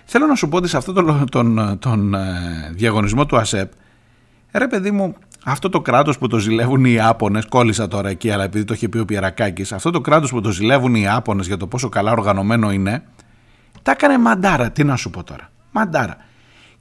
Θέλω 0.10 0.26
να 0.26 0.36
σου 0.36 0.50
πω 0.50 0.58
ότι 0.58 0.68
σε 0.68 0.78
αυτό 0.78 0.94
τον, 0.94 1.30
τον, 1.30 1.78
τον 1.80 2.14
ε, 2.14 2.72
διαγωνισμό 2.72 3.26
του 3.26 3.38
ΑΣΕΠ, 3.38 3.72
ρε 4.52 4.68
παιδί 4.68 4.92
μου, 4.92 5.16
αυτό 5.46 5.70
το 5.70 5.82
κράτος 5.82 6.18
που 6.18 6.28
το 6.28 6.38
ζηλεύουν 6.38 6.86
οι 6.86 6.92
Ιάπωνες, 6.92 7.46
κόλλησα 7.46 7.88
τώρα 7.88 8.10
εκεί, 8.10 8.32
αλλά 8.32 8.44
επειδή 8.44 8.66
το 8.66 8.74
είχε 8.74 8.90
πει 8.90 8.98
ο 8.98 9.06
Πιερακάκης, 9.06 9.72
αυτό 9.72 9.92
το 9.92 10.02
κράτος 10.02 10.32
που 10.32 10.42
το 10.42 10.52
ζηλεύουν 10.52 10.96
οι 10.96 11.02
Ιάπωνες 11.02 11.48
για 11.48 11.58
το 11.58 11.68
πόσο 11.68 11.90
καλά 11.90 12.12
οργανωμένο 12.12 12.72
είναι, 12.72 13.04
τα 13.82 13.92
έκανε 13.92 14.18
μαντάρα. 14.18 14.72
Τι 14.72 14.84
να 14.84 14.96
σου 14.96 15.10
πω 15.10 15.24
τώρα. 15.24 15.52
Μαντάρα. 15.72 16.18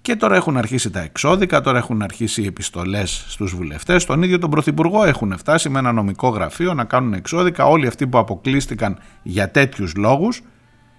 Και 0.00 0.16
τώρα 0.16 0.36
έχουν 0.36 0.56
αρχίσει 0.56 0.90
τα 0.90 1.00
εξώδικα, 1.00 1.60
τώρα 1.60 1.78
έχουν 1.78 2.02
αρχίσει 2.02 2.42
οι 2.42 2.46
επιστολές 2.46 3.24
στους 3.28 3.54
βουλευτές. 3.54 4.04
Τον 4.04 4.22
ίδιο 4.22 4.38
τον 4.38 4.50
Πρωθυπουργό 4.50 5.04
έχουν 5.04 5.38
φτάσει 5.38 5.68
με 5.68 5.78
ένα 5.78 5.92
νομικό 5.92 6.28
γραφείο 6.28 6.74
να 6.74 6.84
κάνουν 6.84 7.12
εξώδικα 7.12 7.66
όλοι 7.66 7.86
αυτοί 7.86 8.06
που 8.06 8.18
αποκλείστηκαν 8.18 8.98
για 9.22 9.50
τέτοιους 9.50 9.94
λόγους 9.96 10.42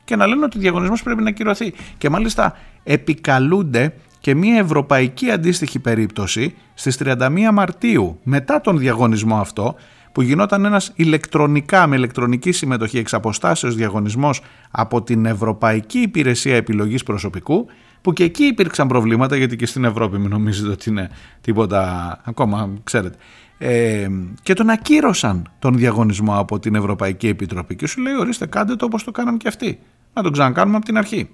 και 0.08 0.16
να 0.16 0.28
λένε 0.28 0.44
ότι 0.44 0.58
ο 0.58 0.62
διαγωνισμός 0.62 1.04
πρέπει 1.04 1.24
να 1.24 1.32
κυρωθεί. 1.32 1.74
Και 1.98 2.10
μάλιστα 2.10 2.56
επικαλούνται 2.84 3.94
και 4.20 4.36
μια 4.36 4.58
ευρωπαϊκή 4.58 5.32
αντίστοιχη 5.32 5.80
περίπτωση 5.80 6.56
στις 6.74 6.98
31 7.04 7.50
Μαρτίου 7.54 8.20
μετά 8.24 8.62
τον 8.62 8.78
διαγωνισμό 8.78 9.40
αυτό 9.40 9.76
που 10.12 10.22
γινόταν 10.22 10.66
ένας 10.66 10.92
ηλεκτρονικά 10.96 11.88
με 11.88 11.96
ηλεκτρονική 11.96 12.52
συμμετοχή 12.52 12.98
εξ 12.98 13.14
αποστάσεως 13.14 13.76
διαγωνισμός 13.76 14.42
από 14.72 15.04
την 15.04 15.26
Ευρωπαϊκή 15.26 16.00
Υπηρεσία 16.00 16.56
Επιλογής 16.56 17.04
Προσωπικού 17.04 17.68
που 18.02 18.14
και 18.14 18.24
εκεί 18.24 18.44
υπήρξαν 18.44 18.88
προβλήματα 18.88 19.36
γιατί 19.36 19.56
και 19.56 19.66
στην 19.66 19.84
Ευρώπη 19.84 20.18
μην 20.18 20.30
νομίζετε 20.30 20.70
ότι 20.70 20.90
είναι 20.90 21.10
τίποτα 21.42 22.22
ακόμα 22.24 22.70
ξέρετε. 22.84 23.18
Ε, 23.58 24.08
και 24.44 24.54
τον 24.54 24.70
ακύρωσαν 24.70 25.52
τον 25.60 25.78
διαγωνισμό 25.78 26.40
από 26.40 26.60
την 26.60 26.76
Ευρωπαϊκή 26.76 27.28
Επιτροπή. 27.28 27.76
Και 27.76 27.88
σου 27.88 28.02
λέει 28.02 28.14
ορίστε 28.14 28.46
κάντε 28.46 28.76
το 28.76 28.86
όπως 28.86 29.04
το 29.04 29.12
κάναμε 29.12 29.38
και 29.38 29.48
αυτοί 29.48 29.80
να 30.18 30.24
τον 30.24 30.32
ξανακάνουμε 30.32 30.78
από 30.78 30.86
την 30.86 30.98
αρχή 30.98 31.30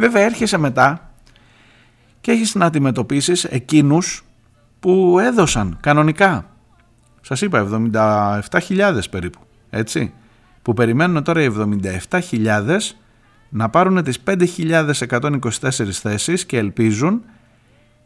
βέβαια 0.00 0.22
έρχεσαι 0.22 0.58
μετά 0.58 1.12
και 2.20 2.30
έχεις 2.30 2.54
να 2.54 2.66
αντιμετωπίσεις 2.66 3.44
εκείνους 3.44 4.24
που 4.80 5.18
έδωσαν 5.18 5.78
κανονικά. 5.80 6.44
Σας 7.20 7.40
είπα 7.40 7.68
77.000 7.90 9.00
περίπου, 9.10 9.38
έτσι, 9.70 10.12
που 10.62 10.74
περιμένουν 10.74 11.22
τώρα 11.22 11.42
οι 11.42 11.50
77.000 12.10 12.78
να 13.48 13.68
πάρουν 13.68 14.02
τις 14.02 14.18
5.124 14.26 15.90
θέσεις 15.90 16.46
και 16.46 16.58
ελπίζουν 16.58 17.22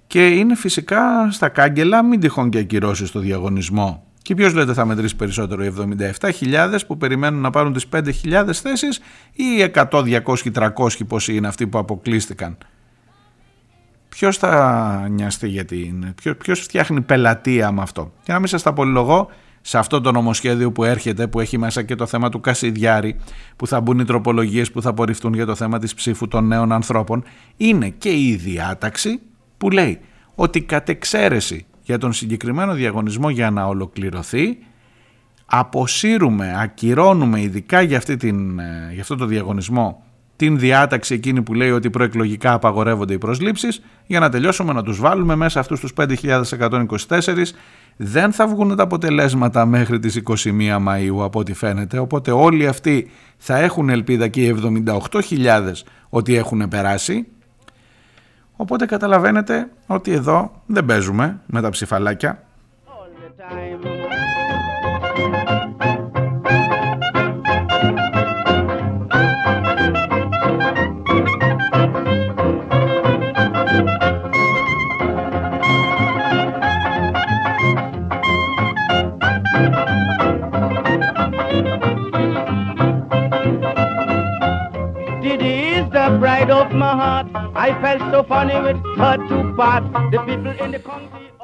και 0.07 0.29
είναι 0.29 0.55
φυσικά 0.55 1.31
στα 1.31 1.49
κάγκελα 1.49 2.03
μην 2.03 2.21
τυχόν 2.21 2.51
και 2.51 2.59
ακυρώσεις 2.59 3.11
το 3.11 3.19
διαγωνισμό. 3.19 4.05
Και 4.25 4.35
ποιος 4.35 4.55
λέτε 4.55 4.73
θα 4.73 4.85
μετρήσει 4.85 5.17
περισσότερο, 5.17 5.65
οι 5.65 5.73
77.000 6.21 6.79
που 6.87 6.97
περιμένουν 6.97 7.41
να 7.41 7.51
πάρουν 7.51 7.73
τις 7.73 7.87
5.000 7.93 8.51
θέσεις 8.53 9.01
ή 9.33 9.45
οι 9.45 9.71
100, 9.75 9.87
200, 9.91 10.53
300 10.53 11.07
πόσοι 11.09 11.37
είναι 11.37 11.49
αυτοί 11.49 11.67
που 11.67 11.79
αποκλείστηκαν 11.79 12.59
ποιος 14.15 14.37
θα 14.37 15.07
νοιαστεί 15.11 15.49
γιατί 15.49 15.85
είναι, 15.85 16.15
ποιος 16.39 16.61
φτιάχνει 16.61 17.01
πελατεία 17.01 17.73
με 17.73 17.83
αυτό; 17.83 18.13
Και 18.23 18.33
να 18.33 18.39
μην 18.39 18.49
σας 18.49 18.63
τα 18.63 18.73
πολυλογώ, 18.73 19.31
σε 19.61 19.79
αυτό 19.79 20.01
το 20.01 20.13
νομοσχέδιο 20.13 20.73
που 20.73 20.85
έρχεται, 20.85 21.27
που 21.27 21.41
έχει 21.41 21.59
μέσα 21.59 21.83
και 21.83 21.95
το 21.95 22.07
θέμα 22.07 22.29
του 22.29 22.41
Κασιδιάρη, 22.41 23.17
που 23.57 23.67
θα 23.67 23.81
μπουν 23.81 23.99
οι 23.99 24.05
τροπολογίες 24.05 24.71
που 24.71 24.83
θα 24.83 24.89
απορριφθούν 24.89 25.35
για 25.35 25.47
το 25.47 25.55
θέμα 25.55 25.79
της 25.79 25.95
ψήφου 25.95 26.29
των 26.29 26.47
νέων 26.47 26.73
ανθρώπων, 26.73 27.25
είναι 27.57 27.89
και 27.89 28.11
η 28.11 28.37
διάταξη 28.37 29.21
που 29.59 29.71
λέει 29.71 30.01
ότι 30.35 30.63
κατ' 30.63 30.89
εξαίρεση 30.89 31.67
για 31.85 31.99
τον 31.99 32.13
συγκεκριμένο 32.13 32.73
διαγωνισμό 32.73 33.31
για 33.31 33.51
να 33.51 33.67
ολοκληρωθεί, 33.67 34.59
αποσύρουμε, 35.47 36.55
ακυρώνουμε 36.59 37.41
ειδικά 37.41 37.81
για, 37.81 37.97
αυτή 37.97 38.17
την, 38.17 38.59
ε, 38.59 38.91
για 38.93 39.03
αυτό 39.03 39.17
το 39.17 39.27
διαγωνισμό 39.27 40.05
την 40.37 40.59
διάταξη 40.59 41.15
εκείνη 41.15 41.43
που 41.43 41.55
λέει 41.55 41.71
ότι 41.71 41.91
προεκλογικά 41.91 42.53
απαγορεύονται 42.53 43.15
οι 43.15 43.19
προσλήψεις. 43.19 43.83
Για 44.07 44.21
να 44.21 44.29
τελειώσουμε 44.29 44.73
να 44.73 44.83
τους 44.83 45.01
βάλουμε 45.01 45.35
μέσα 45.35 45.61
αυτούς 45.61 45.81
τους 45.81 45.93
5.124 45.97 47.55
δεν 47.97 48.33
θα 48.33 48.47
βγουν 48.47 48.77
τα 48.77 48.83
αποτελέσματα 48.83 49.67
μέχρι 49.67 49.99
τις 49.99 50.23
21 50.25 50.43
Μαΐου 50.87 51.23
από 51.23 51.39
ό,τι 51.39 51.53
φαίνεται. 51.55 51.99
Οπότε 51.99 52.31
όλοι 52.31 52.67
αυτοί 52.67 53.11
θα 53.37 53.59
έχουν 53.59 53.89
ελπίδα 53.89 54.29
και 54.29 54.45
οι 54.45 54.57
78.000 54.87 55.73
ότι 56.09 56.37
έχουν 56.37 56.69
περάσει 56.69 57.27
οπότε 58.57 58.87
καταλαβαίνετε 58.87 59.71
ότι 59.87 60.13
εδώ 60.13 60.63
δεν 60.67 60.85
παίζουμε 60.85 61.41
με 61.47 61.61
τα 61.61 61.71
ψηφαλάκια 61.71 62.43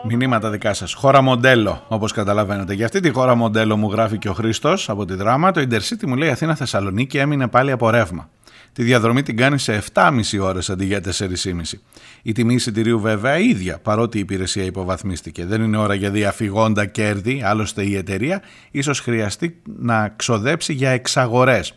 Μηνύματα 0.09 0.51
δικά 0.51 0.75
σας. 0.75 0.95
Χώρα 0.95 1.23
μοντέλο, 1.23 1.85
όπως 1.89 2.13
καταλαβαίνετε. 2.13 2.75
Για 2.75 2.85
αυτή 2.85 3.01
τη 3.01 3.11
χώρα 3.11 3.35
μοντέλο 3.35 3.77
μου 3.77 3.91
γράφει 3.91 4.19
και 4.19 4.29
ο 4.29 4.33
Χρήστος 4.33 4.89
από 4.89 5.05
τη 5.05 5.15
δράμα. 5.15 5.51
Το 5.51 5.61
Intercity 5.61 6.07
μου 6.07 6.17
λέει 6.17 6.31
Αθήνα 6.31 6.55
Θεσσαλονίκη 6.55 7.19
έμεινε 7.19 7.49
πάλι 7.49 7.71
από 7.71 7.91
ρεύμα. 7.91 8.29
Τη 8.73 8.83
διαδρομή 8.83 9.23
την 9.23 9.37
κάνει 9.37 9.59
σε 9.59 9.83
7,5 9.93 10.11
ώρες 10.41 10.71
αντί 10.71 10.85
για 10.85 11.01
4,5. 11.01 11.81
Η 12.23 12.33
τιμή 12.33 12.55
εισιτηρίου 12.55 13.01
βέβαια 13.01 13.39
ίδια, 13.39 13.79
παρότι 13.79 14.17
η 14.17 14.21
υπηρεσία 14.21 14.65
υποβαθμίστηκε. 14.65 15.47
Δεν 15.47 15.63
είναι 15.63 15.77
ώρα 15.77 15.95
για 15.95 16.11
διαφυγόντα 16.11 16.87
κέρδη, 16.87 17.43
άλλωστε 17.45 17.83
η 17.83 17.97
εταιρεία 17.97 18.43
ίσως 18.71 19.01
χρειαστεί 19.01 19.63
να 19.79 20.09
ξοδέψει 20.17 20.73
για 20.73 20.91
εξαγορές. 20.91 21.75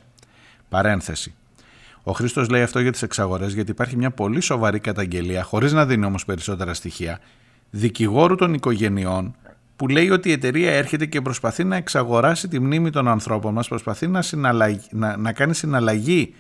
Παρένθεση. 0.70 1.34
Ο 2.04 2.12
Χρήστος 2.12 2.50
λέει 2.50 2.62
αυτό 2.62 2.80
για 2.80 2.92
τις 2.92 3.02
εξαγορές, 3.02 3.54
γιατί 3.54 3.72
υπάρχει 3.72 3.98
μια 3.98 4.12
πολύ 4.12 4.42
σοβαρή 4.42 4.80
καταγγελία, 4.80 5.44
χωρίς 5.44 5.74
να 5.74 5.86
δίνει 5.86 6.06
όμως 6.06 6.26
περισσότερα 6.26 6.74
στοιχεία, 6.74 7.20
δικηγόρου 7.70 8.36
των 8.36 8.54
οικογενειών, 8.54 9.36
που 9.76 9.88
λέει 9.88 10.10
ότι 10.10 10.30
η 10.30 10.32
εταιρεία 10.32 10.72
έρχεται 10.72 11.06
και 11.06 11.22
προσπαθεί 11.22 11.64
να 11.64 11.76
εξαγοράσει 11.76 12.48
τη 12.48 12.60
μνήμη 12.60 12.90
των 12.90 13.08
ανθρώπων 13.08 13.54
μας, 13.54 13.68
προσπαθεί 13.68 14.08
να, 14.08 14.24
να, 14.92 15.18
να 15.18 15.34
κάνει 15.34 15.56
συναλλαγή 15.56 16.34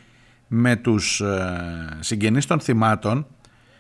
με 0.48 0.76
τους 0.76 1.22
ε, 1.22 1.98
συγγενείς 2.00 2.46
των 2.46 2.60
θυμάτων, 2.60 3.26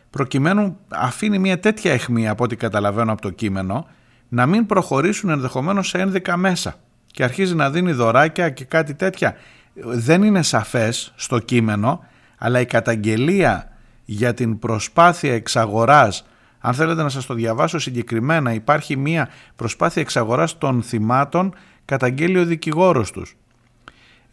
προκειμένου 0.09 0.77
αφήνει 0.87 1.39
μια 1.39 1.59
τέτοια 1.59 1.91
αιχμή 1.91 2.27
από 2.27 2.43
ό,τι 2.43 2.55
καταλαβαίνω 2.55 3.11
από 3.11 3.21
το 3.21 3.29
κείμενο, 3.29 3.87
να 4.29 4.45
μην 4.45 4.65
προχωρήσουν 4.65 5.29
ενδεχομένως 5.29 5.87
σε 5.87 5.97
ένδικα 5.97 6.37
μέσα. 6.37 6.75
Και 7.05 7.23
αρχίζει 7.23 7.55
να 7.55 7.69
δίνει 7.69 7.91
δωράκια 7.91 8.49
και 8.49 8.65
κάτι 8.65 8.93
τέτοια 8.93 9.35
δεν 9.73 10.23
είναι 10.23 10.41
σαφές 10.41 11.13
στο 11.15 11.39
κείμενο, 11.39 12.03
αλλά 12.37 12.59
η 12.59 12.65
καταγγελία 12.65 13.71
για 14.05 14.33
την 14.33 14.59
προσπάθεια 14.59 15.33
εξαγοράς 15.33 16.25
Αν 16.65 16.73
θέλετε 16.73 17.03
να 17.03 17.09
σας 17.09 17.25
το 17.25 17.33
διαβάσω 17.33 17.79
συγκεκριμένα, 17.79 18.53
υπάρχει 18.53 18.97
μια 18.97 19.29
προσπάθεια 19.55 20.01
εξαγοράς 20.01 20.57
των 20.57 20.83
θυμάτων, 20.83 21.53
καταγγέλει 21.85 22.39
ο 22.39 22.45
δικηγόρος 22.45 23.11
τους. 23.11 23.35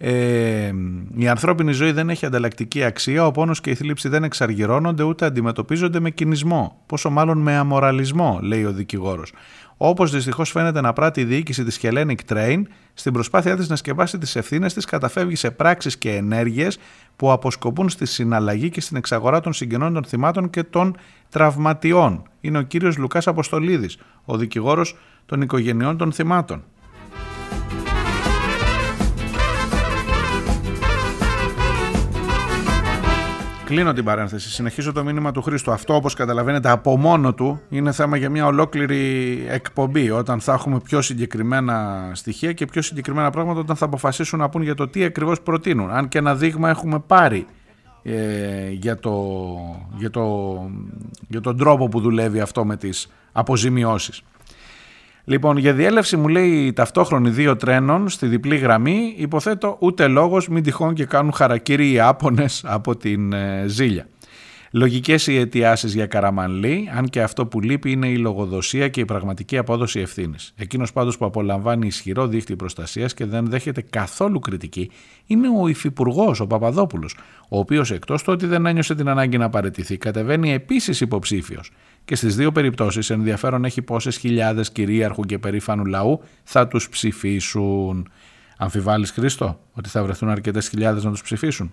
Ε, 0.02 0.72
η 1.16 1.28
ανθρώπινη 1.28 1.72
ζωή 1.72 1.92
δεν 1.92 2.10
έχει 2.10 2.26
ανταλλακτική 2.26 2.84
αξία, 2.84 3.26
ο 3.26 3.30
πόνος 3.30 3.60
και 3.60 3.70
η 3.70 3.74
θλίψη 3.74 4.08
δεν 4.08 4.24
εξαργυρώνονται 4.24 5.02
ούτε 5.02 5.26
αντιμετωπίζονται 5.26 6.00
με 6.00 6.10
κινησμό, 6.10 6.82
πόσο 6.86 7.10
μάλλον 7.10 7.38
με 7.38 7.56
αμοραλισμό, 7.56 8.38
λέει 8.42 8.64
ο 8.64 8.72
δικηγόρος. 8.72 9.32
Όπως 9.76 10.10
δυστυχώς 10.10 10.50
φαίνεται 10.50 10.80
να 10.80 10.92
πράττει 10.92 11.20
η 11.20 11.24
διοίκηση 11.24 11.64
της 11.64 11.80
Hellenic 11.82 12.14
Train, 12.28 12.62
στην 12.94 13.12
προσπάθειά 13.12 13.56
της 13.56 13.68
να 13.68 13.76
σκεπάσει 13.76 14.18
τις 14.18 14.36
ευθύνες 14.36 14.74
της, 14.74 14.84
καταφεύγει 14.84 15.36
σε 15.36 15.50
πράξεις 15.50 15.98
και 15.98 16.10
ενέργειες 16.10 16.78
που 17.16 17.32
αποσκοπούν 17.32 17.88
στη 17.88 18.06
συναλλαγή 18.06 18.70
και 18.70 18.80
στην 18.80 18.96
εξαγορά 18.96 19.40
των 19.40 19.52
συγγενών 19.52 19.92
των 19.92 20.04
θυμάτων 20.04 20.50
και 20.50 20.62
των 20.62 20.96
τραυματιών. 21.28 22.22
Είναι 22.40 22.58
ο 22.58 22.62
κύριος 22.62 22.96
Λουκάς 22.96 23.26
Αποστολίδης, 23.26 23.98
ο 24.24 24.36
δικηγόρος 24.36 24.96
των 25.26 25.40
οικογενειών 25.40 25.96
των 25.96 26.12
θυμάτων. 26.12 26.64
Κλείνω 33.70 33.92
την 33.92 34.04
παρένθεση. 34.04 34.50
Συνεχίζω 34.50 34.92
το 34.92 35.04
μήνυμα 35.04 35.32
του 35.32 35.42
Χρήστου. 35.42 35.70
Αυτό, 35.72 35.94
όπως 35.94 36.14
καταλαβαίνετε, 36.14 36.70
από 36.70 36.96
μόνο 36.96 37.34
του 37.34 37.60
είναι 37.68 37.92
θέμα 37.92 38.16
για 38.16 38.30
μια 38.30 38.46
ολόκληρη 38.46 39.44
εκπομπή. 39.48 40.10
Όταν 40.10 40.40
θα 40.40 40.52
έχουμε 40.52 40.80
πιο 40.80 41.02
συγκεκριμένα 41.02 42.08
στοιχεία 42.12 42.52
και 42.52 42.66
πιο 42.66 42.82
συγκεκριμένα 42.82 43.30
πράγματα, 43.30 43.60
όταν 43.60 43.76
θα 43.76 43.84
αποφασίσουν 43.84 44.38
να 44.38 44.48
πούν 44.48 44.62
για 44.62 44.74
το 44.74 44.88
τι 44.88 45.04
ακριβώς 45.04 45.40
προτείνουν. 45.40 45.90
Αν 45.90 46.08
και 46.08 46.18
ένα 46.18 46.34
δείγμα 46.34 46.68
έχουμε 46.68 46.98
πάρει 46.98 47.46
ε, 48.02 48.70
για, 48.70 48.98
το, 48.98 49.36
για, 49.96 50.10
το, 50.10 50.56
για 51.28 51.40
τον 51.40 51.56
τρόπο 51.56 51.88
που 51.88 52.00
δουλεύει 52.00 52.40
αυτό 52.40 52.64
με 52.64 52.76
τις 52.76 53.10
αποζημιώσεις. 53.32 54.22
Λοιπόν, 55.24 55.56
για 55.56 55.72
διέλευση 55.72 56.16
μου 56.16 56.28
λέει 56.28 56.72
ταυτόχρονη 56.72 57.30
δύο 57.30 57.56
τρένων 57.56 58.08
στη 58.08 58.26
διπλή 58.26 58.56
γραμμή, 58.56 59.14
υποθέτω 59.16 59.76
ούτε 59.80 60.06
λόγος 60.06 60.48
μην 60.48 60.62
τυχόν 60.62 60.94
και 60.94 61.04
κάνουν 61.04 61.32
χαρακτήρι 61.32 61.92
οι 61.92 62.00
Άπωνες 62.00 62.64
από 62.66 62.96
την 62.96 63.32
ε, 63.32 63.64
Ζήλια. 63.66 64.06
Λογικές 64.72 65.26
οι 65.26 65.36
αιτιάσεις 65.36 65.94
για 65.94 66.06
Καραμανλή, 66.06 66.90
αν 66.96 67.06
και 67.06 67.22
αυτό 67.22 67.46
που 67.46 67.60
λείπει 67.60 67.90
είναι 67.90 68.08
η 68.08 68.16
λογοδοσία 68.16 68.88
και 68.88 69.00
η 69.00 69.04
πραγματική 69.04 69.56
απόδοση 69.56 70.00
ευθύνης. 70.00 70.52
Εκείνος 70.56 70.92
πάντως 70.92 71.18
που 71.18 71.24
απολαμβάνει 71.24 71.86
ισχυρό 71.86 72.26
δίχτυ 72.26 72.56
προστασίας 72.56 73.14
και 73.14 73.24
δεν 73.24 73.46
δέχεται 73.46 73.80
καθόλου 73.90 74.38
κριτική 74.38 74.90
είναι 75.26 75.48
ο 75.60 75.68
υφυπουργός, 75.68 76.40
ο 76.40 76.46
Παπαδόπουλος, 76.46 77.16
ο 77.48 77.58
οποίος 77.58 77.90
εκτός 77.90 78.22
του 78.22 78.32
ότι 78.32 78.46
δεν 78.46 78.66
ένιωσε 78.66 78.94
την 78.94 79.08
ανάγκη 79.08 79.38
να 79.38 79.50
παραιτηθεί, 79.50 79.96
κατεβαίνει 79.96 80.52
επίσης 80.52 81.00
υποψήφιος. 81.00 81.72
Και 82.04 82.14
στις 82.16 82.36
δύο 82.36 82.52
περιπτώσεις 82.52 83.10
ενδιαφέρον 83.10 83.64
έχει 83.64 83.82
πόσες 83.82 84.16
χιλιάδες 84.16 84.70
κυρίαρχου 84.70 85.22
και 85.22 85.38
περήφανου 85.38 85.84
λαού 85.84 86.20
θα 86.42 86.68
τους 86.68 86.88
ψηφίσουν. 86.88 88.08
Αμφιβάλλεις 88.62 89.10
Χρήστο 89.10 89.60
ότι 89.72 89.88
θα 89.88 90.02
βρεθούν 90.02 90.28
αρκετές 90.28 90.68
χιλιάδες 90.68 91.04
να 91.04 91.10
τους 91.10 91.22
ψηφίσουν; 91.22 91.72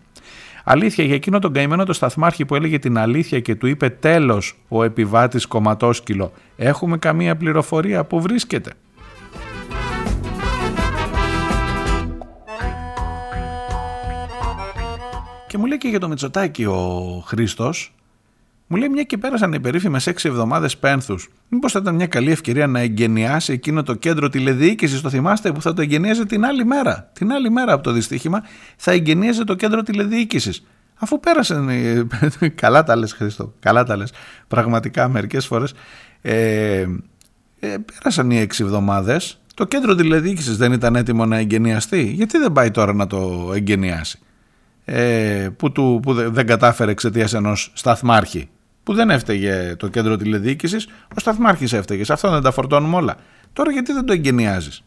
Αλήθεια 0.70 1.04
για 1.04 1.16
εκείνο 1.16 1.40
τον 1.40 1.54
καημένο 1.54 1.84
το 1.84 1.94
σταθμάρχη 1.94 2.46
που 2.46 2.56
έλεγε 2.56 2.80
την 2.80 2.98
αλήθεια 2.98 3.40
και 3.40 3.56
του 3.56 3.68
είπε 3.68 3.90
τέλος 3.90 4.58
ο 4.68 4.84
επιβάτης 4.84 5.46
κομματόσκυλο. 5.46 6.32
Έχουμε 6.58 6.98
καμία 6.98 7.36
πληροφορία 7.36 8.04
που 8.04 8.22
βρίσκεται. 8.22 8.74
Και 15.48 15.58
μου 15.58 15.66
λέει 15.66 15.78
και 15.78 15.88
για 15.88 16.00
το 16.00 16.08
Μητσοτάκι 16.08 16.66
ο 16.66 17.24
Χρήστος 17.26 17.94
μου 18.68 18.78
λέει 18.78 18.90
μια 18.90 19.04
και 19.04 19.18
πέρασαν 19.18 19.54
οι 19.54 19.60
περίφημες 19.60 20.08
έξι 20.08 20.28
εβδομάδες 20.28 20.78
πένθους. 20.78 21.30
Μήπως 21.50 21.72
θα 21.72 21.80
ήταν 21.82 21.96
μια 21.96 22.08
καλή 22.08 22.32
ευκαιρία 22.32 22.68
να 22.68 22.80
εγκαινιάσει 22.80 23.54
εκείνο 23.54 23.84
το 23.84 23.94
κέντρο 23.94 24.30
τηλεδιοίκησης, 24.30 25.02
το 25.02 25.10
θυμάστε, 25.10 25.52
που 25.52 25.62
θα 25.62 25.74
το 25.74 25.82
εγκαινίαζε 25.82 26.26
την 26.26 26.46
άλλη 26.46 26.66
μέρα. 26.66 27.10
Την 27.14 27.32
άλλη 27.32 27.50
μέρα 27.50 27.74
από 27.74 27.84
το 27.84 27.92
δυστύχημα 27.92 28.44
θα 28.76 28.92
εγκαινίαζε 28.92 29.44
το 29.44 29.56
κέντρο 29.56 29.84
τηλεδιοίκησης. 29.84 30.64
Αφού 31.00 31.20
πέρασαν. 31.20 31.70
καλά 32.56 32.84
τα 32.84 32.96
λες, 32.96 33.14
Χρήστο. 33.14 33.54
Καλά 33.60 33.84
τα 33.84 33.96
λες. 33.98 34.12
Πραγματικά 34.48 35.08
μερικές 35.08 35.46
φορές. 35.46 35.74
Ε, 36.22 36.86
ε, 37.60 37.76
πέρασαν 37.94 38.32
οι 38.32 38.38
έξι 38.38 38.64
εβδομάδες. 38.64 39.42
Το 39.54 39.66
κέντρο 39.66 39.96
τηλεδιοίκησης 39.96 40.58
δεν 40.58 40.72
ήταν 40.72 40.96
έτοιμο 40.96 41.26
να 41.26 41.38
εγκαινιαστεί. 41.38 42.02
Γιατί 42.02 42.38
δεν 42.38 42.52
πάει 42.52 42.72
τώρα 42.72 42.94
να 42.94 43.08
το 43.08 43.52
εγκαινιάσει. 43.56 44.20
Ε, 44.86 45.50
που, 45.58 45.72
του, 45.72 46.00
που 46.02 46.14
δεν 46.14 46.46
κατάφερε 46.46 46.92
εξαιτίας 46.92 47.34
ενός 47.34 47.72
σταθμάρχη; 47.74 48.50
Που 48.88 48.94
δεν 48.94 49.10
έφταιγε 49.10 49.76
το 49.76 49.88
κέντρο 49.88 50.16
τηλεδιοίκησης, 50.16 50.88
ο 50.88 51.20
σταθμάρχης 51.20 51.74
έφταιγε. 51.74 52.04
Σε 52.04 52.14
αυτό 52.14 52.30
δεν 52.30 52.42
τα 52.42 52.52
φορτώνουμε 52.52 52.96
όλα. 52.96 53.16
Τώρα 53.54 53.72
γιατί 53.72 53.94
δεν 53.94 54.06
το 54.06 54.14
εγκαινιάζεις; 54.14 54.84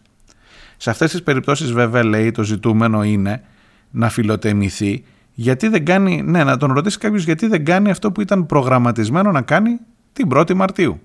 Σε 0.76 0.90
αυτές 0.90 1.10
τις 1.10 1.22
περιπτώσεις, 1.22 1.72
βέβαια, 1.72 2.04
λέει 2.04 2.30
το 2.30 2.42
ζητούμενο 2.42 3.04
είναι 3.04 3.42
να 3.90 4.08
φιλοτεμηθεί. 4.08 5.04
Γιατί 5.32 5.68
δεν 5.68 5.84
κάνει, 5.84 6.22
ναι, 6.22 6.44
να 6.44 6.56
τον 6.56 6.72
ρωτήσει 6.72 6.98
κάποιος 6.98 7.24
γιατί 7.24 7.46
δεν 7.46 7.64
κάνει 7.64 7.90
αυτό 7.90 8.12
που 8.12 8.20
ήταν 8.20 8.46
προγραμματισμένο 8.46 9.30
να 9.30 9.42
κάνει 9.42 9.78
την 10.12 10.28
1η 10.34 10.54
Μαρτίου. 10.54 11.00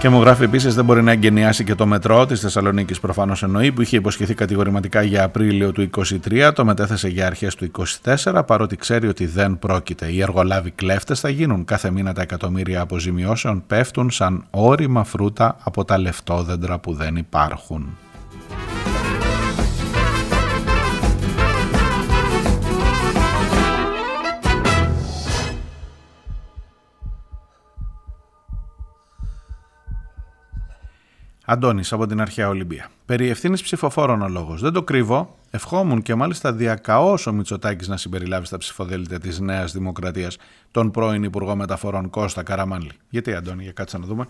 Και 0.00 0.08
μου 0.08 0.20
γράφει 0.20 0.44
επίσης 0.44 0.74
δεν 0.74 0.84
μπορεί 0.84 1.02
να 1.02 1.12
εγκαινιάσει 1.12 1.64
και 1.64 1.74
το 1.74 1.86
μετρό 1.86 2.26
της 2.26 2.40
Θεσσαλονίκης, 2.40 3.00
προφανώς 3.00 3.42
εννοεί, 3.42 3.72
που 3.72 3.82
είχε 3.82 3.96
υποσχεθεί 3.96 4.34
κατηγορηματικά 4.34 5.02
για 5.02 5.24
Απρίλιο 5.24 5.72
του 5.72 5.90
2023, 6.28 6.52
το 6.54 6.64
μετέθεσε 6.64 7.08
για 7.08 7.26
αρχές 7.26 7.54
του 7.54 7.70
2024, 8.04 8.42
παρότι 8.46 8.76
ξέρει 8.76 9.08
ότι 9.08 9.26
δεν 9.26 9.58
πρόκειται. 9.58 10.06
Οι 10.06 10.22
εργολάβοι 10.22 10.70
κλέφτες 10.70 11.20
θα 11.20 11.28
γίνουν. 11.28 11.64
Κάθε 11.64 11.90
μήνα 11.90 12.12
τα 12.12 12.22
εκατομμύρια 12.22 12.80
αποζημιώσεων 12.80 13.62
πέφτουν 13.66 14.10
σαν 14.10 14.44
όρημα 14.50 15.04
φρούτα 15.04 15.56
από 15.62 15.84
τα 15.84 15.98
λεφτόδεντρα 15.98 16.78
που 16.78 16.92
δεν 16.94 17.16
υπάρχουν. 17.16 17.96
Αντώνης 31.52 31.92
από 31.92 32.06
την 32.06 32.20
αρχαία 32.20 32.48
Ολυμπία. 32.48 32.90
Περί 33.06 33.28
ευθύνης 33.28 33.62
ψηφοφόρων 33.62 34.22
ο 34.22 34.28
λόγος. 34.28 34.60
Δεν 34.60 34.72
το 34.72 34.82
κρύβω. 34.82 35.36
Ευχόμουν 35.50 36.02
και 36.02 36.14
μάλιστα 36.14 36.52
διακαώς 36.52 37.26
ο 37.26 37.32
Μητσοτάκης 37.32 37.88
να 37.88 37.96
συμπεριλάβει 37.96 38.46
στα 38.46 38.58
ψηφοδέλτια 38.58 39.20
της 39.20 39.40
Νέας 39.40 39.72
Δημοκρατίας 39.72 40.36
τον 40.70 40.90
πρώην 40.90 41.22
Υπουργό 41.22 41.56
Μεταφορών 41.56 42.10
Κώστα 42.10 42.42
Καραμάνλη. 42.42 42.90
Γιατί, 43.08 43.34
Αντώνη, 43.34 43.62
για 43.62 43.72
κάτσε 43.72 43.98
να 43.98 44.06
δούμε. 44.06 44.26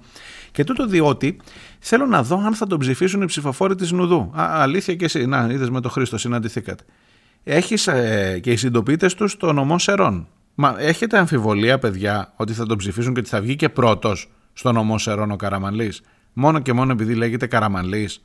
Και 0.53 0.65
τούτο 0.65 0.87
διότι 0.87 1.37
θέλω 1.79 2.07
να 2.07 2.23
δω 2.23 2.37
αν 2.37 2.55
θα 2.55 2.67
τον 2.67 2.79
ψηφίσουν 2.79 3.23
οι 3.23 3.27
ψηφοφόροι 3.27 3.75
της 3.75 3.93
Νουδού. 3.93 4.33
Α, 4.35 4.63
αλήθεια 4.63 4.95
και 4.95 5.05
εσύ. 5.05 5.27
Να, 5.27 5.49
είδες 5.51 5.71
με 5.71 5.81
τον 5.81 5.91
Χρήστο, 5.91 6.19
συναντηθήκατε. 6.19 6.85
Έχεις 7.45 7.87
ε, 7.87 8.39
και 8.43 8.53
οι 8.53 8.57
συντοπίτες 8.57 9.15
τους 9.15 9.33
στο 9.33 9.53
νομό 9.53 9.79
Σερών. 9.79 10.27
Μα 10.55 10.75
έχετε 10.79 11.19
αμφιβολία, 11.19 11.79
παιδιά, 11.79 12.33
ότι 12.37 12.53
θα 12.53 12.67
τον 12.67 12.79
ψηφίσουν 12.79 13.15
και 13.15 13.21
ότι 13.21 13.29
θα 13.29 13.41
βγει 13.41 13.57
και 13.57 13.69
πρώτος 13.69 14.31
στο 14.53 14.73
νομό 14.73 14.99
Σερών 14.99 15.31
ο 15.31 15.37
Καραμανλής; 15.37 16.03
Μόνο 16.33 16.59
και 16.59 16.73
μόνο 16.73 16.93
επειδή 16.93 17.15
λέγεται 17.15 17.47
Καραμανλής. 17.47 18.25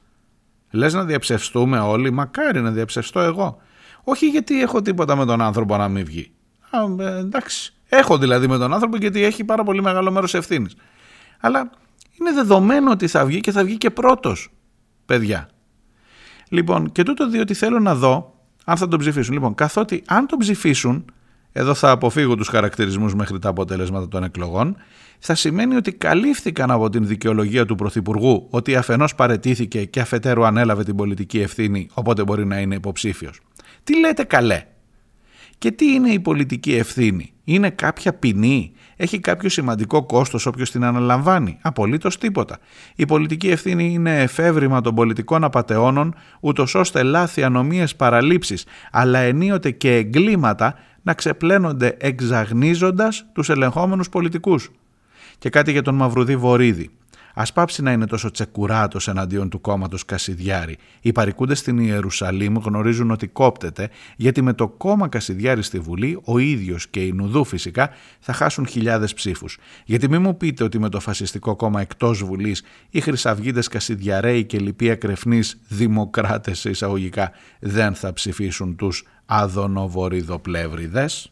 Λες 0.72 0.93
να 0.93 1.03
διαψευστούμε 1.03 1.80
όλοι, 1.80 2.12
μακάρι 2.12 2.62
να 2.62 2.72
διαψευστώ 2.72 3.20
εγώ. 3.20 3.58
Όχι 4.03 4.28
γιατί 4.28 4.62
έχω 4.62 4.82
τίποτα 4.82 5.16
με 5.16 5.26
τον 5.26 5.41
άνθρωπο 5.41 5.78
να 5.78 5.88
μην 5.88 6.06
βγει. 6.06 6.32
Α, 6.70 7.03
ε, 7.03 7.18
εντάξει, 7.18 7.74
έχω 7.86 8.18
δηλαδή 8.18 8.47
με 8.47 8.58
τον 8.58 8.74
άνθρωπο 8.74 8.97
γιατί 8.97 9.24
έχει 9.24 9.43
πάρα 9.43 9.64
πολύ 9.64 9.82
μεγάλο 9.82 10.12
μέρος 10.12 10.34
ευθύνης. 10.34 10.76
Αλλά 11.39 11.70
είναι 12.20 12.32
δεδομένο 12.32 12.91
ότι 12.91 13.08
θα 13.08 13.26
βγει 13.26 13.39
και 13.39 13.51
θα 13.51 13.64
βγει 13.64 13.78
και 13.78 13.89
πρώτος, 13.89 14.49
παιδιά. 15.06 15.49
Λοιπόν, 16.49 16.91
και 16.91 17.03
τούτο 17.03 17.30
διότι 17.30 17.53
θέλω 17.53 17.80
να 17.80 17.95
δω 17.95 18.34
αν 18.66 18.78
θα 18.78 18.88
τον 18.88 18.99
ψηφίσουν. 18.99 19.34
Λοιπόν, 19.34 19.56
καθότι 19.56 20.03
αν 20.08 20.28
τον 20.28 20.39
ψηφίσουν, 20.39 21.06
εδώ 21.58 21.74
θα 21.74 21.91
αποφύγω 21.91 22.36
τους 22.36 22.47
χαρακτηρισμούς 22.47 23.16
μέχρι 23.16 23.39
τα 23.39 23.49
αποτελέσματα 23.49 24.08
των 24.08 24.24
εκλογών, 24.24 24.78
θα 25.20 25.36
σημαίνει 25.36 25.76
ότι 25.76 25.93
καλύφθηκαν 25.93 26.72
από 26.72 26.89
την 26.89 27.08
δικαιολογία 27.08 27.66
του 27.66 27.76
Πρωθυπουργού 27.76 28.47
ότι 28.49 28.76
αφενός 28.76 29.16
παρετήθηκε 29.16 29.86
και 29.86 29.99
αφετέρου 29.99 30.45
ανέλαβε 30.45 30.84
την 30.84 30.95
πολιτική 30.95 31.39
ευθύνη, 31.39 31.88
οπότε 31.93 32.24
μπορεί 32.24 32.45
να 32.45 32.60
είναι 32.60 32.76
υποψήφιος. 32.76 33.39
Τι 33.84 33.99
λέτε 33.99 34.24
καλέ; 34.24 34.64
Και 35.58 35.72
τι 35.72 35.86
είναι 35.93 36.10
η 36.10 36.20
πολιτική 36.20 36.76
ευθύνη; 36.76 37.34
Είναι 37.43 37.70
κάποια 37.70 38.14
ποινή; 38.14 38.72
Έχει 38.95 39.20
κάποιο 39.20 39.49
σημαντικό 39.49 40.06
κόστος 40.06 40.45
όποιος 40.45 40.72
την 40.72 40.84
αναλαμβάνει; 40.84 41.58
Απολύτως 41.62 42.18
τίποτα. 42.18 42.58
Η 42.95 43.06
πολιτική 43.06 43.49
ευθύνη 43.49 43.93
είναι 43.93 44.22
εφεύρημα 44.22 44.82
των 44.82 44.95
πολιτικών 44.95 45.43
απαταιώνων, 45.43 46.16
ούτως 46.39 46.76
ώστε 46.76 47.03
λάθη, 47.03 47.43
ανομίες, 47.43 47.95
παραλήψεις, 47.95 48.66
αλλά 48.91 49.20
ενίοτε 49.20 49.72
και 49.72 49.95
εγκλήματα 49.95 50.76
να 51.06 51.14
ξεπλένονται 51.14 51.97
εξαγνίζοντας 51.99 53.26
τους 53.34 53.49
ελεγχόμενους 53.49 54.10
πολιτικούς. 54.10 54.72
Και 55.38 55.49
κάτι 55.49 55.72
για 55.72 55.82
τον 55.82 55.95
Μαυρουδί 55.95 56.36
Βορύδη. 56.36 56.89
Α 57.36 57.44
πάψει 57.54 57.82
να 57.82 57.92
είναι 57.92 58.06
τόσο 58.06 58.32
τσεκουράτος 58.32 59.08
εναντίον 59.08 59.50
του 59.50 59.62
κόμματος 59.62 60.06
Κασιδιάρη. 60.06 60.78
Οι 61.02 61.12
παρικούντες 61.12 61.60
στην 61.60 61.80
Ιερουσαλήμ 61.80 62.58
γνωρίζουν 62.58 63.12
ότι 63.12 63.28
κόπτεται, 63.28 63.90
γιατί 64.16 64.42
με 64.42 64.54
το 64.54 64.68
κόμμα 64.68 65.08
Κασιδιάρη 65.08 65.64
στη 65.64 65.80
Βουλή, 65.80 66.20
ο 66.24 66.38
ίδιος 66.38 66.88
και 66.88 67.06
η 67.06 67.12
Νουδού 67.12 67.46
φυσικά 67.46 67.90
θα 68.20 68.34
χάσουν 68.34 68.68
χιλιάδες 68.68 69.14
ψήφους. 69.14 69.58
Γιατί 69.86 70.10
μην 70.10 70.22
μου 70.22 70.38
πείτε 70.38 70.64
ότι 70.64 70.80
με 70.80 70.90
το 70.90 71.00
φασιστικό 71.00 71.56
κόμμα 71.56 71.82
εκτός 71.82 72.24
Βουλής 72.24 72.64
οι 72.90 73.02
Χρυσαυγίτες 73.02 73.68
Κασιδιαρέοι 73.68 74.46
και 74.46 74.60
λοιποί 74.60 74.92
ακρεφνείς 74.92 75.60
δημοκράτες 75.68 76.64
εισαγωγικά 76.64 77.32
δεν 77.60 77.96
θα 77.96 78.14
ψηφίσουν 78.14 78.76
τους 78.76 79.04
αδονοβορειδοπλεύριδες. 79.26 81.30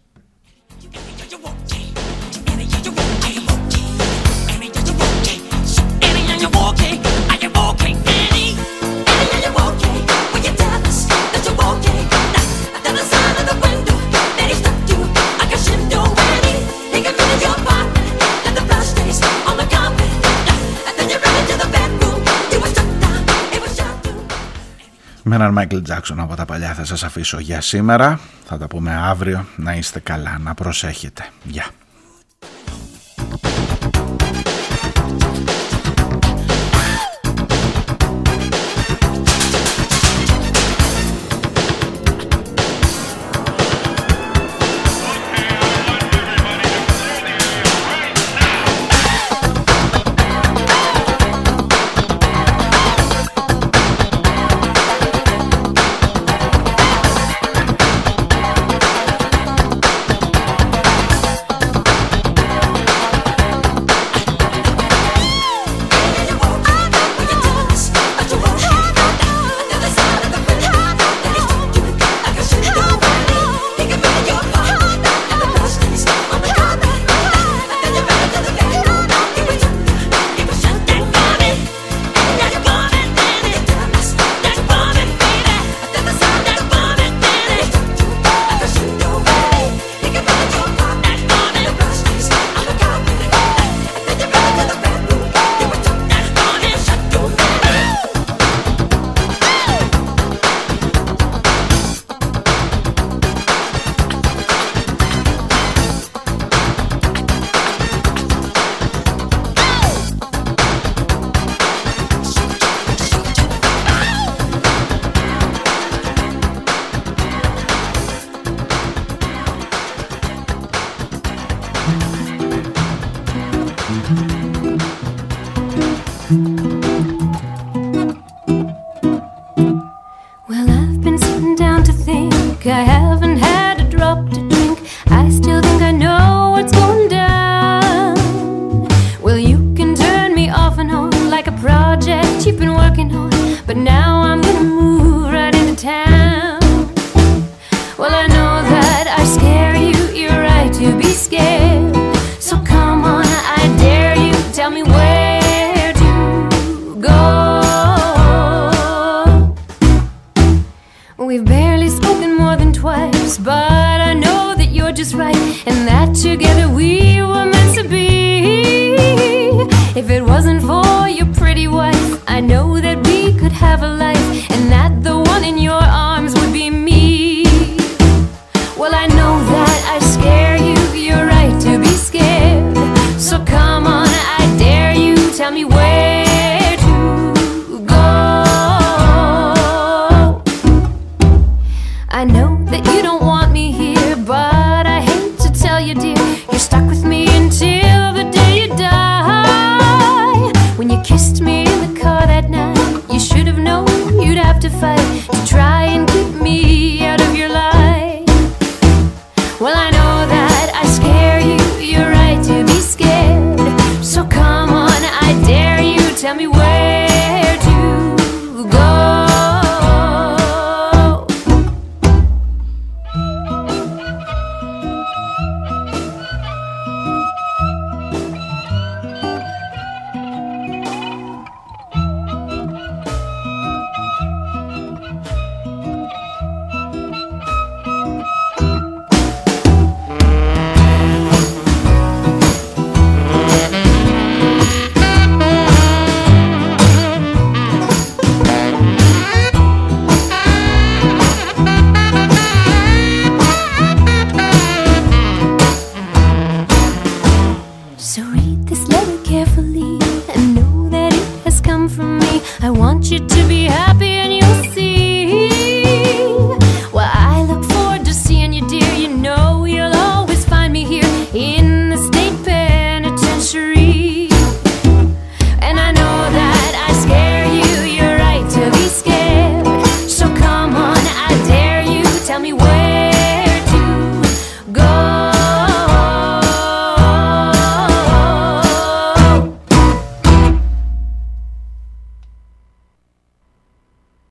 Με 25.24 25.36
έναν 25.36 25.53
Μάικλ 25.53 25.78
Τζάξον 25.82 26.19
από 26.19 26.36
τα 26.36 26.45
παλιά 26.45 26.74
θα 26.74 26.86
σας 26.86 27.03
αφήσω 27.03 27.39
για 27.39 27.61
σήμερα. 27.61 28.19
Θα 28.45 28.57
τα 28.57 28.67
πούμε 28.67 28.93
αύριο. 28.93 29.45
Να 29.55 29.74
είστε 29.74 29.99
καλά, 29.99 30.38
να 30.43 30.53
προσέχετε. 30.53 31.26
Γεια. 31.43 31.65